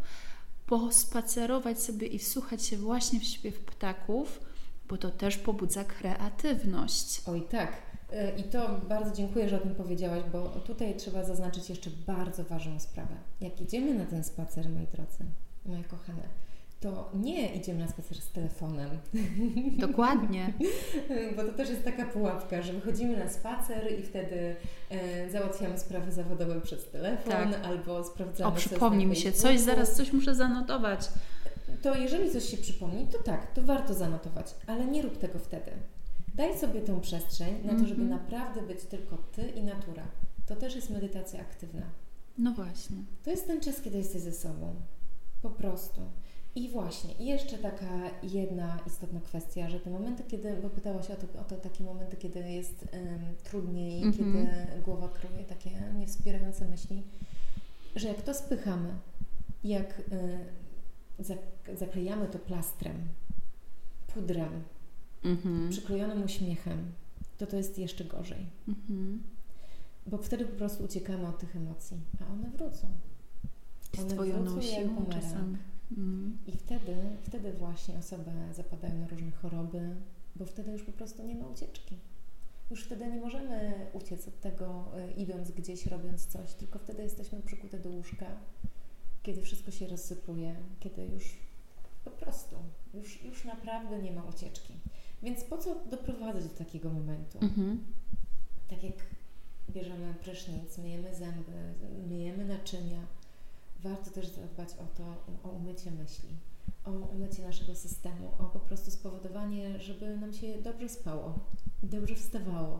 pospacerować 0.65 1.79
sobie 1.79 2.07
i 2.07 2.19
wsłuchać 2.19 2.65
się 2.65 2.77
właśnie 2.77 3.19
w 3.19 3.23
śpiew 3.23 3.59
ptaków, 3.59 4.41
bo 4.89 4.97
to 4.97 5.09
też 5.09 5.37
pobudza 5.37 5.83
kreatywność. 5.83 7.21
Oj 7.27 7.41
tak. 7.41 7.71
Y, 8.13 8.39
I 8.39 8.43
to 8.43 8.81
bardzo 8.89 9.15
dziękuję, 9.15 9.49
że 9.49 9.55
o 9.55 9.59
tym 9.59 9.75
powiedziałaś, 9.75 10.23
bo 10.31 10.49
tutaj 10.49 10.97
trzeba 10.97 11.23
zaznaczyć 11.23 11.69
jeszcze 11.69 11.89
bardzo 12.07 12.43
ważną 12.43 12.79
sprawę. 12.79 13.15
Jak 13.41 13.61
idziemy 13.61 13.93
na 13.93 14.05
ten 14.05 14.23
spacer, 14.23 14.69
moi 14.69 14.87
drodzy, 14.93 15.25
moje 15.65 15.83
kochane, 15.83 16.23
to 16.81 17.09
nie 17.13 17.55
idziemy 17.55 17.79
na 17.79 17.87
spacer 17.87 18.17
z 18.21 18.31
telefonem. 18.31 18.89
Dokładnie. 19.77 20.53
Bo 21.35 21.43
to 21.43 21.53
też 21.53 21.69
jest 21.69 21.83
taka 21.83 22.05
pułapka, 22.05 22.61
że 22.61 22.73
wychodzimy 22.73 23.17
na 23.17 23.29
spacer 23.29 23.99
i 23.99 24.03
wtedy 24.03 24.55
e, 24.89 25.29
załatwiamy 25.29 25.79
sprawy 25.79 26.11
zawodowe 26.11 26.61
przez 26.61 26.89
telefon 26.89 27.51
tak. 27.51 27.65
albo 27.65 28.03
sprawdzamy. 28.03 28.53
O, 28.53 28.55
przypomnij 28.55 29.07
mi 29.07 29.15
się 29.15 29.31
coś, 29.31 29.59
zaraz 29.59 29.95
coś 29.95 30.13
muszę 30.13 30.35
zanotować. 30.35 31.09
To 31.81 31.95
jeżeli 31.95 32.31
coś 32.31 32.43
się 32.49 32.57
przypomni, 32.57 33.07
to 33.07 33.17
tak, 33.17 33.53
to 33.53 33.61
warto 33.61 33.93
zanotować, 33.93 34.55
ale 34.67 34.85
nie 34.85 35.01
rób 35.01 35.17
tego 35.17 35.39
wtedy. 35.39 35.71
Daj 36.35 36.57
sobie 36.57 36.81
tą 36.81 37.01
przestrzeń 37.01 37.55
na 37.63 37.73
to, 37.73 37.85
żeby 37.85 38.01
mm 38.01 38.07
-hmm. 38.07 38.21
naprawdę 38.21 38.61
być 38.61 38.83
tylko 38.83 39.17
ty 39.17 39.49
i 39.49 39.63
natura. 39.63 40.03
To 40.45 40.55
też 40.55 40.75
jest 40.75 40.89
medytacja 40.89 41.41
aktywna. 41.41 41.81
No 42.37 42.51
właśnie. 42.51 42.97
To 43.23 43.31
jest 43.31 43.47
ten 43.47 43.61
czas, 43.61 43.81
kiedy 43.81 43.97
jesteś 43.97 44.21
ze 44.21 44.31
sobą. 44.31 44.75
Po 45.41 45.49
prostu. 45.49 46.01
I 46.55 46.69
właśnie, 46.69 47.13
i 47.13 47.25
jeszcze 47.25 47.57
taka 47.57 48.09
jedna 48.23 48.79
istotna 48.87 49.19
kwestia, 49.19 49.69
że 49.69 49.79
te 49.79 49.89
momenty, 49.89 50.23
kiedy, 50.23 50.57
bo 50.61 50.69
pytałaś 50.69 51.11
o 51.11 51.15
to, 51.15 51.41
o 51.41 51.43
to 51.43 51.55
takie 51.55 51.83
momenty, 51.83 52.17
kiedy 52.17 52.39
jest 52.39 52.85
um, 52.93 53.35
trudniej, 53.43 54.01
mm 54.01 54.13
-hmm. 54.13 54.17
kiedy 54.17 54.81
głowa 54.81 55.09
kruje 55.09 55.43
takie 55.43 55.71
niewspierające 55.95 56.67
myśli, 56.67 57.03
że 57.95 58.07
jak 58.07 58.21
to 58.21 58.33
spychamy, 58.33 58.89
jak 59.63 59.99
y, 59.99 61.23
zak 61.23 61.39
zaklejamy 61.75 62.27
to 62.27 62.39
plastrem, 62.39 63.07
pudrem, 64.13 64.63
mm 65.23 65.37
-hmm. 65.37 65.69
przyklejonym 65.69 66.23
uśmiechem, 66.23 66.91
to 67.37 67.47
to 67.47 67.57
jest 67.57 67.77
jeszcze 67.77 68.05
gorzej. 68.05 68.45
Mm 68.67 68.79
-hmm. 68.89 69.17
Bo 70.07 70.17
wtedy 70.17 70.45
po 70.45 70.57
prostu 70.57 70.83
uciekamy 70.83 71.27
od 71.27 71.39
tych 71.39 71.55
emocji, 71.55 71.97
a 72.21 72.33
one 72.33 72.49
wrócą. 72.49 72.87
One 73.99 74.15
wrócą 74.15 74.67
jak 74.79 74.87
bumerang. 74.89 75.57
Mm. 75.97 76.37
I 76.47 76.51
wtedy, 76.51 76.95
wtedy 77.23 77.53
właśnie 77.53 77.97
osoby 77.97 78.31
zapadają 78.53 78.99
na 78.99 79.07
różne 79.07 79.31
choroby, 79.31 79.95
bo 80.35 80.45
wtedy 80.45 80.71
już 80.71 80.83
po 80.83 80.91
prostu 80.91 81.23
nie 81.23 81.35
ma 81.35 81.47
ucieczki. 81.47 81.97
Już 82.71 82.83
wtedy 82.83 83.07
nie 83.07 83.19
możemy 83.19 83.73
uciec 83.93 84.27
od 84.27 84.39
tego, 84.39 84.91
y, 85.09 85.11
idąc 85.11 85.51
gdzieś, 85.51 85.85
robiąc 85.85 86.25
coś, 86.25 86.53
tylko 86.53 86.79
wtedy 86.79 87.03
jesteśmy 87.03 87.41
przykute 87.41 87.79
do 87.79 87.89
łóżka, 87.89 88.25
kiedy 89.23 89.41
wszystko 89.41 89.71
się 89.71 89.87
rozsypuje, 89.87 90.55
kiedy 90.79 91.05
już 91.05 91.37
po 92.03 92.11
prostu, 92.11 92.55
już, 92.93 93.23
już 93.23 93.45
naprawdę 93.45 94.01
nie 94.01 94.11
ma 94.11 94.23
ucieczki. 94.23 94.73
Więc 95.23 95.43
po 95.43 95.57
co 95.57 95.75
doprowadzać 95.75 96.43
do 96.43 96.49
takiego 96.49 96.89
momentu? 96.89 97.39
Mm-hmm. 97.39 97.77
Tak 98.69 98.83
jak 98.83 98.95
bierzemy 99.69 100.13
prysznic, 100.13 100.77
myjemy 100.77 101.15
zęby, 101.15 101.73
myjemy 102.07 102.45
naczynia, 102.45 103.07
warto 103.83 104.11
też 104.11 104.27
zadbać 104.27 104.69
o 104.73 104.97
to, 104.97 105.03
o 105.43 105.51
umycie 105.51 105.91
myśli, 105.91 106.29
o 106.85 106.91
umycie 106.91 107.43
naszego 107.43 107.75
systemu, 107.75 108.31
o 108.39 108.43
po 108.43 108.59
prostu 108.59 108.91
spowodowanie, 108.91 109.79
żeby 109.79 110.17
nam 110.17 110.33
się 110.33 110.61
dobrze 110.61 110.89
spało 110.89 111.39
i 111.83 111.87
dobrze 111.87 112.15
wstawało. 112.15 112.79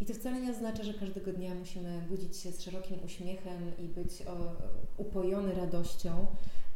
I 0.00 0.04
to 0.06 0.14
wcale 0.14 0.40
nie 0.40 0.50
oznacza, 0.50 0.84
że 0.84 0.94
każdego 0.94 1.32
dnia 1.32 1.54
musimy 1.54 2.06
budzić 2.08 2.36
się 2.36 2.52
z 2.52 2.60
szerokim 2.60 2.96
uśmiechem 3.04 3.72
i 3.78 3.88
być 3.88 4.22
o, 4.22 4.56
upojony 4.96 5.54
radością 5.54 6.26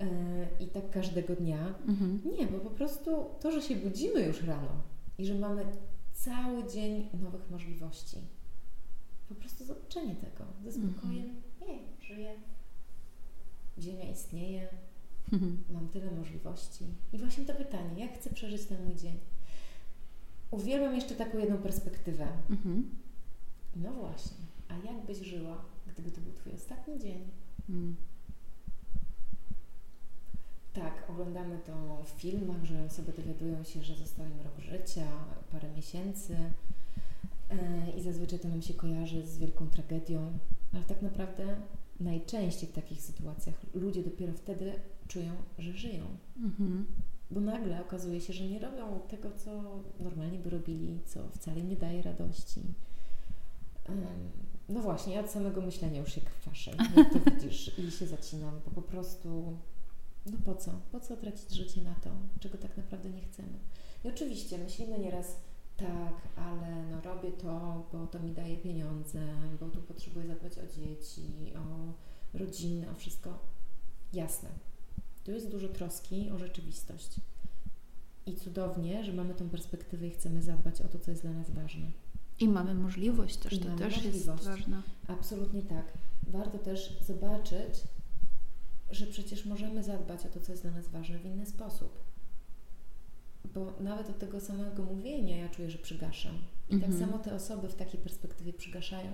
yy, 0.01 0.07
i 0.61 0.69
tak 0.69 0.91
każdego 0.91 1.37
dnia. 1.37 1.75
Mhm. 1.89 2.21
Nie, 2.39 2.47
bo 2.47 2.59
po 2.59 2.71
prostu 2.71 3.11
to, 3.41 3.53
że 3.53 3.63
się 3.63 3.77
budzimy 3.77 4.21
już 4.21 4.43
rano 4.43 4.83
i 5.19 5.27
że 5.27 5.35
mamy 5.35 5.65
cały 6.13 6.71
dzień 6.71 7.09
nowych 7.23 7.51
możliwości. 7.51 8.17
Po 9.29 9.35
prostu 9.35 9.65
zobaczenie 9.65 10.15
tego 10.15 10.45
ze 10.65 10.73
spokojem. 10.73 11.31
Mhm. 11.31 11.43
Nie, 11.69 12.07
żyję, 12.07 12.35
Ziemia 13.81 14.05
istnieje, 14.05 14.69
mhm. 15.33 15.65
mam 15.71 15.89
tyle 15.89 16.11
możliwości. 16.11 16.85
I 17.13 17.19
właśnie 17.19 17.45
to 17.45 17.55
pytanie, 17.55 18.05
jak 18.05 18.15
chcę 18.15 18.31
przeżyć 18.31 18.65
ten 18.65 18.85
mój 18.85 18.97
dzień? 18.97 19.19
Uwielbiam 20.51 20.95
jeszcze 20.95 21.15
taką 21.15 21.39
jedną 21.39 21.59
perspektywę. 21.59 22.27
Mhm. 22.51 22.91
No 23.77 23.93
właśnie, 23.93 24.45
a 24.69 24.75
jak 24.75 25.07
byś 25.07 25.19
żyła, 25.19 25.65
gdyby 25.93 26.11
to 26.11 26.21
był 26.21 26.33
Twój 26.33 26.53
ostatni 26.53 26.99
dzień? 26.99 27.31
Mhm. 27.69 27.97
Tak, 30.73 31.11
oglądamy 31.11 31.59
to 31.59 32.03
w 32.05 32.09
filmach, 32.09 32.65
że 32.65 32.85
osoby 32.85 33.13
dowiadują 33.13 33.65
się, 33.65 33.83
że 33.83 33.95
został 33.95 34.27
im 34.27 34.41
rok 34.41 34.59
życia, 34.59 35.07
parę 35.53 35.71
miesięcy 35.77 36.37
yy, 37.51 37.93
i 37.97 38.03
zazwyczaj 38.03 38.39
to 38.39 38.49
nam 38.49 38.63
się 38.63 38.75
kojarzy 38.75 39.27
z 39.27 39.39
wielką 39.39 39.67
tragedią, 39.67 40.39
ale 40.73 40.83
tak 40.83 41.03
naprawdę 41.03 41.57
najczęściej 42.01 42.69
w 42.69 42.73
takich 42.73 43.03
sytuacjach 43.03 43.55
ludzie 43.75 44.03
dopiero 44.03 44.33
wtedy 44.33 44.73
czują, 45.09 45.33
że 45.59 45.73
żyją. 45.73 46.05
Mhm. 46.37 46.87
Bo 47.31 47.41
nagle 47.41 47.81
okazuje 47.81 48.21
się, 48.21 48.33
że 48.33 48.45
nie 48.45 48.59
robią 48.59 49.01
tego, 49.09 49.31
co 49.33 49.83
normalnie 50.01 50.39
by 50.39 50.51
robili, 50.51 51.01
co 51.07 51.29
wcale 51.29 51.63
nie 51.63 51.77
daje 51.77 52.03
radości. 52.03 52.61
No 54.69 54.81
właśnie, 54.81 55.15
ja 55.15 55.21
od 55.21 55.31
samego 55.31 55.61
myślenia 55.61 56.01
już 56.01 56.13
się 56.13 56.21
kwaszę, 56.21 56.71
jak 56.97 57.13
to 57.13 57.19
widzisz, 57.31 57.79
i 57.79 57.91
się 57.91 58.07
zacinam, 58.07 58.61
bo 58.65 58.71
po 58.71 58.83
prostu, 58.83 59.57
no 60.27 60.39
po 60.45 60.55
co? 60.55 60.71
Po 60.93 61.01
co 61.01 61.17
tracić 61.17 61.51
życie 61.51 61.83
na 61.83 61.95
to, 61.95 62.11
czego 62.41 62.59
tak 62.59 62.77
naprawdę 62.77 63.11
nie 63.11 63.23
chcemy? 63.23 63.59
I 64.05 64.09
oczywiście 64.09 64.59
myślimy 64.59 64.99
nieraz, 64.99 65.37
tak, 65.79 66.29
ale 66.37 66.83
no 66.91 67.01
robię 67.01 67.33
to, 67.33 67.87
bo 67.93 68.07
to 68.07 68.19
mi 68.21 68.33
daje 68.33 68.57
pieniądze, 68.57 69.21
bo 69.61 69.69
tu 69.69 69.83
potrzebuję 69.83 70.27
zadbać 70.27 70.59
o 70.59 70.67
dzieci, 70.67 71.53
o 71.57 71.93
rodzinę, 72.39 72.91
o 72.91 72.95
wszystko. 72.95 73.39
Jasne. 74.13 74.49
Tu 75.25 75.31
jest 75.31 75.51
dużo 75.51 75.69
troski 75.69 76.31
o 76.31 76.39
rzeczywistość. 76.39 77.21
I 78.27 78.37
cudownie, 78.37 79.05
że 79.05 79.13
mamy 79.13 79.35
tą 79.35 79.49
perspektywę 79.49 80.07
i 80.07 80.11
chcemy 80.11 80.43
zadbać 80.43 80.81
o 80.81 80.89
to, 80.89 80.99
co 80.99 81.11
jest 81.11 81.23
dla 81.23 81.33
nas 81.33 81.51
ważne. 81.51 81.87
I 82.41 82.49
mamy 82.49 82.75
możliwość 82.75 83.37
też, 83.37 83.53
I 83.53 83.59
to 83.59 83.77
też 83.77 83.95
możliwość. 83.95 84.15
jest 84.15 84.27
ważne. 84.45 84.83
Absolutnie 85.09 85.63
tak. 85.63 85.85
Warto 86.27 86.59
też 86.59 86.99
zobaczyć, 87.07 87.85
że 88.91 89.07
przecież 89.07 89.47
możemy 89.47 89.83
zadbać 89.83 90.27
o 90.27 90.29
to, 90.29 90.41
co 90.41 90.53
jest 90.53 90.63
dla 90.65 90.73
nas 90.73 90.89
ważne 90.89 91.19
w 91.19 91.25
inny 91.25 91.47
sposób 91.47 92.08
bo 93.55 93.73
nawet 93.81 94.11
od 94.11 94.19
tego 94.19 94.41
samego 94.41 94.85
mówienia 94.85 95.37
ja 95.37 95.49
czuję, 95.49 95.71
że 95.71 95.79
przygaszam. 95.79 96.35
I 96.69 96.71
tak 96.71 96.83
mhm. 96.83 96.93
tak 96.93 97.01
samo 97.01 97.19
te 97.19 97.35
osoby 97.35 97.69
w 97.69 97.75
takiej 97.75 98.01
perspektywie 98.01 98.53
przygaszają. 98.53 99.13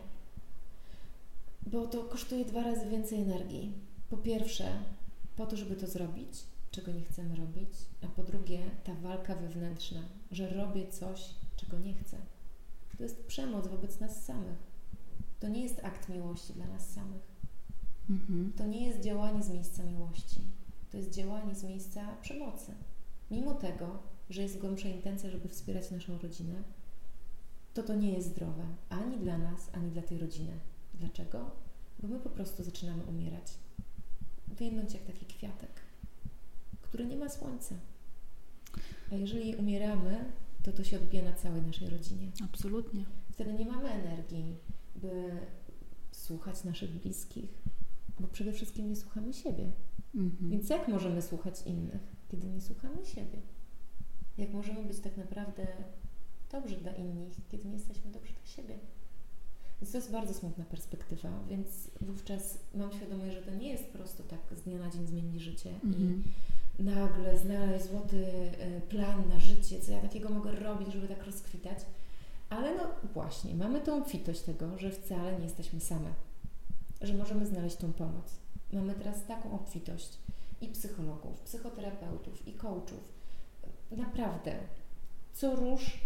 Bo 1.66 1.86
to 1.86 2.04
kosztuje 2.04 2.44
dwa 2.44 2.62
razy 2.62 2.90
więcej 2.90 3.20
energii. 3.20 3.72
Po 4.10 4.16
pierwsze, 4.16 4.64
po 5.36 5.46
to, 5.46 5.56
żeby 5.56 5.76
to 5.76 5.86
zrobić, 5.86 6.32
czego 6.70 6.92
nie 6.92 7.04
chcemy 7.04 7.36
robić, 7.36 7.70
a 8.04 8.06
po 8.06 8.22
drugie, 8.22 8.58
ta 8.84 8.94
walka 8.94 9.34
wewnętrzna, 9.34 10.00
że 10.30 10.48
robię 10.48 10.88
coś, 10.88 11.30
czego 11.56 11.78
nie 11.78 11.94
chcę. 11.94 12.16
To 12.98 13.02
jest 13.02 13.26
przemoc 13.26 13.66
wobec 13.66 14.00
nas 14.00 14.24
samych. 14.24 14.58
To 15.40 15.48
nie 15.48 15.62
jest 15.62 15.84
akt 15.84 16.08
miłości 16.08 16.52
dla 16.52 16.66
nas 16.66 16.90
samych. 16.90 17.22
Mhm. 18.10 18.52
To 18.56 18.66
nie 18.66 18.86
jest 18.86 19.00
działanie 19.00 19.42
z 19.42 19.50
miejsca 19.50 19.82
miłości. 19.82 20.40
To 20.90 20.96
jest 20.96 21.10
działanie 21.10 21.54
z 21.54 21.64
miejsca 21.64 22.16
przemocy. 22.22 22.74
Mimo 23.30 23.54
tego, 23.54 24.02
że 24.30 24.42
jest 24.42 24.58
głębsza 24.58 24.88
intencja, 24.88 25.30
żeby 25.30 25.48
wspierać 25.48 25.90
naszą 25.90 26.18
rodzinę, 26.18 26.62
to 27.74 27.82
to 27.82 27.94
nie 27.94 28.12
jest 28.12 28.28
zdrowe 28.28 28.66
ani 28.88 29.16
dla 29.18 29.38
nas, 29.38 29.70
ani 29.72 29.90
dla 29.90 30.02
tej 30.02 30.18
rodziny. 30.18 30.52
Dlaczego? 30.94 31.50
Bo 31.98 32.08
my 32.08 32.20
po 32.20 32.30
prostu 32.30 32.64
zaczynamy 32.64 33.02
umierać. 33.02 33.54
Więdąc 34.58 34.94
jak 34.94 35.02
taki 35.02 35.26
kwiatek, 35.26 35.70
który 36.82 37.06
nie 37.06 37.16
ma 37.16 37.28
słońca. 37.28 37.74
A 39.12 39.14
jeżeli 39.14 39.56
umieramy, 39.56 40.32
to 40.62 40.72
to 40.72 40.84
się 40.84 40.96
odbija 40.96 41.24
na 41.24 41.32
całej 41.32 41.62
naszej 41.62 41.90
rodzinie. 41.90 42.28
Absolutnie. 42.44 43.04
Wtedy 43.32 43.54
nie 43.54 43.66
mamy 43.66 43.88
energii, 43.90 44.56
by 44.96 45.30
słuchać 46.12 46.64
naszych 46.64 46.90
bliskich, 46.90 47.62
bo 48.20 48.28
przede 48.28 48.52
wszystkim 48.52 48.88
nie 48.88 48.96
słuchamy 48.96 49.32
siebie. 49.32 49.72
Mhm. 50.14 50.50
Więc 50.50 50.68
jak 50.68 50.88
możemy 50.88 51.22
słuchać 51.22 51.62
innych, 51.66 52.02
kiedy 52.28 52.46
nie 52.46 52.60
słuchamy 52.60 53.04
siebie? 53.04 53.42
Jak 54.38 54.52
możemy 54.52 54.84
być 54.84 55.00
tak 55.00 55.16
naprawdę 55.16 55.66
dobrzy 56.52 56.76
dla 56.76 56.92
innych, 56.92 57.32
kiedy 57.48 57.68
nie 57.68 57.74
jesteśmy 57.74 58.10
dobrzy 58.10 58.32
dla 58.32 58.46
siebie. 58.46 58.78
Więc 59.80 59.92
to 59.92 59.98
jest 59.98 60.12
bardzo 60.12 60.34
smutna 60.34 60.64
perspektywa, 60.64 61.28
więc 61.48 61.66
wówczas 62.00 62.58
mam 62.74 62.92
świadomość, 62.92 63.34
że 63.34 63.42
to 63.42 63.54
nie 63.54 63.68
jest 63.68 63.84
prosto 63.84 64.22
tak 64.22 64.40
z 64.58 64.62
dnia 64.62 64.78
na 64.78 64.90
dzień 64.90 65.06
zmienić 65.06 65.42
życie 65.42 65.70
i 65.70 65.86
mhm. 65.86 66.24
nagle 66.78 67.38
znaleźć 67.38 67.84
złoty 67.84 68.26
e, 68.26 68.80
plan 68.80 69.28
na 69.28 69.40
życie, 69.40 69.80
co 69.80 69.92
ja 69.92 70.00
takiego 70.00 70.28
mogę 70.28 70.52
robić, 70.52 70.92
żeby 70.92 71.08
tak 71.08 71.24
rozkwitać. 71.24 71.78
Ale 72.50 72.74
no 72.74 72.82
właśnie, 73.14 73.54
mamy 73.54 73.80
tą 73.80 73.98
obfitość 73.98 74.40
tego, 74.40 74.78
że 74.78 74.90
wcale 74.90 75.38
nie 75.38 75.44
jesteśmy 75.44 75.80
same, 75.80 76.12
że 77.00 77.14
możemy 77.14 77.46
znaleźć 77.46 77.76
tą 77.76 77.92
pomoc. 77.92 78.34
Mamy 78.72 78.94
teraz 78.94 79.26
taką 79.26 79.52
obfitość 79.52 80.18
i 80.60 80.68
psychologów, 80.68 81.40
psychoterapeutów, 81.40 82.48
i 82.48 82.52
coachów. 82.52 83.12
Naprawdę, 83.96 84.58
co 85.32 85.56
róż 85.56 86.00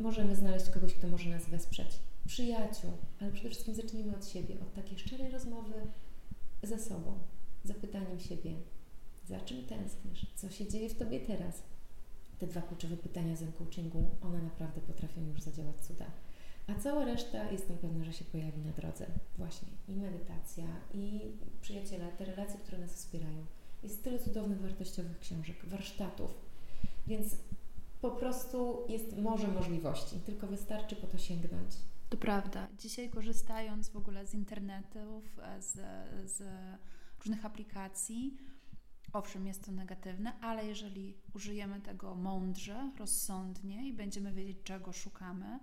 możemy 0.00 0.36
znaleźć 0.36 0.70
kogoś, 0.70 0.94
kto 0.94 1.08
może 1.08 1.30
nas 1.30 1.48
wesprzeć. 1.48 1.98
Przyjaciół, 2.26 2.90
ale 3.20 3.32
przede 3.32 3.50
wszystkim 3.50 3.74
zacznijmy 3.74 4.16
od 4.16 4.28
siebie, 4.28 4.54
od 4.60 4.74
takiej 4.74 4.98
szczerej 4.98 5.30
rozmowy 5.30 5.74
ze 6.62 6.78
sobą, 6.78 7.18
zapytaniem 7.64 8.20
siebie, 8.20 8.54
za 9.24 9.40
czym 9.40 9.66
tęsknisz, 9.66 10.26
co 10.34 10.50
się 10.50 10.68
dzieje 10.68 10.88
w 10.88 10.98
Tobie 10.98 11.20
teraz. 11.20 11.62
Te 12.38 12.46
dwa 12.46 12.62
kluczowe 12.62 12.96
pytania 12.96 13.36
z 13.36 13.44
coachingu, 13.58 14.10
one 14.22 14.42
naprawdę 14.42 14.80
potrafią 14.80 15.26
już 15.26 15.42
zadziałać 15.42 15.76
cuda. 15.76 16.06
A 16.66 16.74
cała 16.74 17.04
reszta 17.04 17.50
jestem 17.50 17.78
pewna, 17.78 18.04
że 18.04 18.12
się 18.12 18.24
pojawi 18.24 18.60
na 18.60 18.72
drodze. 18.72 19.06
Właśnie 19.38 19.68
i 19.88 19.96
medytacja, 19.96 20.64
i 20.94 21.20
przyjaciele, 21.60 22.08
te 22.18 22.24
relacje, 22.24 22.60
które 22.60 22.78
nas 22.78 22.94
wspierają. 22.94 23.46
Jest 23.82 24.04
tyle 24.04 24.18
cudownych, 24.18 24.60
wartościowych 24.60 25.18
książek, 25.18 25.56
warsztatów. 25.64 26.51
Więc 27.06 27.36
po 28.00 28.10
prostu 28.10 28.86
jest 28.88 29.18
morze 29.18 29.48
możliwości, 29.48 30.20
tylko 30.26 30.46
wystarczy 30.46 30.96
po 30.96 31.06
to 31.06 31.18
sięgnąć. 31.18 31.74
To 32.08 32.16
prawda. 32.16 32.68
Dzisiaj 32.78 33.10
korzystając 33.10 33.88
w 33.88 33.96
ogóle 33.96 34.26
z 34.26 34.34
internetów, 34.34 35.38
e, 35.38 35.62
z, 35.62 35.72
z 36.30 36.42
różnych 37.18 37.44
aplikacji, 37.44 38.36
owszem, 39.12 39.46
jest 39.46 39.64
to 39.64 39.72
negatywne, 39.72 40.32
ale 40.40 40.66
jeżeli 40.66 41.14
użyjemy 41.34 41.80
tego 41.80 42.14
mądrze, 42.14 42.90
rozsądnie 42.98 43.88
i 43.88 43.92
będziemy 43.92 44.32
wiedzieć, 44.32 44.58
czego 44.64 44.92
szukamy, 44.92 45.58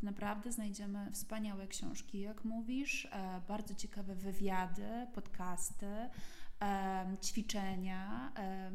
to 0.00 0.06
naprawdę 0.06 0.52
znajdziemy 0.52 1.10
wspaniałe 1.12 1.66
książki, 1.66 2.20
jak 2.20 2.44
mówisz, 2.44 3.08
e, 3.12 3.40
bardzo 3.48 3.74
ciekawe 3.74 4.14
wywiady, 4.14 5.06
podcasty, 5.14 5.86
ćwiczenia, 7.22 8.32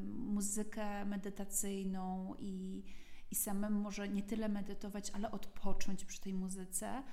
muzykę 0.08 1.06
medytacyjną 1.06 2.36
i 2.40 2.84
i 3.32 3.36
samym 3.36 3.74
może 3.74 4.10
nie 4.10 4.24
tyle 4.24 4.50
medytować, 4.50 5.12
ale 5.12 5.32
odpocząć 5.32 6.06
przy 6.06 6.22
tej 6.22 6.34
muzyce. 6.34 7.04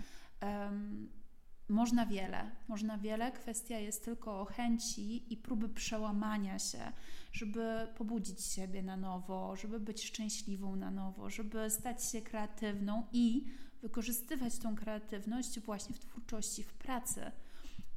Można 1.68 2.06
wiele, 2.06 2.50
można 2.68 2.98
wiele. 2.98 3.32
Kwestia 3.32 3.78
jest 3.78 4.04
tylko 4.04 4.44
chęci 4.44 5.32
i 5.32 5.36
próby 5.36 5.68
przełamania 5.68 6.58
się, 6.58 6.92
żeby 7.32 7.88
pobudzić 7.96 8.44
siebie 8.44 8.82
na 8.82 8.96
nowo, 8.96 9.56
żeby 9.56 9.80
być 9.80 10.04
szczęśliwą 10.04 10.76
na 10.76 10.90
nowo, 10.90 11.30
żeby 11.30 11.70
stać 11.70 12.04
się 12.04 12.22
kreatywną 12.22 13.06
i 13.12 13.44
wykorzystywać 13.82 14.58
tą 14.58 14.76
kreatywność 14.76 15.60
właśnie 15.60 15.94
w 15.94 15.98
twórczości, 15.98 16.62
w 16.62 16.74
pracy. 16.74 17.32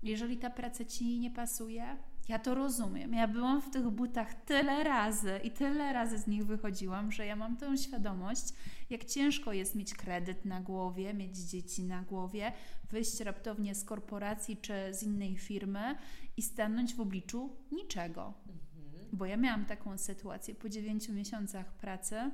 Jeżeli 0.03 0.37
ta 0.37 0.49
praca 0.49 0.85
ci 0.85 1.19
nie 1.19 1.31
pasuje, 1.31 1.97
ja 2.29 2.39
to 2.39 2.55
rozumiem. 2.55 3.13
Ja 3.13 3.27
byłam 3.27 3.61
w 3.61 3.69
tych 3.69 3.89
butach 3.89 4.33
tyle 4.33 4.83
razy 4.83 5.39
i 5.43 5.51
tyle 5.51 5.93
razy 5.93 6.17
z 6.17 6.27
nich 6.27 6.45
wychodziłam, 6.45 7.11
że 7.11 7.25
ja 7.25 7.35
mam 7.35 7.57
tę 7.57 7.77
świadomość, 7.77 8.43
jak 8.89 9.05
ciężko 9.05 9.53
jest 9.53 9.75
mieć 9.75 9.93
kredyt 9.93 10.45
na 10.45 10.61
głowie, 10.61 11.13
mieć 11.13 11.37
dzieci 11.37 11.83
na 11.83 12.01
głowie, 12.01 12.51
wyjść 12.91 13.19
raptownie 13.19 13.75
z 13.75 13.83
korporacji 13.83 14.57
czy 14.57 14.73
z 14.91 15.03
innej 15.03 15.37
firmy 15.37 15.95
i 16.37 16.41
stanąć 16.41 16.95
w 16.95 16.99
obliczu 16.99 17.55
niczego. 17.71 18.33
Mhm. 18.47 19.09
Bo 19.13 19.25
ja 19.25 19.37
miałam 19.37 19.65
taką 19.65 19.97
sytuację 19.97 20.55
po 20.55 20.69
dziewięciu 20.69 21.13
miesiącach 21.13 21.73
pracy 21.73 22.31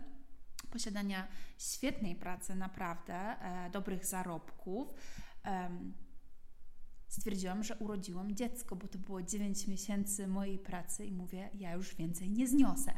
posiadania 0.72 1.28
świetnej 1.58 2.16
pracy, 2.16 2.56
naprawdę, 2.56 3.14
e, 3.16 3.70
dobrych 3.70 4.06
zarobków. 4.06 4.94
E, 5.46 5.70
stwierdziłam, 7.16 7.64
że 7.64 7.76
urodziłam 7.76 8.36
dziecko, 8.36 8.76
bo 8.76 8.88
to 8.88 8.98
było 8.98 9.24
9 9.24 9.68
miesięcy 9.68 10.28
mojej 10.28 10.60
pracy 10.60 11.06
i 11.06 11.12
mówię, 11.12 11.50
ja 11.54 11.74
już 11.74 11.96
więcej 11.96 12.30
nie 12.30 12.48
zniosę. 12.48 12.94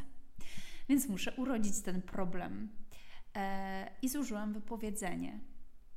Więc 0.89 1.07
muszę 1.07 1.31
urodzić 1.35 1.81
ten 1.81 2.01
problem. 2.01 2.69
E, 3.35 3.91
I 4.01 4.09
zużyłam 4.09 4.53
wypowiedzenie. 4.53 5.39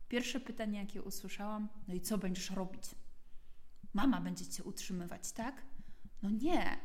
Pierwsze 0.09 0.41
pytanie, 0.41 0.79
jakie 0.79 1.03
usłyszałam, 1.03 1.69
no 1.89 1.95
i 1.95 2.01
co 2.01 2.19
będziesz 2.19 2.51
robić? 2.51 2.83
Mama 3.95 4.21
będzie 4.21 4.47
cię 4.47 4.65
utrzymywać, 4.65 5.33
tak? 5.33 5.63
No 6.23 6.31
nie. 6.31 6.79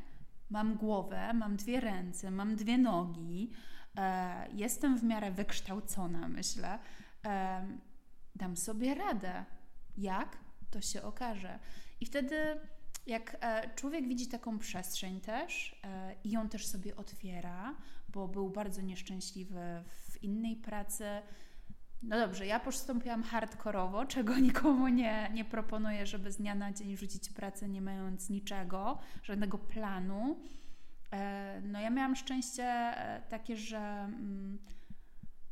Mam 0.49 0.75
głowę, 0.75 1.33
mam 1.33 1.55
dwie 1.55 1.79
ręce, 1.79 2.31
mam 2.31 2.55
dwie 2.55 2.77
nogi, 2.77 3.51
e, 3.97 4.47
jestem 4.53 4.97
w 4.97 5.03
miarę 5.03 5.31
wykształcona, 5.31 6.27
myślę. 6.27 6.79
E, 7.25 7.67
dam 8.35 8.57
sobie 8.57 8.95
radę. 8.95 9.45
Jak? 9.97 10.44
To 10.75 10.81
się 10.81 11.01
okaże. 11.01 11.59
I 12.01 12.05
wtedy, 12.05 12.59
jak 13.07 13.37
e, 13.41 13.69
człowiek 13.75 14.07
widzi 14.07 14.27
taką 14.27 14.59
przestrzeń 14.59 15.21
też 15.21 15.79
e, 15.83 16.15
i 16.23 16.31
ją 16.31 16.49
też 16.49 16.67
sobie 16.67 16.95
otwiera, 16.95 17.75
bo 18.09 18.27
był 18.27 18.49
bardzo 18.49 18.81
nieszczęśliwy 18.81 19.83
w 20.09 20.23
innej 20.23 20.55
pracy. 20.55 21.05
No 22.03 22.19
dobrze, 22.19 22.45
ja 22.45 22.59
postąpiłam 22.59 23.23
hardkorowo, 23.23 24.05
czego 24.15 24.37
nikomu 24.37 24.87
nie, 24.87 25.31
nie 25.33 25.45
proponuję, 25.45 26.05
żeby 26.05 26.31
z 26.31 26.37
dnia 26.37 26.55
na 26.55 26.73
dzień 26.73 26.97
rzucić 26.97 27.29
pracę, 27.29 27.69
nie 27.69 27.81
mając 27.81 28.29
niczego, 28.29 28.99
żadnego 29.23 29.57
planu. 29.57 30.39
E, 31.11 31.61
no 31.63 31.79
ja 31.79 31.89
miałam 31.89 32.15
szczęście 32.15 32.93
takie, 33.29 33.57
że 33.57 33.77
mm, 33.77 34.57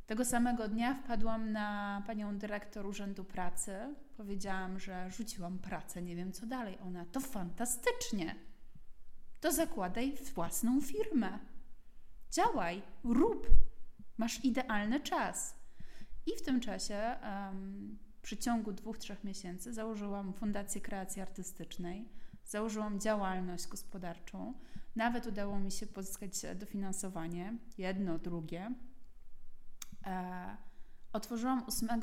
tego 0.06 0.26
samego 0.26 0.68
dnia 0.68 0.94
wpadłam 0.94 1.52
na 1.52 2.02
panią 2.08 2.38
dyrektor 2.38 2.86
Urzędu 2.86 3.24
Pracy. 3.24 3.96
Powiedziałam, 4.18 4.80
że 4.80 5.12
rzuciłam 5.12 5.60
pracę, 5.60 6.02
nie 6.02 6.16
wiem 6.16 6.32
co 6.32 6.46
dalej. 6.46 6.78
Ona 6.82 7.06
to 7.06 7.20
fantastycznie. 7.20 8.36
To 9.40 9.52
zakładaj 9.52 10.14
własną 10.36 10.82
firmę. 10.82 11.40
Działaj, 12.32 12.82
rób. 13.04 13.48
Masz 14.18 14.46
idealny 14.46 15.00
czas. 15.00 15.56
I 16.26 16.38
w 16.38 16.42
tym 16.42 16.60
czasie, 16.60 17.16
um, 17.24 18.00
przy 18.22 18.38
ciągu 18.38 18.72
dwóch, 18.72 18.98
trzech 18.98 19.24
miesięcy, 19.24 19.74
założyłam 19.74 20.34
Fundację 20.34 20.82
Kreacji 20.82 21.22
Artystycznej, 21.22 22.10
założyłam 22.46 23.00
działalność 23.00 23.68
gospodarczą. 23.68 24.54
Nawet 24.96 25.28
udało 25.28 25.60
mi 25.60 25.72
się 25.72 25.88
pozyskać 25.88 26.32
dofinansowanie, 26.56 27.58
jedno, 27.78 28.20
drugie 28.20 28.72
E, 30.06 30.58
otworzyłam 31.14 31.64
8 31.68 32.02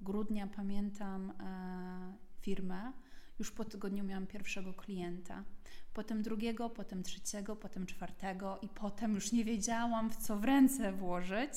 grudnia, 0.00 0.46
pamiętam, 0.46 1.30
e, 1.30 2.16
firmę. 2.40 2.92
Już 3.38 3.52
po 3.52 3.64
tygodniu 3.64 4.04
miałam 4.04 4.26
pierwszego 4.26 4.74
klienta. 4.74 5.44
Potem 5.92 6.22
drugiego, 6.22 6.70
potem 6.70 7.02
trzeciego, 7.02 7.56
potem 7.56 7.86
czwartego 7.86 8.58
i 8.62 8.68
potem 8.68 9.14
już 9.14 9.32
nie 9.32 9.44
wiedziałam, 9.44 10.10
w 10.10 10.16
co 10.16 10.38
w 10.38 10.44
ręce 10.44 10.92
włożyć, 10.92 11.52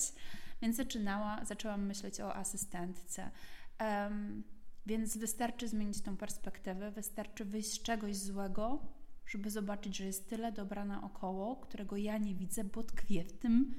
więc 0.62 0.76
zaczynała, 0.76 1.46
zaczęłam 1.46 1.86
myśleć 1.86 2.22
o 2.22 2.36
asystentce. 2.36 3.32
Um, 3.80 4.44
więc 4.86 5.18
wystarczy 5.18 5.68
zmienić 5.68 6.02
tą 6.02 6.18
perspektywę, 6.18 6.92
wystarczy 6.92 7.46
wyjść 7.46 7.72
z 7.72 7.82
czegoś 7.82 8.18
złego, 8.18 8.80
żeby 9.26 9.50
zobaczyć, 9.50 9.98
że 9.98 10.06
jest 10.06 10.30
tyle 10.30 10.52
dobra 10.52 10.86
naokoło, 10.86 11.56
którego 11.56 11.98
ja 11.98 12.18
nie 12.18 12.36
widzę, 12.36 12.64
bo 12.64 12.84
tkwię 12.84 13.24
w 13.24 13.34
tym 13.34 13.76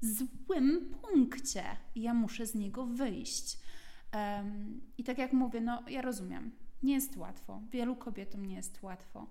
złym 0.00 0.94
punkcie 1.02 1.64
ja 1.94 2.14
muszę 2.14 2.46
z 2.46 2.54
niego 2.54 2.86
wyjść. 2.86 3.58
Um, 4.14 4.80
I 4.98 5.04
tak 5.04 5.18
jak 5.18 5.32
mówię, 5.32 5.60
no 5.60 5.82
ja 5.88 6.02
rozumiem, 6.02 6.52
nie 6.82 6.94
jest 6.94 7.16
łatwo. 7.16 7.62
Wielu 7.70 7.96
kobietom 7.96 8.46
nie 8.46 8.54
jest 8.54 8.82
łatwo. 8.82 9.26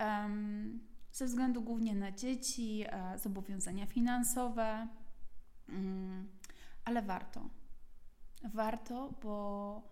Um, 0.00 0.80
ze 1.12 1.26
względu 1.26 1.62
głównie 1.62 1.94
na 1.94 2.12
dzieci, 2.12 2.84
e, 2.86 3.18
zobowiązania 3.18 3.86
finansowe, 3.86 4.88
um, 5.68 6.28
ale 6.84 7.02
warto. 7.02 7.48
Warto, 8.54 9.14
bo 9.22 9.82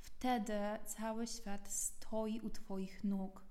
wtedy 0.00 0.58
cały 0.86 1.26
świat 1.26 1.72
stoi 1.72 2.40
u 2.40 2.50
Twoich 2.50 3.04
nóg. 3.04 3.44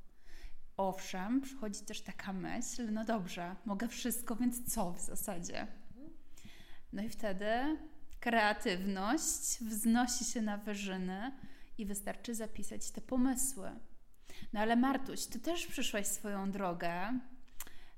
Owszem, 0.78 1.42
przychodzi 1.42 1.82
też 1.82 2.02
taka 2.02 2.34
myśl, 2.34 2.92
no 2.92 3.06
dobrze, 3.06 3.56
mogę 3.66 3.88
wszystko, 3.88 4.36
więc 4.36 4.74
co 4.74 4.94
w 4.94 5.00
zasadzie? 5.02 5.68
No 6.94 7.04
i 7.04 7.10
wtedy 7.10 7.78
kreatywność 8.20 9.64
wznosi 9.64 10.26
się 10.26 10.42
na 10.42 10.58
wyżyny 10.58 11.32
i 11.78 11.86
wystarczy 11.86 12.36
zapisać 12.36 12.92
te 12.92 13.02
pomysły. 13.02 13.72
No 14.54 14.60
ale 14.60 14.76
Martuś, 14.76 15.26
ty 15.26 15.40
też 15.40 15.68
przyszłaś 15.68 16.08
swoją 16.08 16.52
drogę 16.52 17.20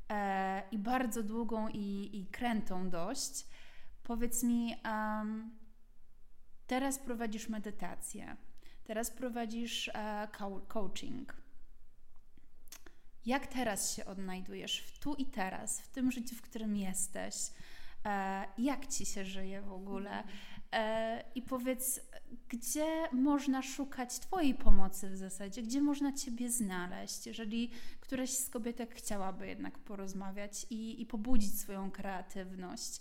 e, 0.10 0.64
i 0.72 0.78
bardzo 0.78 1.24
długą 1.24 1.68
i, 1.68 2.10
i 2.14 2.26
krętą 2.26 2.89
dość. 2.89 3.46
Powiedz 4.04 4.44
mi, 4.44 4.76
um, 4.86 5.58
teraz 6.68 7.00
prowadzisz 7.00 7.50
medytację, 7.50 8.38
teraz 8.84 9.12
prowadzisz 9.12 9.88
e, 9.88 10.28
coaching. 10.68 11.42
Jak 13.26 13.48
teraz 13.48 13.96
się 13.96 14.06
odnajdujesz 14.06 14.80
w 14.80 15.00
tu 15.00 15.16
i 15.16 15.26
teraz, 15.26 15.82
w 15.82 15.88
tym 15.88 16.12
życiu, 16.12 16.36
w 16.36 16.42
którym 16.42 16.76
jesteś? 16.76 17.36
E, 18.06 18.45
jak 18.58 18.88
ci 18.88 19.06
się 19.06 19.26
żyje 19.26 19.62
w 19.62 19.72
ogóle? 19.72 20.24
E, 20.74 21.24
I 21.36 21.41
powiedz, 21.41 22.02
gdzie 22.49 22.86
można 23.12 23.62
szukać 23.62 24.20
Twojej 24.20 24.56
pomocy 24.56 25.10
w 25.10 25.18
zasadzie? 25.18 25.64
Gdzie 25.64 25.82
można 25.82 26.14
Ciebie 26.14 26.49
znaleźć, 26.52 27.28
jeżeli 27.28 27.72
któraś 27.99 28.30
z 28.30 28.49
kobietek 28.49 28.95
chciałaby 28.95 29.47
jednak 29.47 29.80
porozmawiać 29.80 30.66
i, 30.70 31.02
i 31.02 31.06
pobudzić 31.06 31.60
swoją 31.60 31.91
kreatywność? 31.91 32.99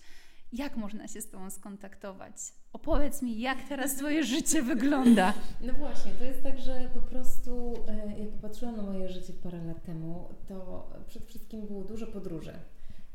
Jak 0.53 0.77
można 0.77 1.09
się 1.09 1.21
z 1.21 1.31
Tobą 1.31 1.51
skontaktować? 1.51 2.33
Opowiedz 2.73 3.23
mi, 3.23 3.41
jak 3.41 3.69
teraz 3.69 3.95
Twoje 3.95 4.25
życie 4.25 4.63
wygląda. 4.73 5.35
No 5.61 5.73
właśnie, 5.73 6.13
to 6.13 6.25
jest 6.25 6.43
tak, 6.43 6.59
że 6.59 6.91
po 6.95 7.01
prostu 7.01 7.75
e, 7.89 8.21
jak 8.21 8.31
popatrzyłam 8.31 8.77
na 8.77 8.83
moje 8.83 9.09
życie 9.09 9.33
parę 9.33 9.65
lat 9.65 9.83
temu, 9.83 10.29
to 10.49 10.91
przede 11.07 11.27
wszystkim 11.27 11.67
było 11.67 11.85
dużo 11.85 12.07
podróży. 12.07 12.53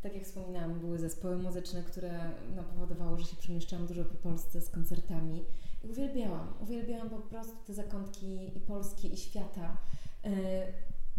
Tak 0.06 0.16
jak 0.16 0.24
wspominałam, 0.24 0.80
były 0.80 1.00
zespoły 1.00 1.38
muzyczne, 1.38 1.84
które 1.84 2.32
no, 2.56 2.64
powodowało, 2.64 3.18
że 3.18 3.26
się 3.26 3.36
przemieszczałam 3.36 3.88
dużo 3.88 4.06
po 4.06 4.16
Polsce 4.16 4.62
z 4.62 4.70
koncertami. 4.70 5.44
I 5.84 5.88
uwielbiałam, 5.88 6.54
uwielbiałam 6.62 7.10
po 7.10 7.18
prostu 7.18 7.56
te 7.68 7.74
zakątki 7.74 8.58
i 8.58 8.60
Polski, 8.60 9.14
i 9.14 9.18
świata. 9.18 9.78
E, 10.24 10.30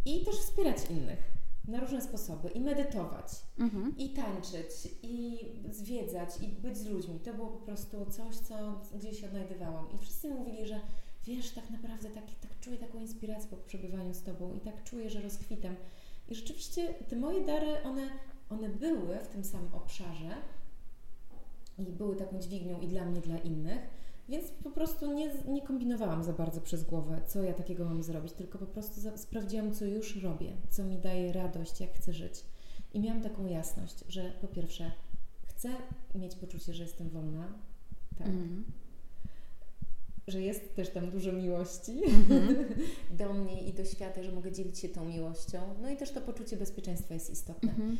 I 0.04 0.24
też 0.24 0.34
wspierać 0.34 0.76
innych 0.90 1.18
na 1.68 1.80
różne 1.80 2.02
sposoby 2.02 2.48
i 2.48 2.60
medytować, 2.60 3.26
mhm. 3.58 3.94
i 3.98 4.10
tańczyć, 4.10 4.70
i 5.02 5.38
zwiedzać, 5.70 6.30
i 6.40 6.48
być 6.48 6.76
z 6.76 6.86
ludźmi. 6.86 7.20
To 7.20 7.34
było 7.34 7.48
po 7.48 7.64
prostu 7.64 8.06
coś, 8.10 8.36
co 8.36 8.80
gdzieś 8.94 9.24
odnajdywałam. 9.24 9.86
I 9.94 9.98
wszyscy 9.98 10.28
mówili, 10.28 10.66
że 10.66 10.80
wiesz, 11.24 11.50
tak 11.50 11.70
naprawdę 11.70 12.10
tak, 12.10 12.24
tak 12.40 12.60
czuję 12.60 12.76
taką 12.76 12.98
inspirację 12.98 13.50
po 13.50 13.56
przebywaniu 13.56 14.14
z 14.14 14.22
Tobą 14.22 14.54
i 14.54 14.60
tak 14.60 14.84
czuję, 14.84 15.10
że 15.10 15.20
rozkwitam. 15.20 15.76
I 16.28 16.34
rzeczywiście 16.34 16.94
te 17.08 17.16
moje 17.16 17.46
dary, 17.46 17.82
one, 17.84 18.10
one 18.50 18.68
były 18.68 19.18
w 19.18 19.28
tym 19.28 19.44
samym 19.44 19.74
obszarze 19.74 20.34
i 21.78 21.92
były 21.92 22.16
taką 22.16 22.38
dźwignią 22.38 22.80
i 22.80 22.88
dla 22.88 23.04
mnie, 23.04 23.18
i 23.18 23.22
dla 23.22 23.38
innych. 23.38 23.80
Więc 24.28 24.50
po 24.50 24.70
prostu 24.70 25.12
nie, 25.12 25.30
nie 25.48 25.62
kombinowałam 25.62 26.24
za 26.24 26.32
bardzo 26.32 26.60
przez 26.60 26.84
głowę, 26.84 27.20
co 27.26 27.42
ja 27.42 27.54
takiego 27.54 27.84
mam 27.84 28.02
zrobić, 28.02 28.32
tylko 28.32 28.58
po 28.58 28.66
prostu 28.66 29.00
za, 29.00 29.16
sprawdziłam, 29.16 29.74
co 29.74 29.84
już 29.84 30.16
robię, 30.22 30.52
co 30.70 30.84
mi 30.84 30.98
daje 30.98 31.32
radość, 31.32 31.80
jak 31.80 31.92
chcę 31.92 32.12
żyć. 32.12 32.44
I 32.94 33.00
miałam 33.00 33.22
taką 33.22 33.46
jasność, 33.46 34.04
że 34.08 34.32
po 34.40 34.48
pierwsze, 34.48 34.90
chcę 35.46 35.68
mieć 36.14 36.36
poczucie, 36.36 36.74
że 36.74 36.82
jestem 36.82 37.08
wolna, 37.08 37.52
tak. 38.18 38.26
Mm. 38.28 38.64
Że 40.28 40.40
jest 40.40 40.74
też 40.74 40.90
tam 40.90 41.10
dużo 41.10 41.32
miłości 41.32 41.92
mm-hmm. 41.92 42.64
do 43.18 43.32
mnie 43.32 43.60
i 43.62 43.72
do 43.72 43.84
świata, 43.84 44.22
że 44.22 44.32
mogę 44.32 44.52
dzielić 44.52 44.78
się 44.78 44.88
tą 44.88 45.04
miłością. 45.04 45.74
No 45.82 45.90
i 45.90 45.96
też 45.96 46.10
to 46.10 46.20
poczucie 46.20 46.56
bezpieczeństwa 46.56 47.14
jest 47.14 47.30
istotne. 47.30 47.72
Mm-hmm. 47.72 47.96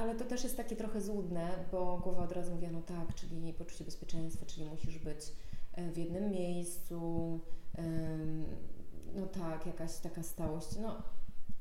Ale 0.00 0.14
to 0.14 0.24
też 0.24 0.44
jest 0.44 0.56
takie 0.56 0.76
trochę 0.76 1.00
złudne, 1.00 1.50
bo 1.72 1.98
głowa 1.98 2.24
od 2.24 2.32
razu 2.32 2.54
mówi, 2.54 2.68
no 2.72 2.82
tak, 2.82 3.14
czyli 3.14 3.52
poczucie 3.52 3.84
bezpieczeństwa, 3.84 4.46
czyli 4.46 4.66
musisz 4.66 4.98
być 4.98 5.32
E, 5.72 5.90
w 5.90 5.98
jednym 5.98 6.30
miejscu, 6.30 7.40
no 9.14 9.26
tak, 9.26 9.66
jakaś 9.66 9.96
taka 9.96 10.22
stałość. 10.22 10.68
No 10.82 11.02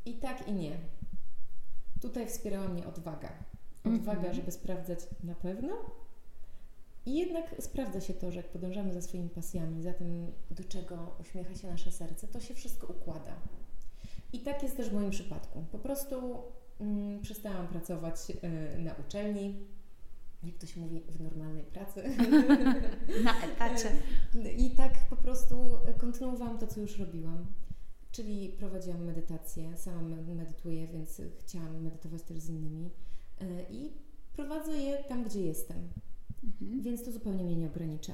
i 0.06 0.14
tak 0.14 0.48
i 0.48 0.54
nie. 0.54 0.78
Tutaj 2.02 2.28
wspierała 2.28 2.68
mnie 2.68 2.88
odwaga. 2.88 3.30
Odwaga, 3.86 4.20
mm 4.20 4.32
-hmm. 4.32 4.36
żeby 4.36 4.52
sprawdzać 4.52 5.00
na 5.24 5.36
pewno. 5.36 5.78
I 7.06 7.16
jednak 7.16 7.56
sprawdza 7.60 8.02
się 8.02 8.14
to, 8.14 8.32
że 8.32 8.38
jak 8.38 8.50
podążamy 8.50 8.94
za 8.94 9.02
swoimi 9.02 9.30
pasjami, 9.30 9.84
za 9.84 9.94
tym, 9.94 10.32
do 10.52 10.64
czego 10.64 11.16
uśmiecha 11.22 11.56
się 11.56 11.68
nasze 11.68 11.92
serce, 11.92 12.28
to 12.28 12.40
się 12.40 12.54
wszystko 12.54 12.88
układa. 12.88 13.36
I 14.34 14.40
tak 14.40 14.64
jest 14.64 14.78
też 14.78 14.90
w 14.90 14.94
moim 14.94 15.10
przypadku. 15.12 15.66
Po 15.72 15.78
prostu 15.78 16.44
przestałam 17.22 17.68
pracować 17.68 18.16
y, 18.30 18.82
na 18.82 18.94
uczelni, 18.94 19.68
jak 20.44 20.58
to 20.58 20.68
się 20.68 20.80
mówi, 20.80 21.02
w 21.10 21.22
normalnej 21.22 21.64
pracy. 21.64 22.04
Na 23.24 23.42
etacie. 23.42 23.92
I 24.58 24.70
tak 24.72 24.94
po 25.10 25.16
prostu 25.16 25.56
kontynuowałam 25.98 26.60
to, 26.60 26.68
co 26.68 26.82
już 26.82 27.00
robiłam. 27.00 27.46
Czyli 28.12 28.50
prowadziłam 28.50 29.04
medytację, 29.04 29.78
sama 29.78 30.02
medytuję, 30.36 30.88
więc 30.88 31.22
chciałam 31.40 31.82
medytować 31.82 32.22
też 32.24 32.40
z 32.40 32.50
innymi. 32.50 32.90
E, 33.42 33.46
I 33.72 33.94
prowadzę 34.34 34.78
je 34.78 35.04
tam, 35.04 35.24
gdzie 35.24 35.42
jestem. 35.42 35.90
Mhm. 36.44 36.82
Więc 36.82 37.06
to 37.06 37.12
zupełnie 37.12 37.44
mnie 37.44 37.56
nie 37.56 37.68
ogranicza. 37.68 38.14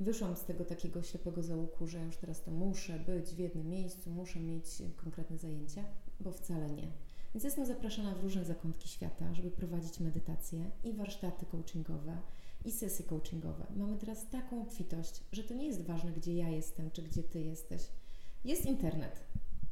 Wyszłam 0.00 0.36
z 0.36 0.44
tego 0.44 0.64
takiego 0.64 1.02
ślepego 1.02 1.42
załuku, 1.42 1.86
że 1.86 2.04
już 2.04 2.16
teraz 2.16 2.42
to 2.42 2.50
muszę 2.50 2.98
być 2.98 3.26
w 3.26 3.38
jednym 3.38 3.68
miejscu, 3.68 4.10
muszę 4.10 4.40
mieć 4.40 4.66
konkretne 4.96 5.38
zajęcia, 5.38 5.84
bo 6.20 6.32
wcale 6.32 6.70
nie. 6.70 6.88
Więc 7.34 7.44
jestem 7.44 7.66
zapraszana 7.66 8.14
w 8.14 8.22
różne 8.22 8.44
zakątki 8.44 8.88
świata, 8.88 9.34
żeby 9.34 9.50
prowadzić 9.50 10.00
medytacje 10.00 10.70
i 10.84 10.92
warsztaty 10.92 11.46
coachingowe, 11.46 12.18
i 12.64 12.72
sesje 12.72 13.04
coachingowe. 13.04 13.66
Mamy 13.76 13.96
teraz 13.98 14.30
taką 14.30 14.62
obfitość, 14.62 15.20
że 15.32 15.44
to 15.44 15.54
nie 15.54 15.66
jest 15.66 15.82
ważne, 15.82 16.12
gdzie 16.12 16.34
ja 16.34 16.48
jestem, 16.48 16.90
czy 16.90 17.02
gdzie 17.02 17.22
Ty 17.22 17.40
jesteś. 17.40 17.82
Jest 18.44 18.66
internet. 18.66 19.20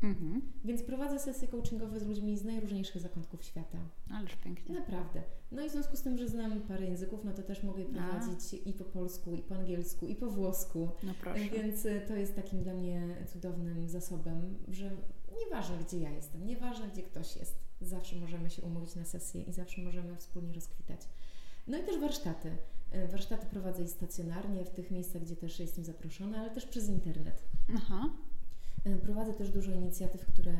Mhm. 0.03 0.43
Więc 0.65 0.83
prowadzę 0.83 1.19
sesje 1.19 1.49
coachingowe 1.49 2.01
z 2.01 2.07
ludźmi 2.07 2.39
z 2.39 2.45
najróżniejszych 2.45 3.03
zakątków 3.03 3.45
świata. 3.45 3.79
Ależ 4.11 4.37
pięknie. 4.37 4.75
Naprawdę. 4.75 5.23
No 5.53 5.63
i 5.63 5.69
w 5.69 5.73
związku 5.73 5.97
z 5.97 6.03
tym, 6.03 6.19
że 6.19 6.29
znam 6.29 6.61
parę 6.61 6.87
języków, 6.87 7.25
no 7.25 7.33
to 7.33 7.43
też 7.43 7.63
mogę 7.63 7.85
prowadzić 7.85 8.55
A. 8.55 8.69
i 8.69 8.73
po 8.73 8.85
polsku, 8.85 9.35
i 9.35 9.43
po 9.43 9.55
angielsku, 9.55 10.07
i 10.07 10.17
po 10.17 10.27
włosku. 10.27 10.89
No 11.03 11.13
proszę. 11.21 11.41
Więc 11.41 11.87
y, 11.87 12.01
to 12.09 12.17
jest 12.17 12.37
takim 12.37 12.63
dla 12.63 12.75
mnie 12.75 13.17
cudownym 13.33 13.89
zasobem, 13.89 14.59
że 14.69 14.91
nieważne 15.45 15.77
gdzie 15.79 15.99
ja 15.99 16.11
jestem, 16.11 16.47
nieważne 16.47 16.89
gdzie 16.89 17.03
ktoś 17.03 17.37
jest, 17.37 17.55
zawsze 17.81 18.17
możemy 18.17 18.51
się 18.51 18.63
umówić 18.63 18.95
na 18.95 19.05
sesję 19.05 19.43
i 19.43 19.53
zawsze 19.53 19.83
możemy 19.83 20.17
wspólnie 20.17 20.53
rozkwitać. 20.53 21.01
No 21.67 21.79
i 21.79 21.85
też 21.85 22.01
warsztaty. 22.01 22.57
E, 22.91 23.09
warsztaty 23.09 23.47
prowadzę 23.47 23.83
i 23.83 23.89
stacjonarnie, 23.89 24.65
w 24.65 24.71
tych 24.71 24.91
miejscach, 24.91 25.23
gdzie 25.23 25.37
też 25.37 25.61
jestem 25.61 25.85
zaproszona, 25.85 26.39
ale 26.39 26.51
też 26.51 26.67
przez 26.67 26.89
internet. 26.89 27.43
Aha. 27.77 28.11
E, 28.85 28.97
prowadzę 28.97 29.35
też 29.35 29.51
dużo 29.51 29.73
inicjatyw, 29.73 30.27
które 30.27 30.55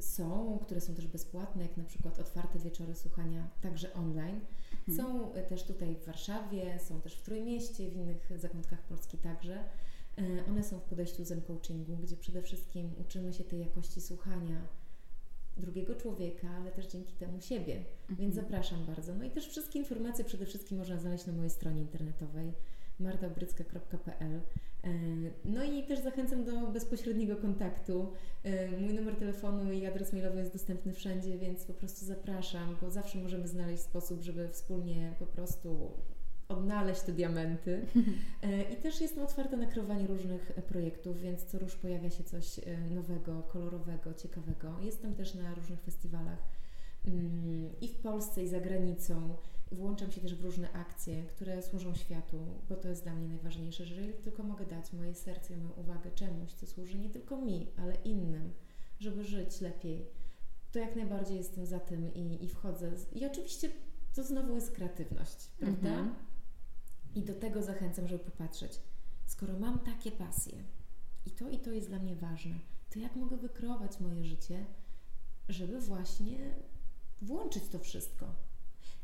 są, 0.00 0.58
które 0.62 0.80
są 0.80 0.94
też 0.94 1.06
bezpłatne, 1.06 1.62
jak 1.62 1.76
na 1.76 1.84
przykład 1.84 2.18
otwarte 2.18 2.58
wieczory 2.58 2.94
słuchania, 2.94 3.48
także 3.62 3.94
online. 3.94 4.40
Mhm. 4.88 4.98
Są 4.98 5.34
e, 5.34 5.42
też 5.42 5.62
tutaj 5.62 5.96
w 5.96 6.04
Warszawie, 6.04 6.78
są 6.78 7.00
też 7.00 7.14
w 7.14 7.22
Trójmieście, 7.22 7.90
w 7.90 7.96
innych 7.96 8.32
zakątkach 8.36 8.82
Polski 8.82 9.18
także. 9.18 9.64
E, 10.20 10.44
one 10.48 10.62
są 10.62 10.78
w 10.78 10.82
podejściu 10.82 11.24
zen 11.24 11.40
coachingu, 11.40 11.96
gdzie 11.96 12.16
przede 12.16 12.42
wszystkim 12.42 12.90
uczymy 13.00 13.32
się 13.32 13.44
tej 13.44 13.60
jakości 13.60 14.00
słuchania 14.00 14.66
drugiego 15.56 15.94
człowieka, 15.94 16.48
ale 16.50 16.70
też 16.70 16.86
dzięki 16.86 17.12
temu 17.12 17.40
siebie. 17.40 17.76
Mhm. 17.76 18.16
Więc 18.18 18.34
zapraszam 18.34 18.86
bardzo. 18.86 19.14
No 19.14 19.24
i 19.24 19.30
też 19.30 19.48
wszystkie 19.48 19.78
informacje 19.78 20.24
przede 20.24 20.46
wszystkim 20.46 20.78
można 20.78 20.98
znaleźć 20.98 21.26
na 21.26 21.32
mojej 21.32 21.50
stronie 21.50 21.80
internetowej 21.80 22.52
martaobrycka.pl 23.00 24.40
e, 24.84 24.90
No 25.44 25.64
i 25.64 25.82
też 25.82 25.98
zachęcam 25.98 26.44
do 26.44 26.66
bezpośredniego 26.66 27.36
kontaktu. 27.36 28.12
E, 28.42 28.78
mój 28.78 28.94
numer 28.94 29.16
telefonu 29.16 29.72
i 29.72 29.86
adres 29.86 30.12
mailowy 30.12 30.38
jest 30.38 30.52
dostępny 30.52 30.92
wszędzie, 30.92 31.38
więc 31.38 31.64
po 31.64 31.74
prostu 31.74 32.04
zapraszam, 32.06 32.76
bo 32.80 32.90
zawsze 32.90 33.18
możemy 33.18 33.48
znaleźć 33.48 33.82
sposób, 33.82 34.22
żeby 34.22 34.48
wspólnie 34.48 35.14
po 35.18 35.26
prostu 35.26 35.90
odnaleźć 36.50 37.00
te 37.00 37.12
diamenty. 37.12 37.80
E, 38.42 38.62
I 38.62 38.76
też 38.76 39.00
jestem 39.00 39.24
otwarta 39.24 39.56
na 39.56 39.66
kreowanie 39.66 40.06
różnych 40.06 40.52
projektów, 40.52 41.20
więc 41.20 41.44
co 41.44 41.58
rusz 41.58 41.76
pojawia 41.76 42.10
się 42.10 42.24
coś 42.24 42.58
e, 42.58 42.90
nowego, 42.90 43.42
kolorowego, 43.42 44.14
ciekawego. 44.14 44.80
Jestem 44.82 45.14
też 45.14 45.34
na 45.34 45.54
różnych 45.54 45.80
festiwalach 45.80 46.38
mm, 47.06 47.70
i 47.80 47.88
w 47.88 47.94
Polsce, 47.94 48.42
i 48.42 48.48
za 48.48 48.60
granicą. 48.60 49.36
Włączam 49.72 50.10
się 50.10 50.20
też 50.20 50.34
w 50.34 50.44
różne 50.44 50.72
akcje, 50.72 51.22
które 51.22 51.62
służą 51.62 51.94
światu, 51.94 52.38
bo 52.68 52.76
to 52.76 52.88
jest 52.88 53.02
dla 53.02 53.14
mnie 53.14 53.28
najważniejsze, 53.28 53.86
że 53.86 53.94
jeżeli 53.94 54.14
tylko 54.14 54.42
mogę 54.42 54.66
dać 54.66 54.92
moje 54.92 55.14
serce 55.14 55.54
i 55.54 55.56
moją 55.56 55.72
uwagę 55.72 56.10
czemuś, 56.10 56.52
co 56.52 56.66
służy 56.66 56.98
nie 56.98 57.10
tylko 57.10 57.36
mi, 57.36 57.66
ale 57.76 57.94
innym, 57.94 58.52
żeby 58.98 59.24
żyć 59.24 59.60
lepiej, 59.60 60.06
to 60.72 60.78
jak 60.78 60.96
najbardziej 60.96 61.36
jestem 61.36 61.66
za 61.66 61.80
tym 61.80 62.14
i, 62.14 62.44
i 62.44 62.48
wchodzę. 62.48 62.92
I 63.12 63.26
oczywiście 63.26 63.70
to 64.14 64.24
znowu 64.24 64.54
jest 64.54 64.70
kreatywność, 64.70 65.50
prawda? 65.58 65.88
Mhm. 65.88 66.14
I 67.14 67.22
do 67.22 67.34
tego 67.34 67.62
zachęcam, 67.62 68.08
żeby 68.08 68.24
popatrzeć. 68.24 68.80
Skoro 69.26 69.58
mam 69.58 69.78
takie 69.78 70.10
pasje 70.10 70.64
i 71.26 71.30
to 71.30 71.50
i 71.50 71.58
to 71.58 71.70
jest 71.70 71.88
dla 71.88 71.98
mnie 71.98 72.16
ważne, 72.16 72.54
to 72.90 72.98
jak 72.98 73.16
mogę 73.16 73.36
wykreować 73.36 74.00
moje 74.00 74.24
życie, 74.24 74.66
żeby 75.48 75.80
właśnie 75.80 76.54
włączyć 77.22 77.62
to 77.72 77.78
wszystko? 77.78 78.26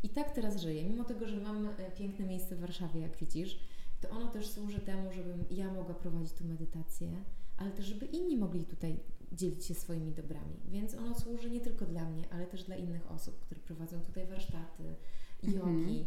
I 0.03 0.09
tak 0.09 0.31
teraz 0.31 0.61
żyję. 0.61 0.85
Mimo 0.85 1.05
tego, 1.05 1.29
że 1.29 1.41
mam 1.41 1.67
e, 1.67 1.91
piękne 1.91 2.27
miejsce 2.27 2.57
w 2.57 2.61
Warszawie, 2.61 3.01
jak 3.01 3.17
widzisz, 3.17 3.59
to 4.01 4.11
ono 4.11 4.29
też 4.29 4.51
służy 4.51 4.81
temu, 4.81 5.13
żebym 5.13 5.45
ja 5.51 5.73
mogła 5.73 5.95
prowadzić 5.95 6.33
tu 6.33 6.45
medytację, 6.45 7.25
ale 7.57 7.71
też, 7.71 7.87
żeby 7.87 8.07
inni 8.07 8.37
mogli 8.37 8.65
tutaj 8.65 9.01
dzielić 9.33 9.65
się 9.65 9.75
swoimi 9.75 10.13
dobrami. 10.13 10.57
Więc 10.69 10.95
ono 10.95 11.21
służy 11.21 11.51
nie 11.51 11.61
tylko 11.61 11.87
dla 11.87 12.05
mnie, 12.05 12.25
ale 12.33 12.47
też 12.47 12.65
dla 12.65 12.77
innych 12.77 13.11
osób, 13.11 13.41
które 13.41 13.61
prowadzą 13.61 14.01
tutaj 14.01 14.27
warsztaty, 14.27 14.95
jogi, 15.43 15.61
mhm 15.61 16.05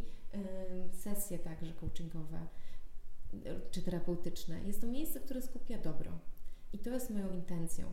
sesje 0.91 1.39
także 1.39 1.73
coachingowe 1.73 2.47
czy 3.71 3.81
terapeutyczne. 3.81 4.63
Jest 4.63 4.81
to 4.81 4.87
miejsce, 4.87 5.19
które 5.19 5.41
skupia 5.41 5.77
dobro. 5.77 6.11
I 6.73 6.79
to 6.79 6.89
jest 6.89 7.09
moją 7.09 7.33
intencją. 7.33 7.87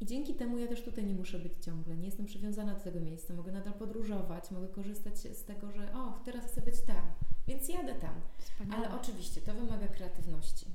I 0.00 0.06
dzięki 0.06 0.34
temu 0.34 0.58
ja 0.58 0.66
też 0.66 0.82
tutaj 0.82 1.06
nie 1.06 1.14
muszę 1.14 1.38
być 1.38 1.52
ciągle. 1.64 1.96
Nie 1.96 2.06
jestem 2.06 2.26
przywiązana 2.26 2.74
do 2.74 2.80
tego 2.80 3.00
miejsca. 3.00 3.34
Mogę 3.34 3.52
nadal 3.52 3.72
podróżować, 3.72 4.50
mogę 4.50 4.68
korzystać 4.68 5.18
z 5.18 5.44
tego, 5.44 5.72
że 5.72 5.94
o, 5.94 6.20
teraz 6.24 6.44
chcę 6.44 6.60
być 6.60 6.80
tam. 6.80 7.02
Więc 7.46 7.68
jadę 7.68 7.94
tam. 7.94 8.20
Wspaniale. 8.38 8.88
Ale 8.88 9.00
oczywiście 9.00 9.40
to 9.40 9.54
wymaga 9.54 9.88
kreatywności. 9.88 10.66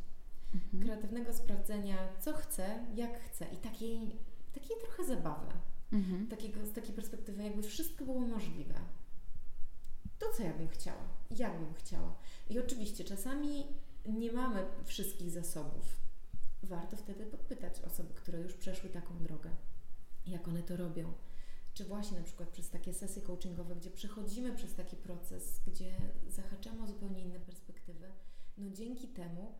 Mhm. 0.53 0.83
Kreatywnego 0.83 1.33
sprawdzenia, 1.33 1.97
co 2.19 2.33
chcę, 2.33 2.85
jak 2.95 3.19
chcę 3.19 3.45
i 3.45 3.57
takiej, 3.57 4.19
takiej 4.53 4.77
trochę 4.81 5.05
zabawy. 5.05 5.51
Mhm. 5.91 6.27
Takiego, 6.27 6.65
z 6.65 6.73
takiej 6.73 6.95
perspektywy, 6.95 7.43
jakby 7.43 7.63
wszystko 7.63 8.05
było 8.05 8.21
możliwe. 8.21 8.73
To, 10.19 10.25
co 10.37 10.43
ja 10.43 10.53
bym 10.53 10.67
chciała, 10.67 11.07
jak 11.31 11.59
bym 11.59 11.73
chciała. 11.73 12.15
I 12.49 12.59
oczywiście 12.59 13.03
czasami 13.03 13.67
nie 14.05 14.31
mamy 14.31 14.65
wszystkich 14.83 15.31
zasobów. 15.31 15.97
Warto 16.63 16.97
wtedy 16.97 17.25
podpytać 17.25 17.81
osoby, 17.81 18.13
które 18.13 18.39
już 18.39 18.53
przeszły 18.53 18.89
taką 18.89 19.17
drogę, 19.23 19.49
jak 20.27 20.47
one 20.47 20.63
to 20.63 20.77
robią. 20.77 21.13
Czy 21.73 21.85
właśnie 21.85 22.17
na 22.17 22.23
przykład 22.23 22.49
przez 22.49 22.69
takie 22.69 22.93
sesje 22.93 23.21
coachingowe, 23.21 23.75
gdzie 23.75 23.91
przechodzimy 23.91 24.55
przez 24.55 24.75
taki 24.75 24.95
proces, 24.95 25.59
gdzie 25.67 25.91
zahaczamy 26.29 26.83
o 26.83 26.87
zupełnie 26.87 27.21
inne 27.21 27.39
perspektywy, 27.39 28.07
no 28.57 28.69
dzięki 28.69 29.07
temu 29.07 29.55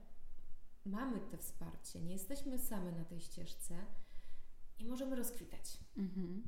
mamy 0.86 1.20
te 1.20 1.38
wsparcie, 1.38 2.02
nie 2.02 2.14
jesteśmy 2.14 2.60
same 2.60 2.92
na 2.92 3.06
tej 3.06 3.22
ścieżce 3.22 3.76
i 4.80 4.86
możemy 4.86 5.16
rozkwitać. 5.16 5.80
Mhm. 5.98 6.44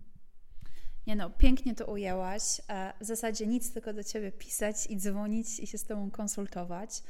Nie 1.07 1.15
no, 1.15 1.29
pięknie 1.29 1.75
to 1.75 1.85
ujęłaś. 1.85 2.61
W 3.01 3.05
zasadzie 3.05 3.47
nic, 3.47 3.73
tylko 3.73 3.93
do 3.93 4.03
Ciebie 4.03 4.31
pisać 4.31 4.87
i 4.87 4.97
dzwonić 4.97 5.59
i 5.59 5.67
się 5.67 5.77
z 5.77 5.83
Tobą 5.83 6.11
konsultować. 6.11 7.03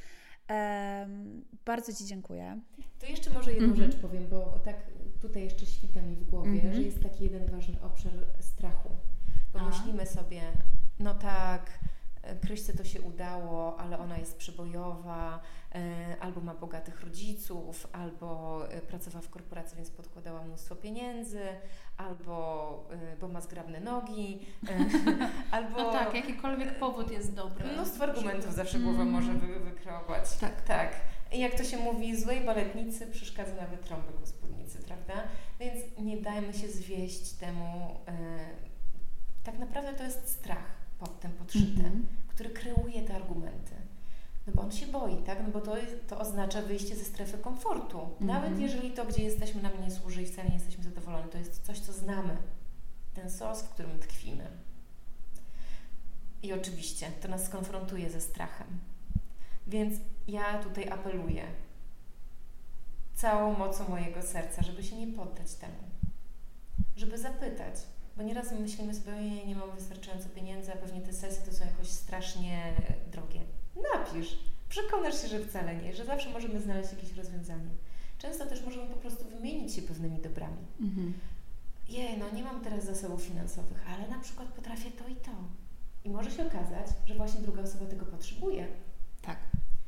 Um, 0.49 1.45
bardzo 1.65 1.93
Ci 1.93 2.05
dziękuję. 2.05 2.61
To 2.99 3.05
jeszcze 3.05 3.30
może 3.30 3.53
jedną 3.53 3.73
-hmm. 3.73 3.78
rzecz 3.78 3.95
powiem, 3.95 4.28
bo 4.28 4.59
tak 4.63 4.91
tutaj 5.21 5.43
jeszcze 5.43 5.65
świta 5.65 6.01
mi 6.01 6.15
w 6.15 6.23
głowie, 6.23 6.61
-hmm. 6.61 6.76
że 6.76 6.82
jest 6.82 7.03
taki 7.03 7.23
jeden 7.23 7.51
ważny 7.51 7.82
obszar 7.82 8.13
strachu. 8.39 8.89
Bo 9.53 9.59
A. 9.59 9.69
myślimy 9.69 10.05
sobie, 10.05 10.41
no 10.99 11.15
tak, 11.15 11.80
Kryśce 12.41 12.73
to 12.73 12.84
się 12.84 13.01
udało, 13.01 13.80
ale 13.80 13.99
ona 13.99 14.17
jest 14.17 14.38
przebojowa, 14.38 15.39
e, 15.76 16.15
albo 16.19 16.41
ma 16.41 16.53
bogatych 16.53 17.01
rodziców, 17.01 17.88
albo 17.91 18.61
e, 18.69 18.82
pracowała 18.82 19.21
w 19.21 19.30
korporacji, 19.30 19.76
więc 19.76 19.91
podkładała 19.91 20.43
mnóstwo 20.43 20.76
pieniędzy, 20.76 21.41
albo 21.97 22.88
e, 22.91 23.17
bo 23.17 23.28
ma 23.28 23.41
zgrabne 23.41 23.80
nogi, 23.80 24.45
albo... 25.51 25.78
No 25.78 25.91
tak, 25.91 26.15
jakikolwiek 26.15 26.80
powód 26.80 27.11
jest 27.11 27.34
dobry. 27.34 27.73
Mnóstwo 27.73 28.03
argumentów 28.03 28.53
zawsze 28.53 28.80
głowa 28.80 29.01
mm. 29.01 29.13
może 29.13 29.34
wy, 29.34 29.59
wykreować. 29.59 30.38
Tak. 30.38 30.61
Tak. 30.61 30.91
I 31.32 31.39
jak 31.39 31.55
to 31.57 31.63
się 31.63 31.78
mówi, 31.78 32.21
złej 32.21 32.45
baletnicy 32.45 33.07
przeszkadza 33.07 33.55
nawet 33.55 33.86
trąbek 33.86 34.23
u 34.23 34.26
spódnicy, 34.26 34.80
prawda? 34.84 35.13
Więc 35.59 35.82
nie 35.99 36.17
dajmy 36.17 36.53
się 36.53 36.67
zwieść 36.67 37.32
temu. 37.32 37.99
tak 39.43 39.59
naprawdę 39.59 39.93
to 39.93 40.03
jest 40.03 40.30
strach 40.30 40.84
pod 40.99 41.19
tym 41.19 41.31
podszyte, 41.31 41.79
mm 41.79 41.91
-hmm. 41.91 42.05
który 42.27 42.49
kreuje 42.49 43.01
te 43.01 43.15
argumenty. 43.15 43.75
No 44.47 44.53
bo 44.53 44.61
on 44.61 44.71
się 44.71 44.87
boi, 44.87 45.17
tak? 45.17 45.39
No 45.43 45.49
bo 45.49 45.61
to, 45.61 45.75
to 46.07 46.19
oznacza 46.19 46.61
wyjście 46.61 46.95
ze 46.95 47.05
strefy 47.05 47.37
komfortu. 47.37 47.99
Mm 47.99 48.11
-hmm. 48.11 48.25
Nawet 48.25 48.59
jeżeli 48.59 48.91
to, 48.91 49.05
gdzie 49.05 49.23
jesteśmy, 49.23 49.61
nam 49.61 49.81
nie 49.81 49.91
służy 49.91 50.21
i 50.21 50.25
wcale 50.25 50.49
nie 50.49 50.55
jesteśmy 50.55 50.83
zadowoleni, 50.83 51.29
to 51.31 51.37
jest 51.37 51.63
coś, 51.63 51.79
co 51.79 51.93
znamy. 51.93 52.37
Ten 53.13 53.31
sos, 53.31 53.61
w 53.61 53.69
którym 53.69 53.99
tkwimy. 53.99 54.47
I 56.43 56.53
oczywiście 56.53 57.11
to 57.21 57.27
nas 57.27 57.45
skonfrontuje 57.45 58.09
ze 58.09 58.21
strachem. 58.21 58.67
Więc 59.67 59.99
ja 60.27 60.63
tutaj 60.63 60.89
apeluję 60.89 61.43
całą 63.15 63.57
mocą 63.57 63.89
mojego 63.89 64.21
serca, 64.21 64.63
żeby 64.63 64.83
się 64.83 64.95
nie 64.95 65.07
poddać 65.07 65.53
temu. 65.53 65.77
Żeby 66.95 67.17
zapytać, 67.17 67.75
bo 68.18 68.24
nieraz 68.24 68.51
myślimy 68.51 68.93
sobie, 68.93 69.45
nie 69.45 69.55
mamy 69.55 69.74
wystarczająco 69.74 70.30
pieniędzy, 70.30 70.74
a 70.74 70.78
pewnie 70.78 71.01
te 71.01 71.13
sesje 71.13 71.45
to 71.45 71.53
są 71.53 71.66
jakoś 71.66 71.88
strasznie 71.88 72.74
drogie. 73.11 73.41
Napisz. 73.93 74.39
Przekonasz 74.70 75.22
się, 75.22 75.28
że 75.28 75.39
wcale 75.39 75.76
nie, 75.76 75.93
że 75.93 76.05
zawsze 76.05 76.30
możemy 76.30 76.61
znaleźć 76.61 76.93
jakieś 76.93 77.13
rozwiązanie. 77.13 77.70
Często 78.18 78.45
też 78.45 78.66
możemy 78.66 78.88
po 78.88 78.99
prostu 78.99 79.30
wymienić 79.30 79.74
się 79.74 79.82
pewnymi 79.82 80.22
dobrami. 80.22 80.57
Mhm. 80.82 81.13
Jej, 81.89 82.18
no 82.18 82.26
nie 82.38 82.43
mam 82.43 82.61
teraz 82.61 82.86
zasobów 82.86 83.22
finansowych, 83.22 83.86
ale 83.89 84.07
na 84.07 84.20
przykład 84.20 84.47
potrafię 84.47 84.91
to 84.91 85.07
i 85.07 85.16
to. 85.16 85.32
I 86.03 86.09
może 86.09 86.32
się 86.32 86.47
okazać, 86.47 86.88
że 87.05 87.16
właśnie 87.16 87.41
druga 87.41 87.61
osoba 87.61 87.86
tego 87.86 88.05
potrzebuje. 88.05 88.68
Tak. 89.22 89.38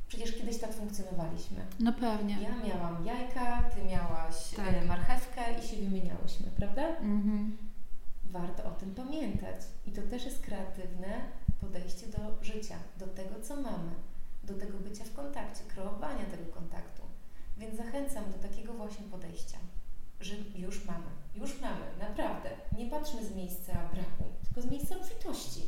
Przecież 0.08 0.32
kiedyś 0.32 0.58
tak 0.58 0.72
funkcjonowaliśmy. 0.72 1.56
No 1.80 1.92
pewnie. 1.92 2.38
Ja 2.42 2.68
miałam 2.68 3.06
jajka, 3.06 3.62
ty 3.62 3.84
miałaś 3.84 4.50
tak. 4.56 4.74
E, 4.74 4.84
marchewkę 4.84 5.42
i 5.58 5.68
się 5.68 5.76
wymieniałyśmy, 5.76 6.46
prawda? 6.56 6.88
Mhm 6.88 7.67
warto 8.30 8.64
o 8.64 8.70
tym 8.70 8.94
pamiętać. 8.94 9.56
I 9.86 9.92
to 9.92 10.02
też 10.02 10.24
jest 10.24 10.40
kreatywne 10.40 11.20
podejście 11.60 12.06
do 12.06 12.44
życia, 12.44 12.76
do 12.98 13.06
tego, 13.06 13.40
co 13.42 13.56
mamy, 13.56 13.94
do 14.44 14.54
tego 14.54 14.78
bycia 14.78 15.04
w 15.04 15.12
kontakcie, 15.12 15.64
kreowania 15.68 16.24
tego 16.24 16.52
kontaktu. 16.52 17.02
Więc 17.58 17.76
zachęcam 17.76 18.32
do 18.32 18.38
takiego 18.48 18.72
właśnie 18.72 19.06
podejścia, 19.06 19.58
że 20.20 20.34
już 20.56 20.84
mamy, 20.84 21.06
już 21.34 21.60
mamy, 21.60 21.84
naprawdę. 21.98 22.50
Nie 22.78 22.90
patrzmy 22.90 23.24
z 23.24 23.34
miejsca 23.34 23.72
braku, 23.72 24.24
tylko 24.44 24.62
z 24.62 24.70
miejsca 24.70 24.96
obfitości, 24.96 25.62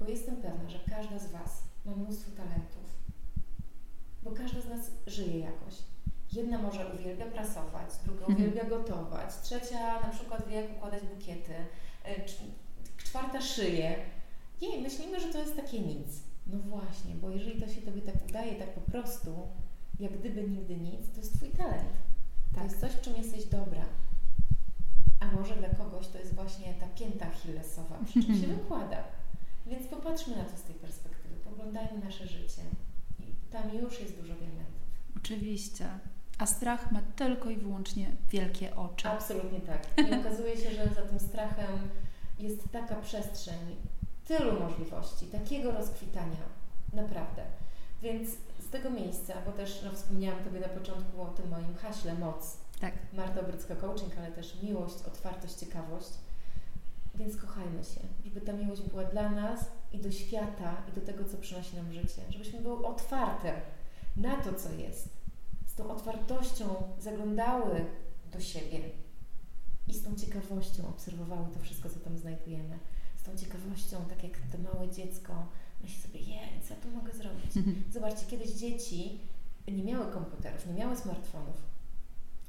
bo 0.00 0.08
jestem 0.08 0.36
pewna, 0.36 0.70
że 0.70 0.78
każda 0.78 1.18
z 1.18 1.32
Was 1.32 1.62
ma 1.84 1.92
mnóstwo 1.92 2.30
talentów, 2.36 2.84
bo 4.22 4.30
każda 4.30 4.60
z 4.60 4.68
nas 4.68 4.90
żyje 5.06 5.38
jakoś. 5.38 5.74
Jedna 6.32 6.58
może 6.58 6.92
uwielbia 6.94 7.26
prasować, 7.26 7.90
druga 8.04 8.26
mhm. 8.26 8.36
uwielbia 8.36 8.64
gotować, 8.64 9.40
trzecia 9.42 10.00
na 10.00 10.08
przykład 10.08 10.48
wie, 10.48 10.56
jak 10.56 10.76
układać 10.76 11.02
bukiety, 11.04 11.54
czwarta 12.96 13.40
szyje. 13.40 13.96
Nie, 14.62 14.78
myślimy, 14.78 15.20
że 15.20 15.28
to 15.28 15.38
jest 15.38 15.56
takie 15.56 15.80
nic. 15.80 16.08
No 16.46 16.58
właśnie, 16.58 17.14
bo 17.14 17.30
jeżeli 17.30 17.60
to 17.60 17.68
się 17.68 17.82
Tobie 17.82 18.02
tak 18.02 18.28
udaje, 18.28 18.54
tak 18.54 18.74
po 18.74 18.90
prostu, 18.90 19.48
jak 20.00 20.18
gdyby 20.18 20.42
nigdy 20.42 20.76
nic, 20.76 21.10
to 21.14 21.20
jest 21.20 21.36
Twój 21.36 21.48
talent. 21.48 21.92
Tak. 22.54 22.58
To 22.58 22.64
jest 22.64 22.80
coś, 22.80 22.92
w 22.92 23.00
czym 23.00 23.16
jesteś 23.16 23.44
dobra. 23.44 23.84
A 25.20 25.26
może 25.32 25.56
dla 25.56 25.68
kogoś 25.68 26.08
to 26.08 26.18
jest 26.18 26.34
właśnie 26.34 26.74
ta 26.74 26.86
pięta 26.86 27.26
achillesowa, 27.26 27.98
przy 28.04 28.24
czym 28.24 28.40
się 28.40 28.46
wykłada. 28.56 29.04
Więc 29.66 29.86
popatrzmy 29.86 30.36
na 30.36 30.44
to 30.44 30.56
z 30.56 30.62
tej 30.62 30.74
perspektywy, 30.74 31.36
poglądajmy 31.44 32.04
nasze 32.04 32.26
życie. 32.26 32.62
I 33.20 33.52
tam 33.52 33.74
już 33.74 34.00
jest 34.00 34.20
dużo 34.20 34.34
diamentów. 34.34 34.82
Oczywiście. 35.16 35.88
A 36.38 36.46
strach 36.46 36.92
ma 36.92 37.00
tylko 37.16 37.50
i 37.50 37.56
wyłącznie 37.56 38.06
wielkie 38.30 38.76
oczy. 38.76 39.08
Absolutnie 39.08 39.60
tak. 39.60 40.08
I 40.08 40.14
okazuje 40.20 40.56
się, 40.56 40.70
że 40.70 40.94
za 40.94 41.02
tym 41.02 41.20
strachem 41.20 41.88
jest 42.38 42.60
taka 42.72 42.94
przestrzeń, 42.96 43.76
tylu 44.24 44.60
możliwości, 44.60 45.26
takiego 45.26 45.72
rozkwitania. 45.72 46.58
Naprawdę. 46.92 47.42
Więc 48.02 48.28
z 48.68 48.70
tego 48.70 48.90
miejsca, 48.90 49.34
bo 49.46 49.52
też 49.52 49.82
no, 49.84 49.92
wspomniałam 49.92 50.44
Tobie 50.44 50.60
na 50.60 50.68
początku 50.68 51.22
o 51.22 51.26
tym 51.26 51.48
moim 51.50 51.74
haśle 51.74 52.14
moc. 52.14 52.56
Tak. 52.80 52.94
Marta 53.12 53.40
Obrycka 53.40 53.76
Coaching, 53.76 54.18
ale 54.18 54.32
też 54.32 54.62
miłość, 54.62 54.96
otwartość, 55.06 55.54
ciekawość. 55.54 56.10
Więc 57.14 57.36
kochajmy 57.36 57.84
się, 57.84 58.00
żeby 58.24 58.40
ta 58.40 58.52
miłość 58.52 58.82
była 58.82 59.04
dla 59.04 59.28
nas 59.28 59.64
i 59.92 59.98
do 59.98 60.10
świata 60.10 60.76
i 60.88 61.00
do 61.00 61.06
tego, 61.06 61.24
co 61.24 61.36
przynosi 61.36 61.76
nam 61.76 61.92
życie. 61.92 62.22
Żebyśmy 62.30 62.60
były 62.60 62.86
otwarte 62.86 63.52
na 64.16 64.36
to, 64.36 64.54
co 64.54 64.72
jest 64.72 65.17
tą 65.78 65.90
otwartością 65.90 66.64
zaglądały 66.98 67.84
do 68.32 68.40
siebie 68.40 68.80
i 69.88 69.94
z 69.94 70.02
tą 70.02 70.16
ciekawością 70.16 70.88
obserwowały 70.88 71.46
to 71.54 71.60
wszystko, 71.60 71.88
co 71.88 72.00
tam 72.00 72.18
znajdujemy. 72.18 72.78
Z 73.16 73.22
tą 73.22 73.36
ciekawością, 73.36 73.96
tak 74.08 74.22
jak 74.22 74.32
to 74.52 74.58
małe 74.58 74.90
dziecko, 74.90 75.46
myśli 75.82 76.02
sobie, 76.02 76.20
je, 76.20 76.40
co 76.68 76.74
ja 76.74 76.80
tu 76.80 76.90
mogę 76.90 77.12
zrobić? 77.12 77.56
Mhm. 77.56 77.82
Zobaczcie, 77.92 78.26
kiedyś 78.26 78.50
dzieci 78.50 79.20
nie 79.68 79.84
miały 79.84 80.12
komputerów, 80.12 80.66
nie 80.66 80.72
miały 80.72 80.96
smartfonów, 80.96 81.62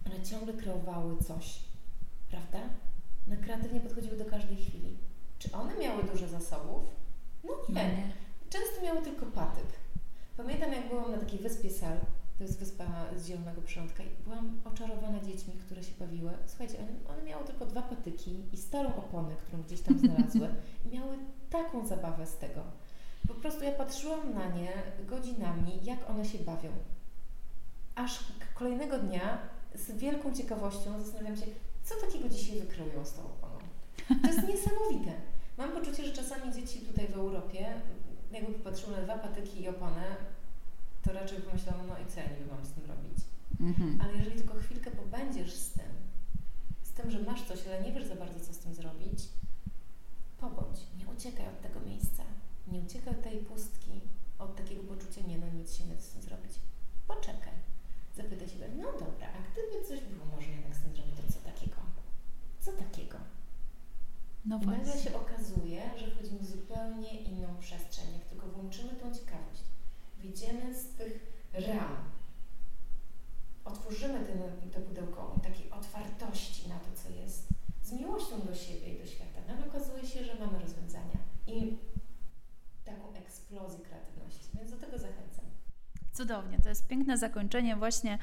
ale 0.06 0.24
ciągle 0.24 0.54
kreowały 0.54 1.24
coś, 1.24 1.60
prawda? 2.30 2.60
One 3.28 3.38
kreatywnie 3.38 3.80
podchodziły 3.80 4.18
do 4.18 4.26
każdej 4.26 4.58
chwili. 4.58 4.98
Czy 5.40 5.52
one 5.52 5.78
miały 5.78 6.04
dużo 6.04 6.28
zasobów? 6.28 6.84
No 7.44 7.52
nie. 7.70 8.14
Często 8.50 8.82
miały 8.84 9.02
tylko 9.02 9.26
patyk. 9.26 9.68
Pamiętam, 10.38 10.72
jak 10.72 10.90
byłam 10.90 11.12
na 11.12 11.18
takiej 11.18 11.40
wyspie 11.40 11.70
Sal, 11.70 11.98
to 12.40 12.44
jest 12.44 12.60
wyspa 12.60 12.86
z 13.18 13.26
zielonego 13.26 13.62
przyrządka 13.62 14.04
i 14.04 14.24
byłam 14.24 14.62
oczarowana 14.66 15.20
dziećmi, 15.20 15.54
które 15.54 15.84
się 15.84 15.94
bawiły. 16.00 16.32
Słuchajcie, 16.46 16.78
one, 16.80 17.16
one 17.16 17.24
miały 17.24 17.46
tylko 17.46 17.66
dwa 17.66 17.82
patyki 17.82 18.44
i 18.54 18.58
starą 18.58 18.96
oponę, 18.96 19.36
którą 19.36 19.64
gdzieś 19.64 19.82
tam 19.82 20.00
znalazły 20.00 20.50
i 20.86 20.96
miały 20.96 21.18
taką 21.50 21.88
zabawę 21.88 22.26
z 22.26 22.38
tego. 22.38 22.64
Po 23.28 23.34
prostu 23.34 23.64
ja 23.64 23.72
patrzyłam 23.72 24.34
na 24.34 24.50
nie 24.50 24.74
godzinami, 25.06 25.80
jak 25.84 26.10
one 26.10 26.26
się 26.26 26.38
bawią. 26.38 26.70
Aż 27.96 28.20
kolejnego 28.54 29.00
dnia 29.00 29.38
z 29.76 29.92
wielką 29.92 30.34
ciekawością 30.34 31.02
zastanawiam 31.02 31.38
się, 31.38 31.46
co 31.84 31.96
takiego 32.06 32.30
dzisiaj 32.30 32.60
wykreują 32.60 33.06
z 33.06 33.14
tą 33.14 33.22
oponą. 33.22 33.58
To 34.22 34.28
jest 34.28 34.48
niesamowite. 34.48 35.12
Mam 35.58 35.72
poczucie, 35.72 36.06
że 36.06 36.14
czasami 36.14 36.54
dzieci 36.54 36.80
tutaj 36.80 37.08
w 37.08 37.14
Europie, 37.14 37.74
jakby 38.32 38.54
popatrzyły 38.54 38.98
na 38.98 39.02
dwa 39.02 39.18
patyki 39.18 39.62
i 39.64 39.68
oponę, 39.68 40.16
to 41.04 41.14
raczej 41.14 41.42
pomyślałam, 41.42 41.88
no 41.88 41.98
i 42.00 42.06
co 42.12 42.20
ja 42.20 42.26
nie 42.26 42.46
mam 42.52 42.66
z 42.66 42.72
tym 42.72 42.86
robić. 42.86 43.18
Mhm. 43.60 44.02
Ale 44.02 44.18
jeżeli 44.18 44.36
tylko 44.36 44.54
chwilkę 44.54 44.92
pobędziesz 44.92 45.54
z 45.54 45.72
tym, 45.72 45.92
z 46.84 46.92
tym, 46.92 47.12
że 47.12 47.20
masz 47.20 47.48
coś, 47.48 47.68
ale 47.68 47.84
nie 47.84 47.92
wiesz 47.92 48.06
za 48.06 48.16
bardzo, 48.16 48.40
co 48.40 48.54
z 48.54 48.58
tym 48.58 48.74
zrobić, 48.74 49.20
pobądź, 50.38 50.80
nie 50.98 51.08
uciekaj 51.08 51.48
od 51.48 51.62
tego 51.62 51.80
miejsca, 51.80 52.24
nie 52.68 52.80
uciekaj 52.80 53.14
od 53.14 53.24
tej 53.24 53.40
pustki, 53.40 54.02
od 54.40 54.56
takiego 54.56 54.84
poczucia, 54.84 55.22
nie 55.28 55.38
no, 55.38 55.48
nic 55.50 55.76
się 55.76 55.86
nie 55.86 55.96
da 55.96 56.02
z 56.02 56.10
tym 56.10 56.22
zrobić. 56.22 56.52
Poczekaj. 57.08 57.54
Zapytaj 58.16 58.50
się, 58.50 58.56
no 58.78 58.92
dobra, 58.92 59.28
a 59.28 59.40
gdyby 59.52 59.88
coś 59.88 60.00
było 60.02 60.26
może 60.26 60.48
jednak 60.52 60.76
z 60.76 60.82
tym 60.82 60.96
zrobić, 60.96 61.16
to 61.16 61.34
co 61.34 61.40
takiego? 61.40 61.78
Co 62.60 62.72
takiego? 62.72 63.18
No 64.46 64.60
I 64.64 64.68
nagle 64.68 64.98
się 64.98 65.16
okazuje, 65.16 65.82
że 65.98 66.12
wchodzimy 66.12 66.40
w 66.40 66.46
zupełnie 66.46 67.22
inną 67.22 67.58
przestrzeń, 67.60 68.06
jak 68.14 68.26
tylko 68.26 68.48
włączymy 68.48 68.94
tą 68.94 69.14
ciekawość. 69.14 69.64
Wyjdziemy 70.20 70.76
z 70.76 70.86
tych 70.86 71.44
ram, 71.54 71.98
otworzymy 73.66 74.20
ten, 74.20 74.72
to 74.72 74.80
pudełko 74.80 75.40
takiej 75.44 75.72
otwartości 75.72 76.70
na 76.70 76.80
to, 76.80 76.88
co 77.04 77.10
jest, 77.10 77.48
z 77.84 77.92
miłością 77.92 78.40
do 78.40 78.56
siebie 78.56 78.96
i 78.96 79.00
do 79.00 79.06
świata, 79.06 79.40
nagle 79.48 79.68
okazuje 79.68 80.06
się, 80.06 80.24
że 80.24 80.36
mamy 80.40 80.60
rozwiązania 80.60 81.18
i 81.48 81.78
taką 82.86 83.14
eksplozję 83.14 83.86
kreatywności, 83.86 84.50
więc 84.58 84.72
do 84.72 84.78
tego 84.78 84.98
zachęcam. 84.98 85.46
Cudownie, 86.14 86.58
to 86.64 86.70
jest 86.70 86.88
piękne 86.88 87.18
zakończenie 87.18 87.76
właśnie 87.76 88.18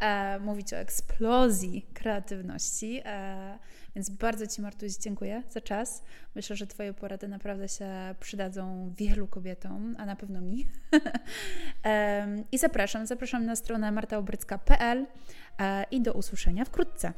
e, 0.00 0.38
mówić 0.40 0.72
o 0.72 0.76
eksplozji 0.76 1.86
kreatywności. 1.94 3.00
E, 3.04 3.58
więc 3.94 4.10
bardzo 4.10 4.46
Ci, 4.46 4.62
Martuś, 4.62 4.92
dziękuję 4.92 5.42
za 5.50 5.60
czas. 5.60 6.02
Myślę, 6.34 6.56
że 6.56 6.66
Twoje 6.66 6.94
porady 6.94 7.28
naprawdę 7.28 7.68
się 7.68 7.88
przydadzą 8.20 8.92
wielu 8.96 9.28
kobietom, 9.28 9.94
a 9.98 10.06
na 10.06 10.16
pewno 10.16 10.40
mi. 10.40 10.68
I 12.52 12.58
zapraszam, 12.58 13.06
zapraszam 13.06 13.44
na 13.44 13.56
stronę 13.56 13.92
martaobrycka.pl 13.92 15.06
e, 15.58 15.84
i 15.90 16.02
do 16.02 16.12
usłyszenia 16.12 16.64
wkrótce. 16.64 17.12